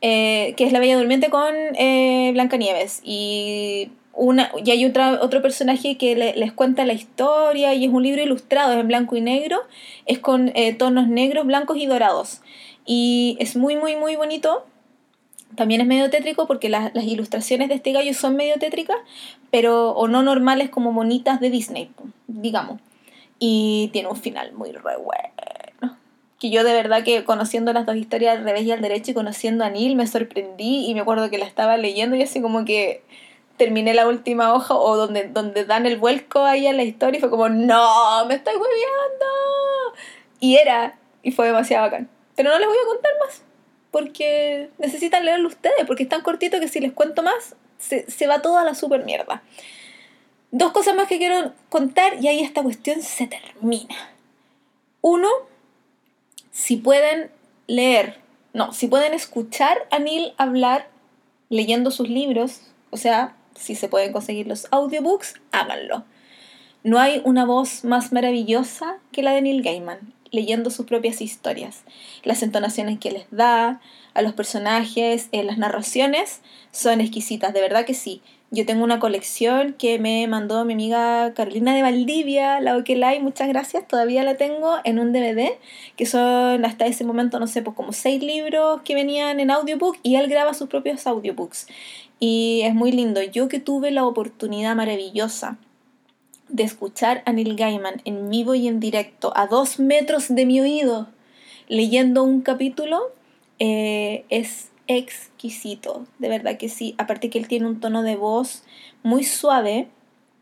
eh, 0.00 0.54
que 0.56 0.64
es 0.64 0.72
la 0.72 0.78
Bella 0.80 0.96
Durmiente 0.96 1.30
con 1.30 1.54
eh, 1.78 2.30
Blancanieves. 2.32 3.00
Y, 3.04 3.90
una, 4.12 4.50
hay 4.66 4.84
otro 4.84 5.40
personaje 5.40 5.96
que 5.96 6.14
le- 6.16 6.34
les 6.36 6.52
cuenta 6.52 6.84
la 6.84 6.92
historia 6.92 7.74
y 7.74 7.84
es 7.84 7.90
un 7.92 8.02
libro 8.02 8.22
ilustrado, 8.22 8.72
es 8.72 8.78
en 8.80 8.88
blanco 8.88 9.16
y 9.16 9.20
negro, 9.20 9.60
es 10.04 10.18
con 10.18 10.50
eh, 10.54 10.74
tonos 10.74 11.08
negros, 11.08 11.46
blancos 11.46 11.78
y 11.78 11.86
dorados. 11.86 12.42
Y 12.84 13.36
es 13.40 13.56
muy, 13.56 13.76
muy, 13.76 13.96
muy 13.96 14.16
bonito. 14.16 14.66
También 15.56 15.80
es 15.80 15.86
medio 15.86 16.10
tétrico 16.10 16.46
porque 16.46 16.68
las, 16.68 16.92
ilustraciones 16.94 17.68
de 17.68 17.76
este 17.76 17.92
gallo 17.92 18.12
son 18.14 18.36
medio 18.36 18.56
tétricas, 18.58 18.96
pero 19.50 19.90
o 19.92 20.06
no 20.06 20.22
normales 20.22 20.70
como 20.70 20.92
bonitas 20.92 21.40
de 21.40 21.50
Disney, 21.50 21.90
digamos. 22.26 22.80
Y 23.38 23.88
tiene 23.92 24.08
un 24.08 24.16
final 24.16 24.52
muy 24.52 24.70
re 24.72 24.96
bueno. 24.96 25.39
Que 26.40 26.50
yo 26.50 26.64
de 26.64 26.72
verdad 26.72 27.04
que 27.04 27.22
conociendo 27.24 27.72
las 27.72 27.86
dos 27.86 27.94
historias 27.94 28.36
al 28.36 28.44
revés 28.44 28.64
y 28.64 28.72
al 28.72 28.80
derecho 28.80 29.12
y 29.12 29.14
conociendo 29.14 29.62
a 29.62 29.70
Neil 29.70 29.94
me 29.94 30.08
sorprendí 30.08 30.86
y 30.88 30.94
me 30.94 31.00
acuerdo 31.00 31.30
que 31.30 31.38
la 31.38 31.46
estaba 31.46 31.76
leyendo 31.76 32.16
y 32.16 32.22
así 32.22 32.40
como 32.40 32.64
que 32.64 33.04
terminé 33.56 33.94
la 33.94 34.08
última 34.08 34.52
hoja 34.54 34.74
o 34.74 34.96
donde, 34.96 35.28
donde 35.28 35.64
dan 35.64 35.86
el 35.86 35.98
vuelco 35.98 36.44
ahí 36.44 36.66
a 36.66 36.72
la 36.72 36.82
historia 36.82 37.18
y 37.18 37.20
fue 37.20 37.30
como, 37.30 37.48
no, 37.48 38.24
me 38.26 38.34
estoy 38.34 38.54
hueveando. 38.54 39.26
Y 40.40 40.56
era, 40.56 40.98
y 41.22 41.30
fue 41.30 41.46
demasiado 41.46 41.84
bacán. 41.84 42.08
Pero 42.34 42.50
no 42.50 42.58
les 42.58 42.66
voy 42.66 42.78
a 42.82 42.86
contar 42.86 43.12
más 43.20 43.42
porque 43.90 44.70
necesitan 44.78 45.24
leerlo 45.24 45.48
ustedes, 45.48 45.84
porque 45.86 46.04
es 46.04 46.08
tan 46.08 46.22
cortito 46.22 46.60
que 46.60 46.68
si 46.68 46.80
les 46.80 46.92
cuento 46.92 47.22
más, 47.22 47.56
se, 47.78 48.10
se 48.10 48.26
va 48.26 48.42
toda 48.42 48.64
la 48.64 48.74
super 48.74 49.04
mierda. 49.04 49.42
Dos 50.52 50.72
cosas 50.72 50.94
más 50.94 51.08
que 51.08 51.18
quiero 51.18 51.52
contar 51.68 52.14
y 52.20 52.28
ahí 52.28 52.40
esta 52.40 52.62
cuestión 52.62 53.02
se 53.02 53.26
termina. 53.26 53.94
Uno, 55.00 55.28
si 56.60 56.76
pueden 56.76 57.30
leer, 57.68 58.18
no, 58.52 58.74
si 58.74 58.86
pueden 58.86 59.14
escuchar 59.14 59.78
a 59.90 59.98
Neil 59.98 60.34
hablar 60.36 60.90
leyendo 61.48 61.90
sus 61.90 62.10
libros, 62.10 62.60
o 62.90 62.98
sea, 62.98 63.34
si 63.54 63.74
se 63.74 63.88
pueden 63.88 64.12
conseguir 64.12 64.46
los 64.46 64.68
audiobooks, 64.70 65.40
háganlo. 65.52 66.04
No 66.84 66.98
hay 66.98 67.22
una 67.24 67.46
voz 67.46 67.82
más 67.84 68.12
maravillosa 68.12 68.98
que 69.10 69.22
la 69.22 69.32
de 69.32 69.40
Neil 69.40 69.62
Gaiman, 69.62 70.12
leyendo 70.32 70.68
sus 70.68 70.84
propias 70.84 71.22
historias. 71.22 71.84
Las 72.24 72.42
entonaciones 72.42 72.98
que 72.98 73.10
les 73.10 73.24
da 73.30 73.80
a 74.12 74.20
los 74.20 74.34
personajes, 74.34 75.30
eh, 75.32 75.42
las 75.42 75.56
narraciones, 75.56 76.42
son 76.72 77.00
exquisitas, 77.00 77.54
de 77.54 77.62
verdad 77.62 77.86
que 77.86 77.94
sí. 77.94 78.20
Yo 78.52 78.66
tengo 78.66 78.82
una 78.82 78.98
colección 78.98 79.74
que 79.74 80.00
me 80.00 80.26
mandó 80.26 80.64
mi 80.64 80.72
amiga 80.72 81.32
Carolina 81.34 81.72
de 81.72 81.82
Valdivia, 81.82 82.60
la 82.60 82.76
Okelay, 82.76 83.20
muchas 83.20 83.46
gracias, 83.46 83.86
todavía 83.86 84.24
la 84.24 84.36
tengo 84.36 84.78
en 84.82 84.98
un 84.98 85.12
DVD, 85.12 85.52
que 85.96 86.04
son 86.04 86.64
hasta 86.64 86.86
ese 86.86 87.04
momento, 87.04 87.38
no 87.38 87.46
sé, 87.46 87.62
pues 87.62 87.76
como 87.76 87.92
seis 87.92 88.20
libros 88.20 88.82
que 88.82 88.96
venían 88.96 89.38
en 89.38 89.52
audiobook 89.52 89.98
y 90.02 90.16
él 90.16 90.28
graba 90.28 90.52
sus 90.54 90.68
propios 90.68 91.06
audiobooks. 91.06 91.68
Y 92.18 92.62
es 92.64 92.74
muy 92.74 92.90
lindo. 92.90 93.22
Yo 93.22 93.46
que 93.46 93.60
tuve 93.60 93.92
la 93.92 94.04
oportunidad 94.04 94.74
maravillosa 94.74 95.56
de 96.48 96.64
escuchar 96.64 97.22
a 97.26 97.32
Neil 97.32 97.54
Gaiman 97.54 98.02
en 98.04 98.30
vivo 98.30 98.56
y 98.56 98.66
en 98.66 98.80
directo, 98.80 99.32
a 99.36 99.46
dos 99.46 99.78
metros 99.78 100.26
de 100.28 100.44
mi 100.44 100.60
oído, 100.60 101.06
leyendo 101.68 102.24
un 102.24 102.40
capítulo, 102.40 103.12
eh, 103.60 104.24
es 104.28 104.70
exquisito, 104.96 106.06
de 106.18 106.28
verdad 106.28 106.58
que 106.58 106.68
sí. 106.68 106.94
Aparte 106.98 107.30
que 107.30 107.38
él 107.38 107.48
tiene 107.48 107.66
un 107.66 107.80
tono 107.80 108.02
de 108.02 108.16
voz 108.16 108.64
muy 109.02 109.24
suave, 109.24 109.88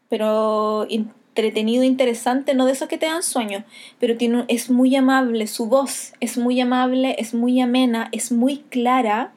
pero 0.08 0.86
entretenido, 0.88 1.84
interesante, 1.84 2.54
no 2.54 2.64
de 2.64 2.72
esos 2.72 2.88
que 2.88 2.98
te 2.98 3.06
dan 3.06 3.22
sueño, 3.22 3.64
pero 4.00 4.16
tiene, 4.16 4.44
es 4.48 4.70
muy 4.70 4.96
amable, 4.96 5.46
su 5.46 5.66
voz 5.66 6.14
es 6.20 6.38
muy 6.38 6.60
amable, 6.60 7.14
es 7.18 7.34
muy 7.34 7.60
amena, 7.60 8.08
es 8.12 8.32
muy 8.32 8.58
clara. 8.70 9.32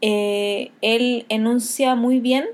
Eh, 0.00 0.72
él 0.80 1.26
enuncia 1.28 1.94
muy 1.94 2.20
bien 2.20 2.46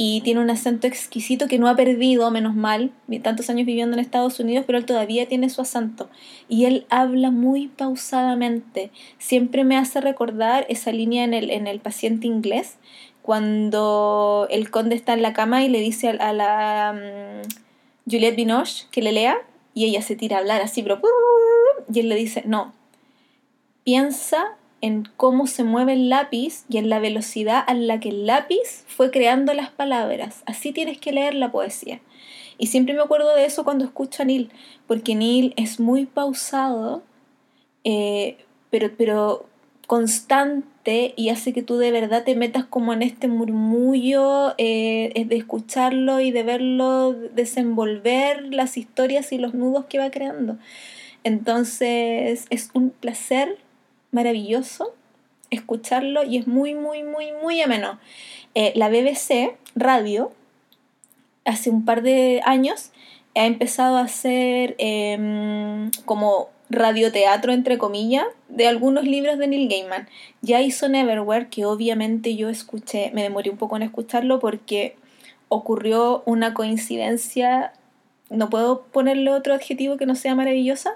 y 0.00 0.20
tiene 0.20 0.40
un 0.40 0.48
acento 0.48 0.86
exquisito 0.86 1.48
que 1.48 1.58
no 1.58 1.68
ha 1.68 1.74
perdido, 1.74 2.30
menos 2.30 2.54
mal, 2.54 2.92
tantos 3.24 3.50
años 3.50 3.66
viviendo 3.66 3.96
en 3.96 4.00
Estados 4.00 4.38
Unidos, 4.38 4.64
pero 4.64 4.78
él 4.78 4.84
todavía 4.84 5.26
tiene 5.26 5.50
su 5.50 5.60
acento. 5.60 6.08
Y 6.48 6.66
él 6.66 6.86
habla 6.88 7.32
muy 7.32 7.66
pausadamente. 7.66 8.92
Siempre 9.18 9.64
me 9.64 9.76
hace 9.76 10.00
recordar 10.00 10.66
esa 10.68 10.92
línea 10.92 11.24
en 11.24 11.34
el, 11.34 11.50
en 11.50 11.66
el 11.66 11.80
paciente 11.80 12.28
inglés, 12.28 12.76
cuando 13.22 14.46
el 14.50 14.70
conde 14.70 14.94
está 14.94 15.14
en 15.14 15.22
la 15.22 15.32
cama 15.32 15.64
y 15.64 15.68
le 15.68 15.80
dice 15.80 16.10
a, 16.10 16.32
la 16.32 16.94
um, 16.94 17.42
Juliette 18.08 18.36
Binoche 18.36 18.86
que 18.92 19.02
le 19.02 19.10
lea, 19.10 19.36
y 19.74 19.86
ella 19.86 20.00
se 20.00 20.14
tira 20.14 20.36
a 20.36 20.40
hablar 20.40 20.62
así, 20.62 20.80
pero... 20.84 21.02
Y 21.92 21.98
él 21.98 22.08
le 22.08 22.14
dice, 22.14 22.44
no, 22.46 22.72
piensa 23.82 24.57
en 24.80 25.08
cómo 25.16 25.46
se 25.46 25.64
mueve 25.64 25.94
el 25.94 26.08
lápiz 26.08 26.64
y 26.68 26.78
en 26.78 26.88
la 26.88 27.00
velocidad 27.00 27.64
a 27.66 27.74
la 27.74 28.00
que 28.00 28.10
el 28.10 28.26
lápiz 28.26 28.84
fue 28.86 29.10
creando 29.10 29.52
las 29.54 29.70
palabras. 29.70 30.42
Así 30.46 30.72
tienes 30.72 30.98
que 30.98 31.12
leer 31.12 31.34
la 31.34 31.50
poesía. 31.50 32.00
Y 32.58 32.68
siempre 32.68 32.94
me 32.94 33.02
acuerdo 33.02 33.34
de 33.34 33.44
eso 33.44 33.64
cuando 33.64 33.84
escucho 33.84 34.22
a 34.22 34.26
Neil, 34.26 34.50
porque 34.86 35.14
Neil 35.14 35.54
es 35.56 35.78
muy 35.78 36.06
pausado, 36.06 37.02
eh, 37.84 38.36
pero, 38.70 38.90
pero 38.96 39.46
constante 39.86 41.14
y 41.16 41.30
hace 41.30 41.52
que 41.52 41.62
tú 41.62 41.78
de 41.78 41.90
verdad 41.90 42.24
te 42.24 42.36
metas 42.36 42.64
como 42.64 42.92
en 42.92 43.02
este 43.02 43.26
murmullo 43.28 44.54
eh, 44.58 45.24
de 45.26 45.36
escucharlo 45.36 46.20
y 46.20 46.30
de 46.30 46.42
verlo 46.42 47.12
desenvolver 47.12 48.52
las 48.54 48.76
historias 48.76 49.32
y 49.32 49.38
los 49.38 49.54
nudos 49.54 49.86
que 49.86 49.98
va 49.98 50.10
creando. 50.10 50.58
Entonces 51.24 52.46
es 52.50 52.70
un 52.74 52.90
placer 52.90 53.58
maravilloso 54.18 54.96
escucharlo 55.50 56.24
y 56.24 56.38
es 56.38 56.48
muy, 56.48 56.74
muy, 56.74 57.04
muy, 57.04 57.32
muy 57.40 57.62
ameno. 57.62 58.00
Eh, 58.56 58.72
la 58.74 58.88
BBC 58.88 59.56
Radio, 59.76 60.32
hace 61.44 61.70
un 61.70 61.84
par 61.84 62.02
de 62.02 62.40
años, 62.44 62.90
ha 63.36 63.46
empezado 63.46 63.96
a 63.96 64.02
hacer 64.02 64.74
eh, 64.78 65.88
como 66.04 66.48
radioteatro, 66.68 67.52
entre 67.52 67.78
comillas, 67.78 68.26
de 68.48 68.66
algunos 68.66 69.04
libros 69.04 69.38
de 69.38 69.46
Neil 69.46 69.68
Gaiman. 69.68 70.08
Ya 70.42 70.60
hizo 70.62 70.88
Neverwhere, 70.88 71.48
que 71.48 71.64
obviamente 71.64 72.34
yo 72.34 72.48
escuché, 72.48 73.12
me 73.14 73.22
demoré 73.22 73.50
un 73.50 73.56
poco 73.56 73.76
en 73.76 73.82
escucharlo 73.82 74.40
porque 74.40 74.96
ocurrió 75.48 76.24
una 76.26 76.54
coincidencia, 76.54 77.72
no 78.30 78.50
puedo 78.50 78.82
ponerle 78.82 79.30
otro 79.30 79.54
adjetivo 79.54 79.96
que 79.96 80.06
no 80.06 80.16
sea 80.16 80.34
maravillosa, 80.34 80.90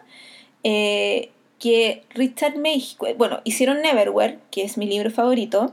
eh, 0.64 1.30
que 1.62 2.02
Richard 2.10 2.56
Mayhew, 2.56 3.14
bueno, 3.16 3.40
hicieron 3.44 3.82
Neverwhere, 3.82 4.40
que 4.50 4.64
es 4.64 4.76
mi 4.76 4.84
libro 4.84 5.12
favorito, 5.12 5.72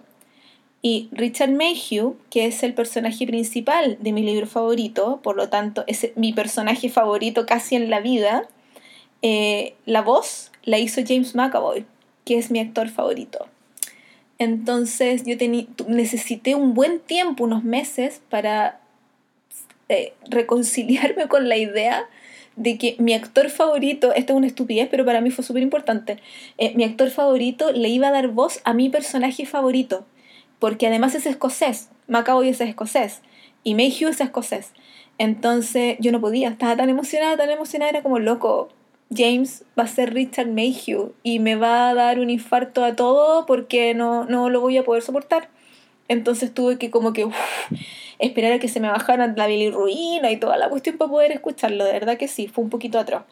y 0.84 1.10
Richard 1.12 1.50
Mayhew, 1.50 2.16
que 2.30 2.46
es 2.46 2.62
el 2.62 2.76
personaje 2.76 3.26
principal 3.26 3.98
de 4.00 4.12
mi 4.12 4.22
libro 4.22 4.46
favorito, 4.46 5.20
por 5.24 5.36
lo 5.36 5.50
tanto 5.50 5.84
es 5.88 6.12
mi 6.16 6.32
personaje 6.32 6.90
favorito 6.90 7.48
casi 7.48 7.76
en 7.76 7.90
la 7.90 8.02
vida, 8.02 8.48
eh, 9.24 9.74
la 9.88 10.04
voz 10.04 10.52
la 10.64 10.78
hizo 10.78 11.02
James 11.04 11.34
McAvoy, 11.34 11.88
que 12.24 12.38
es 12.38 12.52
mi 12.52 12.60
actor 12.60 12.90
favorito. 12.90 13.48
Entonces 14.38 15.24
yo 15.26 15.38
necesité 15.88 16.54
un 16.54 16.76
buen 16.76 17.00
tiempo, 17.00 17.46
unos 17.46 17.64
meses, 17.64 18.22
para 18.30 18.80
eh, 19.90 20.14
reconciliarme 20.30 21.28
con 21.28 21.50
la 21.50 21.58
idea 21.58 22.08
de 22.60 22.78
que 22.78 22.96
mi 23.00 23.14
actor 23.14 23.50
favorito, 23.50 24.14
esta 24.14 24.34
es 24.34 24.38
una 24.38 24.48
estupidez, 24.48 24.90
pero 24.92 25.06
para 25.06 25.22
mí 25.22 25.32
fue 25.32 25.44
súper 25.44 25.64
importante, 25.64 26.20
eh, 26.58 26.74
mi 26.76 26.84
actor 26.84 27.10
favorito 27.10 27.72
le 27.72 27.88
iba 27.88 28.10
a 28.10 28.12
dar 28.12 28.28
voz 28.28 28.60
a 28.66 28.74
mi 28.74 28.90
personaje 28.90 29.46
favorito, 29.46 30.06
porque 30.60 30.86
además 30.86 31.16
es 31.16 31.26
escocés, 31.26 31.90
Macaboy 32.08 32.50
es 32.50 32.60
escocés, 32.60 33.22
y 33.64 33.76
Mayhew 33.76 34.10
es 34.10 34.20
escocés. 34.20 34.74
Entonces 35.18 35.98
yo 36.00 36.12
no 36.12 36.20
podía, 36.22 36.50
estaba 36.50 36.76
tan 36.76 36.90
emocionada, 36.90 37.38
tan 37.38 37.50
emocionada, 37.50 37.92
era 37.92 38.04
como 38.04 38.20
loco. 38.20 38.70
James 39.12 39.66
va 39.78 39.84
a 39.84 39.88
ser 39.88 40.14
Richard 40.14 40.48
Mayhew 40.48 41.14
y 41.24 41.40
me 41.40 41.56
va 41.56 41.90
a 41.90 41.94
dar 41.94 42.20
un 42.20 42.30
infarto 42.30 42.84
a 42.84 42.96
todo 42.96 43.46
porque 43.46 43.94
no, 43.96 44.26
no 44.26 44.50
lo 44.50 44.62
voy 44.62 44.78
a 44.78 44.84
poder 44.84 45.02
soportar. 45.02 45.50
Entonces 46.10 46.54
tuve 46.54 46.78
que 46.78 46.92
como 46.92 47.14
que 47.14 47.28
esperar 48.20 48.52
a 48.52 48.60
que 48.60 48.68
se 48.68 48.82
me 48.82 48.90
bajara 48.90 49.28
la 49.28 49.48
bilirruina 49.48 50.30
y 50.32 50.38
toda 50.38 50.58
la 50.58 50.70
cuestión 50.70 50.98
para 50.98 51.10
poder 51.10 51.32
escucharlo. 51.32 51.86
De 51.86 51.94
verdad 51.94 52.18
que 52.18 52.28
sí, 52.28 52.48
fue 52.48 52.66
un 52.66 52.70
poquito 52.70 53.00
atroz. 53.00 53.24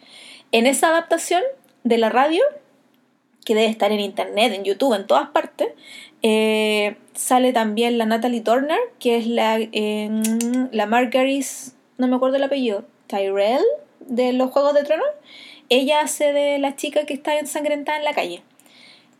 En 0.53 0.65
esa 0.65 0.87
adaptación 0.87 1.43
de 1.83 1.97
la 1.97 2.09
radio, 2.09 2.41
que 3.43 3.55
debe 3.55 3.67
estar 3.67 3.91
en 3.91 3.99
internet, 3.99 4.53
en 4.53 4.63
YouTube, 4.63 4.93
en 4.93 5.07
todas 5.07 5.29
partes, 5.29 5.69
eh, 6.21 6.97
sale 7.13 7.53
también 7.53 7.97
la 7.97 8.05
Natalie 8.05 8.41
Turner, 8.41 8.79
que 8.99 9.17
es 9.17 9.27
la, 9.27 9.57
eh, 9.59 10.09
la 10.71 10.85
Margaret, 10.85 11.45
no 11.97 12.07
me 12.07 12.15
acuerdo 12.15 12.37
el 12.37 12.43
apellido, 12.43 12.85
Tyrell 13.07 13.63
de 14.01 14.33
los 14.33 14.51
Juegos 14.51 14.73
de 14.73 14.83
Tronos. 14.83 15.07
Ella 15.69 16.01
hace 16.01 16.31
de 16.31 16.59
la 16.59 16.75
chica 16.75 17.05
que 17.05 17.13
está 17.13 17.37
ensangrentada 17.39 17.97
en 17.97 18.05
la 18.05 18.13
calle. 18.13 18.43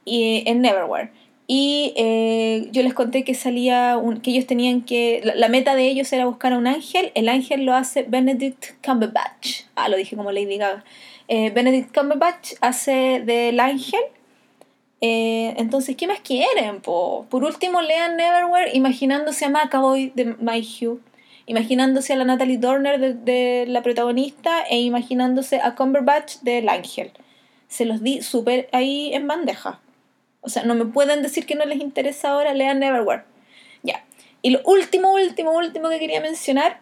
y, 0.06 0.44
en 0.46 0.62
Neverwhere. 0.62 1.12
Y 1.50 1.94
eh, 1.96 2.68
yo 2.72 2.84
les 2.84 2.94
conté 2.94 3.24
que 3.24 3.34
salía, 3.34 3.98
que 4.22 4.32
ellos 4.32 4.46
tenían 4.46 4.82
que, 4.82 5.22
la, 5.24 5.48
meta 5.48 5.76
de 5.76 5.88
ellos 5.88 6.12
era 6.12 6.26
buscar 6.26 6.52
a 6.52 6.58
un 6.58 6.68
ángel, 6.68 7.12
el 7.16 7.30
ángel 7.30 7.64
lo 7.64 7.74
hace 7.74 8.04
Benedict 8.04 8.86
Cumberbatch, 8.86 9.62
ah, 9.76 9.88
lo 9.88 9.96
dije 9.96 10.18
como 10.18 10.34
Lady 10.34 10.58
Gaga, 10.58 10.84
eh, 11.30 11.50
Benedict 11.52 11.98
Cumberbatch 11.98 12.56
hace 12.60 13.22
del 13.26 13.62
ángel, 13.62 14.02
eh, 15.00 15.54
entonces, 15.58 15.96
¿qué 15.96 16.08
más 16.08 16.20
quieren? 16.20 16.82
Por 16.82 17.44
último, 17.44 17.82
lean 17.82 18.18
Neverwhere 18.18 18.76
imaginándose 18.76 19.46
a 19.46 19.50
Macaboy 19.50 20.12
de 20.16 20.36
My 20.40 20.60
Hugh, 20.60 21.00
imaginándose 21.46 22.14
a 22.14 22.16
la 22.16 22.26
Natalie 22.26 22.58
Dorner 22.58 23.00
de, 23.00 23.14
de 23.14 23.66
la 23.68 23.84
protagonista 23.84 24.64
e 24.70 24.82
imaginándose 24.82 25.62
a 25.62 25.76
Cumberbatch 25.76 26.40
del 26.42 26.68
ángel. 26.68 27.12
Se 27.68 27.86
los 27.86 28.02
di 28.02 28.22
súper 28.22 28.70
ahí 28.72 29.14
en 29.14 29.28
bandeja. 29.28 29.80
O 30.48 30.50
sea, 30.50 30.64
no 30.64 30.76
me 30.76 30.86
pueden 30.86 31.22
decir 31.22 31.46
que 31.46 31.56
no 31.56 31.66
les 31.66 31.82
interesa 31.82 32.30
ahora, 32.32 32.54
lean 32.54 32.80
Neverwhere. 32.80 33.26
Ya. 33.84 34.06
Y 34.42 34.52
lo 34.52 34.62
último, 34.64 35.12
último, 35.14 35.52
último 35.52 35.90
que 35.90 36.00
quería 36.00 36.22
mencionar, 36.22 36.80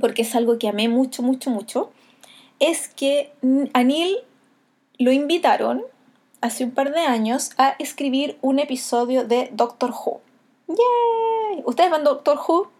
porque 0.00 0.22
es 0.22 0.34
algo 0.34 0.58
que 0.58 0.68
amé 0.68 0.88
mucho, 0.88 1.22
mucho, 1.22 1.50
mucho, 1.50 1.92
es 2.60 2.88
que 2.88 3.30
a 3.74 3.84
Neil 3.84 4.16
lo 4.98 5.12
invitaron 5.12 5.82
hace 6.40 6.64
un 6.64 6.70
par 6.70 6.94
de 6.94 7.00
años 7.00 7.50
a 7.58 7.76
escribir 7.78 8.38
un 8.40 8.58
episodio 8.58 9.24
de 9.26 9.50
Doctor 9.52 9.90
Who. 9.90 10.22
¡Yay! 10.68 11.62
¿Ustedes 11.66 11.90
van 11.90 12.04
Doctor 12.04 12.38
Who? 12.38 12.70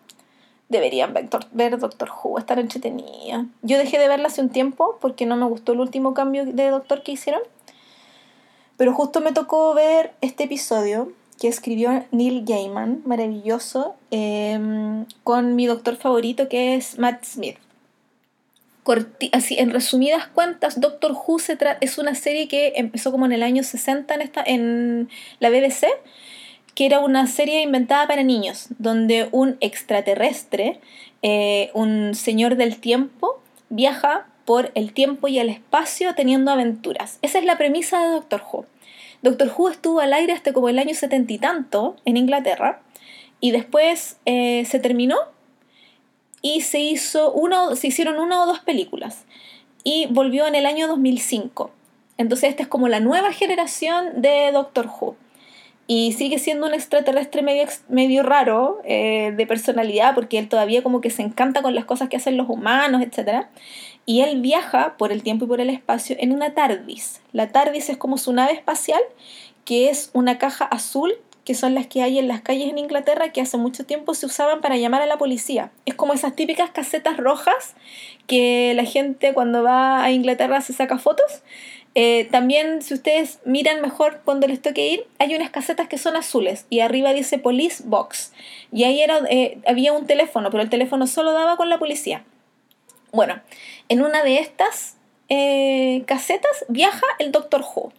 Deberían 0.71 1.13
ver 1.13 1.79
Doctor 1.79 2.11
Who, 2.11 2.39
estar 2.39 2.59
entretenida. 2.59 3.45
Yo 3.61 3.77
dejé 3.77 3.99
de 3.99 4.09
verla 4.09 4.29
hace 4.29 4.41
un 4.41 4.49
tiempo 4.49 4.97
porque 5.03 5.27
no 5.27 5.37
me 5.37 5.45
gustó 5.45 5.73
el 5.75 5.81
último 5.81 6.15
cambio 6.15 6.47
de 6.47 6.71
Doctor 6.71 7.03
que 7.03 7.13
hicieron 7.13 7.43
pero 8.83 8.95
justo 8.95 9.21
me 9.21 9.31
tocó 9.31 9.75
ver 9.75 10.11
este 10.23 10.43
episodio 10.43 11.13
que 11.41 11.47
escribió 11.47 12.05
Neil 12.11 12.45
Gaiman, 12.45 13.01
maravilloso, 13.05 13.95
em, 14.11 15.07
con 15.23 15.55
mi 15.55 15.67
doctor 15.67 15.95
favorito 15.95 16.49
que 16.49 16.75
es 16.75 16.99
Matt 16.99 17.25
Smith. 17.25 17.59
así, 19.31 19.57
en 19.57 19.71
resumidas 19.71 20.27
cuentas, 20.27 20.81
Doctor 20.81 21.13
Who 21.13 21.37
es 21.81 21.99
una 21.99 22.17
serie 22.17 22.49
que 22.49 22.73
empezó 22.75 23.13
como 23.13 23.25
en 23.25 23.31
el 23.31 23.45
año 23.45 23.63
60 23.63 24.15
en, 24.17 24.21
esta, 24.21 24.43
en 24.45 25.09
la 25.39 25.51
BBC, 25.51 25.87
que 26.75 26.85
era 26.85 26.99
una 26.99 27.29
serie 27.29 27.63
inventada 27.63 28.09
para 28.09 28.25
niños, 28.25 28.67
donde 28.81 29.29
un 29.31 29.59
extraterrestre, 29.61 30.81
eh, 31.23 31.71
un 31.73 32.17
señor 32.17 32.57
del 32.57 32.79
tiempo, 32.79 33.41
viaja 33.69 34.27
por 34.45 34.73
el 34.75 34.93
tiempo 34.93 35.29
y 35.29 35.39
el 35.39 35.51
espacio 35.51 36.17
teniendo 36.17 36.51
aventuras. 36.51 37.21
Esa 37.23 37.39
es 37.39 37.45
la 37.45 37.57
premisa 37.57 38.03
de 38.03 38.11
Doctor 38.11 38.43
Who. 38.53 38.67
Doctor 39.23 39.53
Who 39.57 39.69
estuvo 39.69 40.01
al 40.01 40.13
aire 40.13 40.33
hasta 40.33 40.53
como 40.53 40.69
el 40.69 40.79
año 40.79 40.95
setenta 40.95 41.33
y 41.33 41.39
tanto 41.39 41.97
en 42.05 42.17
Inglaterra 42.17 42.83
y 43.41 43.53
después 43.53 44.19
eh, 44.25 44.65
se 44.67 44.79
terminó 44.81 45.17
y 46.43 46.63
se, 46.63 46.81
hizo 46.81 47.33
una, 47.33 47.75
se 47.77 47.87
hicieron 47.87 48.19
una 48.19 48.43
o 48.43 48.47
dos 48.47 48.61
películas 48.61 49.25
y 49.85 50.07
volvió 50.11 50.47
en 50.47 50.55
el 50.55 50.67
año 50.67 50.89
2005. 50.89 51.71
Entonces 52.19 52.51
esta 52.51 52.63
es 52.63 52.69
como 52.69 52.89
la 52.89 53.01
nueva 53.01 53.33
generación 53.33 54.21
de 54.21 54.51
Doctor 54.53 54.87
Who. 54.87 55.17
Y 55.89 56.13
sigue 56.13 56.39
siendo 56.39 56.67
un 56.67 56.75
extraterrestre 56.75 57.43
medio, 57.43 57.67
medio 57.89 58.23
raro 58.23 58.81
eh, 58.85 59.33
de 59.37 59.47
personalidad 59.47 60.15
porque 60.15 60.39
él 60.39 60.49
todavía 60.49 60.83
como 60.83 61.01
que 61.01 61.11
se 61.11 61.23
encanta 61.23 61.63
con 61.63 61.75
las 61.75 61.85
cosas 61.85 62.09
que 62.09 62.17
hacen 62.17 62.37
los 62.37 62.49
humanos, 62.49 63.03
etc. 63.03 63.47
Y 64.05 64.23
él 64.23 64.41
viaja 64.41 64.97
por 64.97 65.13
el 65.13 65.23
tiempo 65.23 65.45
y 65.45 65.49
por 65.49 65.61
el 65.61 65.71
espacio 65.71 66.17
en 66.19 66.33
una 66.33 66.55
TARDIS. 66.55 67.21
La 67.33 67.53
TARDIS 67.53 67.91
es 67.91 67.97
como 67.97 68.19
su 68.19 68.33
nave 68.33 68.53
espacial, 68.53 69.01
que 69.65 69.91
es 69.91 70.11
una 70.13 70.39
caja 70.39 70.65
azul, 70.65 71.13
que 71.45 71.55
son 71.55 71.75
las 71.75 71.87
que 71.87 72.03
hay 72.03 72.19
en 72.19 72.29
las 72.29 72.41
calles 72.41 72.69
en 72.69 72.79
Inglaterra, 72.79 73.33
que 73.33 73.41
hace 73.41 73.57
mucho 73.57 73.85
tiempo 73.85 74.15
se 74.15 74.27
usaban 74.27 74.61
para 74.61 74.77
llamar 74.77 75.03
a 75.03 75.07
la 75.07 75.19
policía. 75.19 75.71
Es 75.87 75.95
como 75.95 76.13
esas 76.13 76.37
típicas 76.37 76.71
casetas 76.71 77.17
rojas 77.17 77.75
que 78.27 78.73
la 78.75 78.85
gente 78.85 79.35
cuando 79.35 79.63
va 79.63 80.05
a 80.05 80.13
Inglaterra 80.13 80.61
se 80.61 80.73
saca 80.73 80.99
fotos. 80.99 81.43
Eh, 81.95 82.29
también, 82.31 82.81
si 82.81 82.95
ustedes 82.95 83.41
miran 83.45 83.83
mejor 83.83 84.23
cuando 84.25 84.47
les 84.47 84.63
toque 84.63 84.89
ir, 84.89 85.07
hay 85.19 85.35
unas 85.35 85.51
casetas 85.51 85.89
que 85.89 85.99
son 85.99 86.17
azules 86.17 86.67
y 86.71 86.81
arriba 86.81 87.13
dice 87.13 87.39
Police 87.39 87.83
Box. 87.87 88.33
Y 88.73 88.85
ahí 88.85 89.03
era, 89.03 89.21
eh, 89.29 89.59
había 89.67 89.93
un 89.93 90.07
teléfono, 90.07 90.51
pero 90.51 90.63
el 90.63 90.71
teléfono 90.71 91.07
solo 91.07 91.33
daba 91.33 91.57
con 91.57 91.69
la 91.69 91.79
policía. 91.79 92.25
Bueno, 93.13 93.43
en 93.91 94.01
una 94.01 94.23
de 94.23 94.39
estas 94.39 94.97
eh, 95.29 96.03
casetas 96.07 96.65
viaja 96.69 97.05
el 97.19 97.31
Doctor 97.31 97.61
Who, 97.61 97.93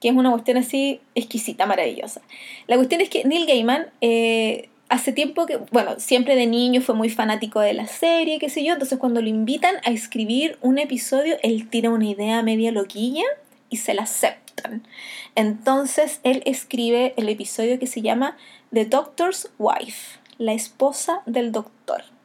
que 0.00 0.08
es 0.08 0.14
una 0.14 0.30
cuestión 0.30 0.56
así 0.56 1.00
exquisita, 1.14 1.66
maravillosa. 1.66 2.22
La 2.66 2.76
cuestión 2.76 3.02
es 3.02 3.10
que 3.10 3.24
Neil 3.24 3.46
Gaiman 3.46 3.90
eh, 4.00 4.70
hace 4.88 5.12
tiempo 5.12 5.44
que, 5.44 5.58
bueno, 5.70 5.96
siempre 5.98 6.34
de 6.34 6.46
niño 6.46 6.80
fue 6.80 6.94
muy 6.94 7.10
fanático 7.10 7.60
de 7.60 7.74
la 7.74 7.86
serie, 7.86 8.38
qué 8.38 8.48
sé 8.48 8.64
yo, 8.64 8.72
entonces 8.72 8.98
cuando 8.98 9.20
lo 9.20 9.28
invitan 9.28 9.74
a 9.84 9.90
escribir 9.90 10.56
un 10.62 10.78
episodio, 10.78 11.36
él 11.42 11.68
tira 11.68 11.90
una 11.90 12.06
idea 12.06 12.42
media 12.42 12.72
loquilla 12.72 13.24
y 13.68 13.76
se 13.76 13.92
la 13.92 14.04
aceptan. 14.04 14.86
Entonces 15.34 16.20
él 16.22 16.42
escribe 16.46 17.12
el 17.18 17.28
episodio 17.28 17.78
que 17.78 17.86
se 17.86 18.00
llama 18.00 18.38
The 18.72 18.86
Doctor's 18.86 19.50
Wife, 19.58 20.20
la 20.38 20.54
esposa 20.54 21.20
del 21.26 21.52
doctor. 21.52 22.15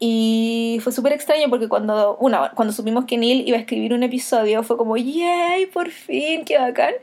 Y 0.00 0.78
fue 0.82 0.92
súper 0.92 1.12
extraño 1.12 1.50
porque 1.50 1.68
cuando, 1.68 2.16
una, 2.18 2.52
cuando 2.54 2.72
supimos 2.72 3.04
que 3.04 3.18
Neil 3.18 3.48
iba 3.48 3.56
a 3.56 3.60
escribir 3.60 3.92
un 3.92 4.04
episodio 4.04 4.62
fue 4.62 4.76
como, 4.76 4.96
¡yay! 4.96 5.66
Por 5.66 5.90
fin, 5.90 6.44
qué 6.44 6.56
bacán. 6.56 6.94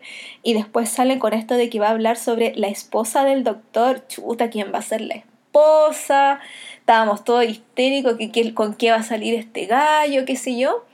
Y 0.43 0.53
después 0.53 0.87
sale 0.89 1.19
con 1.19 1.33
esto 1.33 1.55
de 1.55 1.69
que 1.69 1.79
va 1.79 1.87
a 1.87 1.91
hablar 1.91 2.15
sobre 2.15 2.55
la 2.55 2.67
esposa 2.67 3.25
del 3.25 3.43
doctor. 3.43 4.07
Chuta, 4.07 4.49
¿quién 4.49 4.73
va 4.73 4.77
a 4.77 4.81
ser 4.81 5.01
la 5.01 5.15
esposa? 5.15 6.39
Estábamos 6.79 7.25
todos 7.25 7.43
histéricos, 7.43 8.15
que, 8.17 8.53
con 8.53 8.75
qué 8.75 8.91
va 8.91 8.97
a 8.97 9.03
salir 9.03 9.33
este 9.33 9.65
gallo, 9.65 10.23
qué 10.23 10.37
sé 10.37 10.57
yo. 10.57 10.85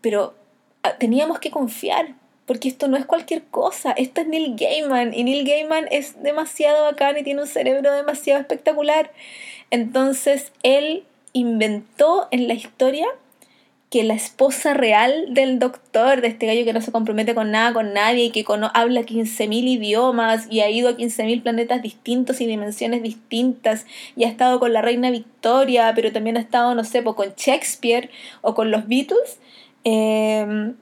Pero 0.00 0.34
ah, 0.84 0.96
teníamos 0.98 1.40
que 1.40 1.50
confiar, 1.50 2.14
porque 2.46 2.68
esto 2.68 2.86
no 2.86 2.96
es 2.96 3.04
cualquier 3.04 3.42
cosa, 3.44 3.90
esto 3.92 4.20
es 4.20 4.28
Neil 4.28 4.54
Gaiman 4.56 5.12
y 5.12 5.24
Neil 5.24 5.44
Gaiman 5.44 5.88
es 5.90 6.22
demasiado 6.22 6.84
bacán 6.84 7.18
y 7.18 7.24
tiene 7.24 7.42
un 7.42 7.48
cerebro 7.48 7.92
demasiado 7.92 8.40
espectacular. 8.40 9.10
Entonces 9.70 10.52
él 10.62 11.04
inventó 11.32 12.28
en 12.30 12.48
la 12.48 12.54
historia 12.54 13.06
que 13.92 14.04
la 14.04 14.14
esposa 14.14 14.72
real 14.72 15.34
del 15.34 15.58
doctor, 15.58 16.22
de 16.22 16.28
este 16.28 16.46
gallo 16.46 16.64
que 16.64 16.72
no 16.72 16.80
se 16.80 16.92
compromete 16.92 17.34
con 17.34 17.50
nada, 17.50 17.74
con 17.74 17.92
nadie, 17.92 18.24
y 18.24 18.30
que 18.30 18.42
habla 18.72 19.02
15.000 19.02 19.68
idiomas 19.68 20.46
y 20.48 20.60
ha 20.60 20.70
ido 20.70 20.88
a 20.88 20.96
15.000 20.96 21.42
planetas 21.42 21.82
distintos 21.82 22.40
y 22.40 22.46
dimensiones 22.46 23.02
distintas, 23.02 23.84
y 24.16 24.24
ha 24.24 24.28
estado 24.28 24.58
con 24.60 24.72
la 24.72 24.80
reina 24.80 25.10
Victoria, 25.10 25.92
pero 25.94 26.10
también 26.10 26.38
ha 26.38 26.40
estado, 26.40 26.74
no 26.74 26.84
sé, 26.84 27.04
con 27.04 27.34
Shakespeare 27.36 28.08
o 28.40 28.54
con 28.54 28.70
los 28.70 28.88
Beatles, 28.88 29.38
em, 29.84 30.74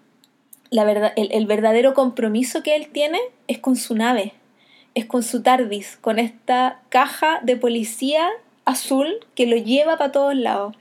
la 0.70 0.84
verdad, 0.84 1.12
el 1.16 1.46
verdadero 1.46 1.94
compromiso 1.94 2.62
que 2.62 2.76
él 2.76 2.90
tiene 2.92 3.18
es 3.48 3.59
con 3.59 3.74
su 3.74 3.96
nave, 3.96 4.34
es 4.94 5.05
con 5.07 5.24
su 5.24 5.42
TARDIS, 5.42 5.96
con 6.01 6.20
esta 6.20 6.80
caja 6.90 7.40
de 7.42 7.57
policía 7.57 8.28
azul 8.70 9.26
que 9.34 9.46
lo 9.46 9.56
lleva 9.56 9.98
para 9.98 10.12
todos 10.12 10.34
lados. 10.34 10.74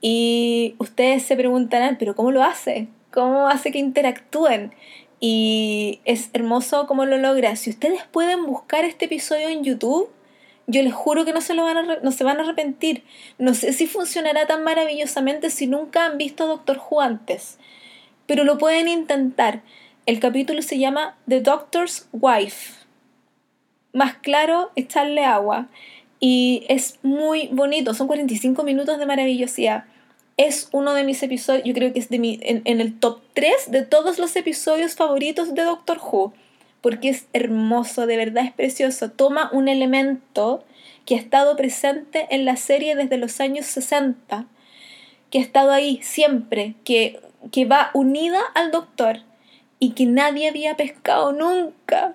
Y 0.00 0.74
ustedes 0.78 1.22
se 1.22 1.36
preguntarán, 1.36 1.96
pero 1.98 2.14
¿cómo 2.14 2.32
lo 2.32 2.42
hace? 2.42 2.88
¿Cómo 3.12 3.48
hace 3.48 3.70
que 3.70 3.78
interactúen? 3.78 4.74
Y 5.20 6.00
es 6.04 6.30
hermoso 6.32 6.86
cómo 6.86 7.04
lo 7.04 7.18
logra. 7.18 7.54
Si 7.54 7.70
ustedes 7.70 8.02
pueden 8.10 8.44
buscar 8.44 8.84
este 8.84 9.04
episodio 9.04 9.48
en 9.48 9.62
YouTube, 9.62 10.10
yo 10.66 10.82
les 10.82 10.94
juro 10.94 11.24
que 11.24 11.32
no 11.32 11.40
se, 11.40 11.54
lo 11.54 11.64
van 11.64 11.76
a, 11.76 11.96
no 12.02 12.12
se 12.12 12.24
van 12.24 12.38
a 12.38 12.42
arrepentir. 12.42 13.04
No 13.38 13.54
sé 13.54 13.72
si 13.72 13.86
funcionará 13.86 14.46
tan 14.46 14.64
maravillosamente 14.64 15.50
si 15.50 15.66
nunca 15.66 16.06
han 16.06 16.18
visto 16.18 16.46
Doctor 16.46 16.80
Who 16.90 17.00
antes, 17.00 17.58
pero 18.26 18.44
lo 18.44 18.58
pueden 18.58 18.88
intentar. 18.88 19.62
El 20.06 20.18
capítulo 20.18 20.62
se 20.62 20.78
llama 20.78 21.16
The 21.28 21.40
Doctor's 21.40 22.08
Wife. 22.12 22.74
Más 23.92 24.14
claro, 24.14 24.72
echarle 24.74 25.24
agua. 25.24 25.68
Y 26.24 26.64
es 26.68 27.00
muy 27.02 27.48
bonito, 27.48 27.94
son 27.94 28.06
45 28.06 28.62
minutos 28.62 28.96
de 28.96 29.06
maravillosidad. 29.06 29.86
Es 30.36 30.68
uno 30.70 30.94
de 30.94 31.02
mis 31.02 31.20
episodios, 31.24 31.64
yo 31.64 31.74
creo 31.74 31.92
que 31.92 31.98
es 31.98 32.10
de 32.10 32.20
mi, 32.20 32.38
en, 32.42 32.80
el 32.80 32.96
top 33.00 33.22
3 33.34 33.72
de 33.72 33.82
todos 33.82 34.20
los 34.20 34.36
episodios 34.36 34.94
favoritos 34.94 35.52
de 35.52 35.64
Doctor 35.64 35.98
Who, 35.98 36.32
porque 36.80 37.08
es 37.08 37.26
hermoso, 37.32 38.06
de 38.06 38.16
verdad 38.16 38.44
es 38.44 38.52
precioso. 38.52 39.10
Toma 39.10 39.50
un 39.52 39.66
elemento 39.66 40.62
que 41.06 41.16
ha 41.16 41.18
estado 41.18 41.56
presente 41.56 42.28
en 42.30 42.44
la 42.44 42.54
serie 42.54 42.94
desde 42.94 43.16
los 43.16 43.40
años 43.40 43.66
60, 43.66 44.46
que 45.28 45.38
ha 45.38 45.42
estado 45.42 45.72
ahí 45.72 45.98
siempre, 46.04 46.76
que, 46.84 47.18
que 47.50 47.64
va 47.64 47.90
unida 47.94 48.38
al 48.54 48.70
Doctor 48.70 49.22
y 49.80 49.90
que 49.90 50.06
nadie 50.06 50.48
había 50.48 50.76
pescado 50.76 51.32
nunca. 51.32 52.14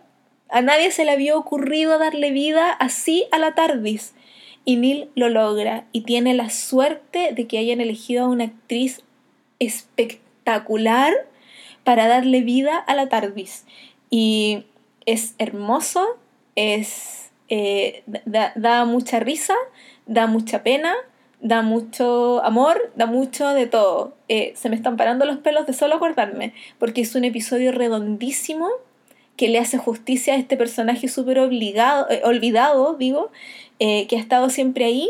A 0.50 0.62
nadie 0.62 0.92
se 0.92 1.06
le 1.06 1.12
había 1.12 1.36
ocurrido 1.36 1.98
darle 2.00 2.32
vida 2.32 2.72
así 2.72 3.26
a 3.32 3.38
la 3.38 3.54
TARDIS. 3.54 4.14
Y 4.66 4.76
Neil 4.76 5.10
lo 5.16 5.30
logra 5.30 5.86
y 5.92 6.02
tiene 6.02 6.34
la 6.34 6.50
suerte 6.50 7.32
de 7.34 7.48
que 7.48 7.58
hayan 7.58 7.80
elegido 7.80 8.26
a 8.26 8.28
una 8.28 8.46
actriz 8.46 9.02
espectacular 9.60 11.14
para 11.84 12.08
darle 12.08 12.42
vida 12.42 12.78
a 12.78 12.96
la 12.96 13.08
TARDIS. 13.08 13.66
Y 14.10 14.66
es 15.06 15.36
hermoso, 15.38 16.18
es, 16.56 17.32
eh, 17.50 18.04
da, 18.26 18.86
mucha 18.86 19.20
risa, 19.20 19.56
da 20.06 20.28
mucha 20.28 20.64
pena, 20.64 20.94
da 21.40 21.62
mucho 21.62 22.44
amor, 22.44 22.92
da 22.96 23.06
mucho 23.06 23.48
de 23.54 23.68
todo. 23.68 24.16
Eh, 24.28 24.54
se 24.56 24.70
me 24.70 24.76
están 24.76 24.98
parando 24.98 25.26
los 25.26 25.38
pelos 25.38 25.66
de 25.66 25.74
solo 25.74 25.96
acordarme, 25.96 26.54
porque 26.78 27.02
es 27.02 27.16
un 27.16 27.24
episodio 27.24 27.72
redondísimo 27.72 28.70
que 29.38 29.48
le 29.48 29.60
hace 29.60 29.78
justicia 29.78 30.34
a 30.34 30.38
este 30.38 30.58
personaje 30.58 31.08
súper 31.08 31.38
eh, 31.38 32.22
olvidado, 32.24 32.96
digo, 32.96 33.32
que 33.80 34.08
ha 34.12 34.20
estado 34.20 34.50
siempre 34.50 34.86
ahí, 34.86 35.10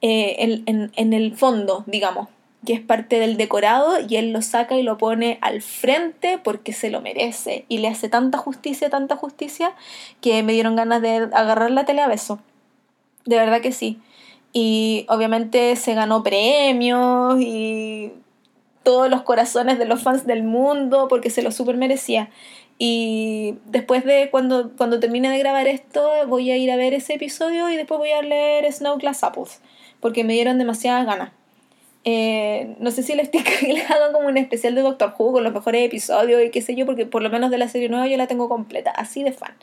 en, 0.00 0.90
en 0.96 1.12
el 1.12 1.36
fondo, 1.36 1.84
digamos 1.86 2.28
que 2.66 2.72
es 2.72 2.80
parte 2.80 3.18
del 3.18 3.36
decorado 3.36 3.94
y 4.06 4.16
él 4.16 4.32
lo 4.32 4.42
saca 4.42 4.76
y 4.76 4.82
lo 4.82 4.98
pone 4.98 5.38
al 5.40 5.62
frente 5.62 6.38
porque 6.38 6.72
se 6.72 6.90
lo 6.90 7.00
merece 7.00 7.64
y 7.68 7.78
le 7.78 7.88
hace 7.88 8.08
tanta 8.08 8.38
justicia, 8.38 8.90
tanta 8.90 9.16
justicia 9.16 9.72
que 10.20 10.42
me 10.42 10.52
dieron 10.52 10.76
ganas 10.76 11.00
de 11.00 11.28
agarrar 11.32 11.70
la 11.70 11.84
tele 11.84 12.02
a 12.02 12.08
beso. 12.08 12.40
De 13.24 13.36
verdad 13.36 13.60
que 13.60 13.72
sí. 13.72 14.00
Y 14.52 15.06
obviamente 15.08 15.76
se 15.76 15.94
ganó 15.94 16.22
premios 16.22 17.40
y 17.40 18.12
todos 18.82 19.08
los 19.08 19.22
corazones 19.22 19.78
de 19.78 19.84
los 19.84 20.02
fans 20.02 20.26
del 20.26 20.42
mundo 20.42 21.06
porque 21.08 21.30
se 21.30 21.42
lo 21.42 21.52
super 21.52 21.76
merecía. 21.76 22.30
Y 22.78 23.56
después 23.66 24.04
de 24.04 24.28
cuando, 24.30 24.70
cuando 24.76 25.00
termine 25.00 25.28
de 25.30 25.38
grabar 25.38 25.66
esto, 25.66 26.08
voy 26.28 26.50
a 26.50 26.56
ir 26.56 26.70
a 26.70 26.76
ver 26.76 26.94
ese 26.94 27.14
episodio 27.14 27.68
y 27.70 27.76
después 27.76 27.98
voy 27.98 28.12
a 28.12 28.22
leer 28.22 28.72
Snow 28.72 28.98
Glass 28.98 29.24
Apples 29.24 29.60
porque 30.00 30.24
me 30.24 30.32
dieron 30.32 30.58
demasiadas 30.58 31.06
ganas. 31.06 31.32
Eh, 32.04 32.76
no 32.78 32.90
sé 32.90 33.02
si 33.02 33.14
les 33.14 33.30
le 33.34 33.82
hago 33.82 34.12
como 34.14 34.28
un 34.28 34.38
especial 34.38 34.74
de 34.74 34.82
Doctor 34.82 35.14
Who 35.18 35.32
con 35.32 35.44
los 35.44 35.52
mejores 35.52 35.84
episodios 35.84 36.42
y 36.42 36.50
qué 36.50 36.62
sé 36.62 36.74
yo, 36.74 36.86
porque 36.86 37.04
por 37.04 37.22
lo 37.22 37.30
menos 37.30 37.50
de 37.50 37.58
la 37.58 37.68
serie 37.68 37.88
nueva 37.88 38.06
yo 38.06 38.16
la 38.16 38.26
tengo 38.26 38.48
completa, 38.48 38.90
así 38.92 39.22
de 39.22 39.32
fan. 39.32 39.54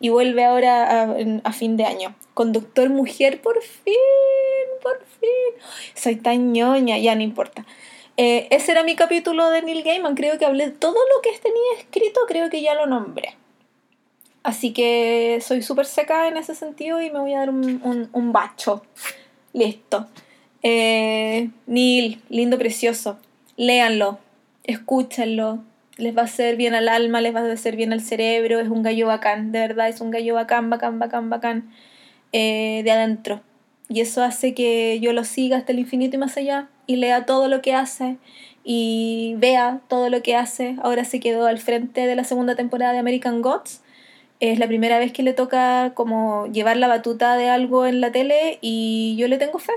Y 0.00 0.08
vuelve 0.08 0.44
ahora 0.44 1.14
a, 1.44 1.52
fin 1.52 1.76
de 1.76 1.84
año. 1.84 2.14
Con 2.34 2.52
Doctor 2.52 2.88
Mujer, 2.88 3.40
por 3.40 3.62
fin, 3.62 3.94
por 4.82 4.98
fin. 5.20 5.62
Soy 5.94 6.16
tan 6.16 6.52
ñoña, 6.52 6.98
ya 6.98 7.14
no 7.14 7.22
importa. 7.22 7.66
Eh, 8.16 8.48
ese 8.50 8.72
era 8.72 8.84
mi 8.84 8.94
capítulo 8.94 9.48
de 9.50 9.62
Neil 9.62 9.82
Gaiman. 9.82 10.14
Creo 10.14 10.38
que 10.38 10.44
hablé 10.44 10.70
todo 10.70 10.94
lo 10.94 11.22
que 11.22 11.30
tenía 11.38 11.78
escrito, 11.78 12.20
creo 12.26 12.50
que 12.50 12.62
ya 12.62 12.74
lo 12.74 12.86
nombré. 12.86 13.36
Así 14.42 14.72
que 14.72 15.38
soy 15.40 15.62
súper 15.62 15.86
seca 15.86 16.26
en 16.26 16.36
ese 16.36 16.54
sentido 16.54 17.00
y 17.00 17.10
me 17.10 17.20
voy 17.20 17.34
a 17.34 17.40
dar 17.40 17.50
un, 17.50 18.10
un, 18.12 18.32
bacho. 18.32 18.82
Listo. 19.52 20.08
Eh, 20.62 21.50
Neil, 21.66 22.20
lindo, 22.28 22.58
precioso. 22.58 23.18
Léanlo, 23.56 24.18
escúchenlo. 24.64 25.60
Les 25.96 26.16
va 26.16 26.22
a 26.22 26.24
hacer 26.24 26.56
bien 26.56 26.74
al 26.74 26.88
alma, 26.88 27.20
les 27.20 27.34
va 27.34 27.40
a 27.40 27.52
hacer 27.52 27.76
bien 27.76 27.92
al 27.92 28.00
cerebro. 28.00 28.58
Es 28.58 28.68
un 28.68 28.82
gallo 28.82 29.06
bacán, 29.06 29.52
de 29.52 29.60
verdad, 29.60 29.88
es 29.88 30.00
un 30.00 30.10
gallo 30.10 30.34
bacán, 30.34 30.70
bacán, 30.70 30.98
bacán, 30.98 31.30
bacán. 31.30 31.70
Eh, 32.32 32.82
de 32.82 32.90
adentro. 32.90 33.42
Y 33.88 34.00
eso 34.00 34.22
hace 34.22 34.54
que 34.54 34.98
yo 35.00 35.12
lo 35.12 35.22
siga 35.22 35.58
hasta 35.58 35.72
el 35.72 35.78
infinito 35.78 36.16
y 36.16 36.18
más 36.18 36.36
allá. 36.36 36.68
Y 36.86 36.96
lea 36.96 37.26
todo 37.26 37.48
lo 37.48 37.62
que 37.62 37.74
hace. 37.74 38.16
Y 38.64 39.34
vea 39.38 39.80
todo 39.88 40.10
lo 40.10 40.22
que 40.22 40.36
hace. 40.36 40.76
Ahora 40.82 41.04
se 41.04 41.20
quedó 41.20 41.46
al 41.46 41.58
frente 41.58 42.06
de 42.06 42.16
la 42.16 42.24
segunda 42.24 42.54
temporada 42.56 42.92
de 42.92 42.98
American 42.98 43.42
Gods. 43.42 43.82
Es 44.40 44.58
la 44.58 44.66
primera 44.66 44.98
vez 44.98 45.12
que 45.12 45.22
le 45.22 45.32
toca 45.32 45.92
como 45.94 46.46
llevar 46.48 46.76
la 46.76 46.88
batuta 46.88 47.36
de 47.36 47.48
algo 47.48 47.86
en 47.86 48.00
la 48.00 48.12
tele 48.12 48.58
y 48.60 49.16
yo 49.16 49.28
le 49.28 49.38
tengo 49.38 49.58
fe 49.58 49.72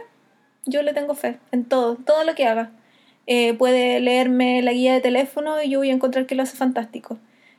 yo 0.65 0.81
le 0.81 0.93
tengo 0.93 1.13
fe 1.15 1.37
en 1.51 1.63
todo, 1.63 1.95
todo 1.95 2.23
lo 2.23 2.35
que 2.35 2.45
haga. 2.45 2.71
Eh, 3.27 3.53
puede 3.53 3.99
leerme 3.99 4.61
la 4.61 4.73
guía 4.73 4.93
de 4.93 5.01
teléfono 5.01 5.61
y 5.61 5.69
yo 5.69 5.79
voy 5.79 5.89
a 5.89 5.93
encontrar 5.93 6.25
que 6.25 6.35
lo 6.35 6.43
hace 6.43 6.57
fantástico. 6.57 7.17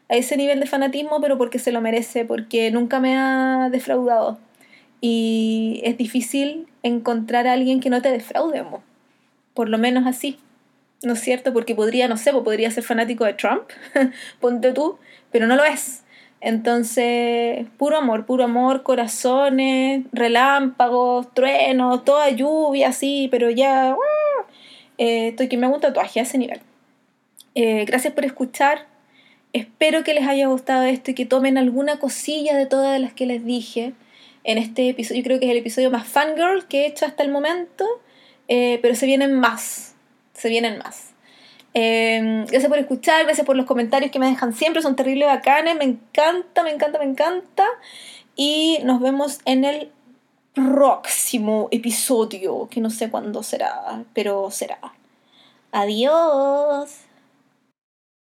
A 0.08 0.16
ese 0.16 0.36
nivel 0.36 0.60
de 0.60 0.66
fanatismo, 0.66 1.20
pero 1.20 1.38
porque 1.38 1.58
se 1.58 1.72
lo 1.72 1.80
merece, 1.80 2.24
porque 2.24 2.70
nunca 2.70 3.00
me 3.00 3.16
ha 3.16 3.68
defraudado. 3.70 4.38
Y 5.00 5.80
es 5.84 5.96
difícil 5.96 6.68
encontrar 6.82 7.46
a 7.46 7.52
alguien 7.52 7.80
que 7.80 7.90
no 7.90 8.02
te 8.02 8.10
defraude, 8.10 8.64
por 9.56 9.68
lo 9.68 9.78
menos 9.78 10.06
así. 10.06 10.38
¿No 11.02 11.14
es 11.14 11.20
cierto? 11.20 11.52
Porque 11.52 11.74
podría, 11.74 12.06
no 12.06 12.16
sé, 12.16 12.32
podría 12.32 12.70
ser 12.70 12.84
fanático 12.84 13.24
de 13.24 13.34
Trump, 13.34 13.64
ponte 14.40 14.72
tú, 14.72 14.98
pero 15.32 15.48
no 15.48 15.56
lo 15.56 15.64
es. 15.64 16.04
Entonces, 16.40 17.66
puro 17.76 17.96
amor, 17.96 18.24
puro 18.26 18.44
amor, 18.44 18.82
corazones, 18.82 20.04
relámpagos, 20.12 21.32
truenos, 21.34 22.04
toda 22.04 22.30
lluvia 22.30 22.90
así, 22.90 23.28
pero 23.30 23.50
ya 23.50 23.92
¡ah! 23.92 23.96
eh, 24.98 25.28
estoy 25.28 25.48
que 25.48 25.56
me 25.56 25.66
hago 25.66 25.74
un 25.74 25.80
tatuaje 25.80 26.20
a 26.20 26.22
ese 26.22 26.38
nivel. 26.38 26.60
Eh, 27.54 27.84
gracias 27.86 28.12
por 28.12 28.24
escuchar. 28.24 28.86
Espero 29.52 30.04
que 30.04 30.12
les 30.12 30.28
haya 30.28 30.46
gustado 30.48 30.84
esto 30.84 31.10
y 31.10 31.14
que 31.14 31.24
tomen 31.24 31.56
alguna 31.56 31.98
cosilla 31.98 32.56
de 32.56 32.66
todas 32.66 33.00
las 33.00 33.14
que 33.14 33.24
les 33.24 33.44
dije 33.44 33.94
en 34.44 34.58
este 34.58 34.90
episodio. 34.90 35.22
Yo 35.22 35.24
creo 35.24 35.40
que 35.40 35.46
es 35.46 35.52
el 35.52 35.58
episodio 35.58 35.90
más 35.90 36.06
fangirl 36.06 36.66
que 36.68 36.82
he 36.82 36.86
hecho 36.86 37.06
hasta 37.06 37.22
el 37.22 37.30
momento, 37.30 37.86
eh, 38.48 38.78
pero 38.82 38.94
se 38.94 39.06
vienen 39.06 39.38
más. 39.38 39.94
Se 40.34 40.48
vienen 40.48 40.78
más. 40.78 41.10
Em, 41.74 42.46
gracias 42.46 42.68
por 42.68 42.78
escuchar, 42.78 43.24
gracias 43.24 43.46
por 43.46 43.56
los 43.56 43.66
comentarios 43.66 44.10
que 44.10 44.18
me 44.18 44.26
dejan 44.26 44.54
siempre, 44.54 44.80
son 44.80 44.96
terribles 44.96 45.28
bacanes, 45.28 45.76
me 45.76 45.84
encanta, 45.84 46.62
me 46.62 46.70
encanta, 46.70 46.98
me 46.98 47.04
encanta. 47.04 47.66
Y 48.34 48.78
nos 48.84 49.00
vemos 49.00 49.40
en 49.44 49.64
el 49.64 49.90
próximo 50.54 51.68
episodio, 51.70 52.68
que 52.70 52.80
no 52.80 52.88
sé 52.88 53.10
cuándo 53.10 53.42
será, 53.42 54.04
pero 54.14 54.50
será. 54.50 54.78
Adiós. 55.70 57.05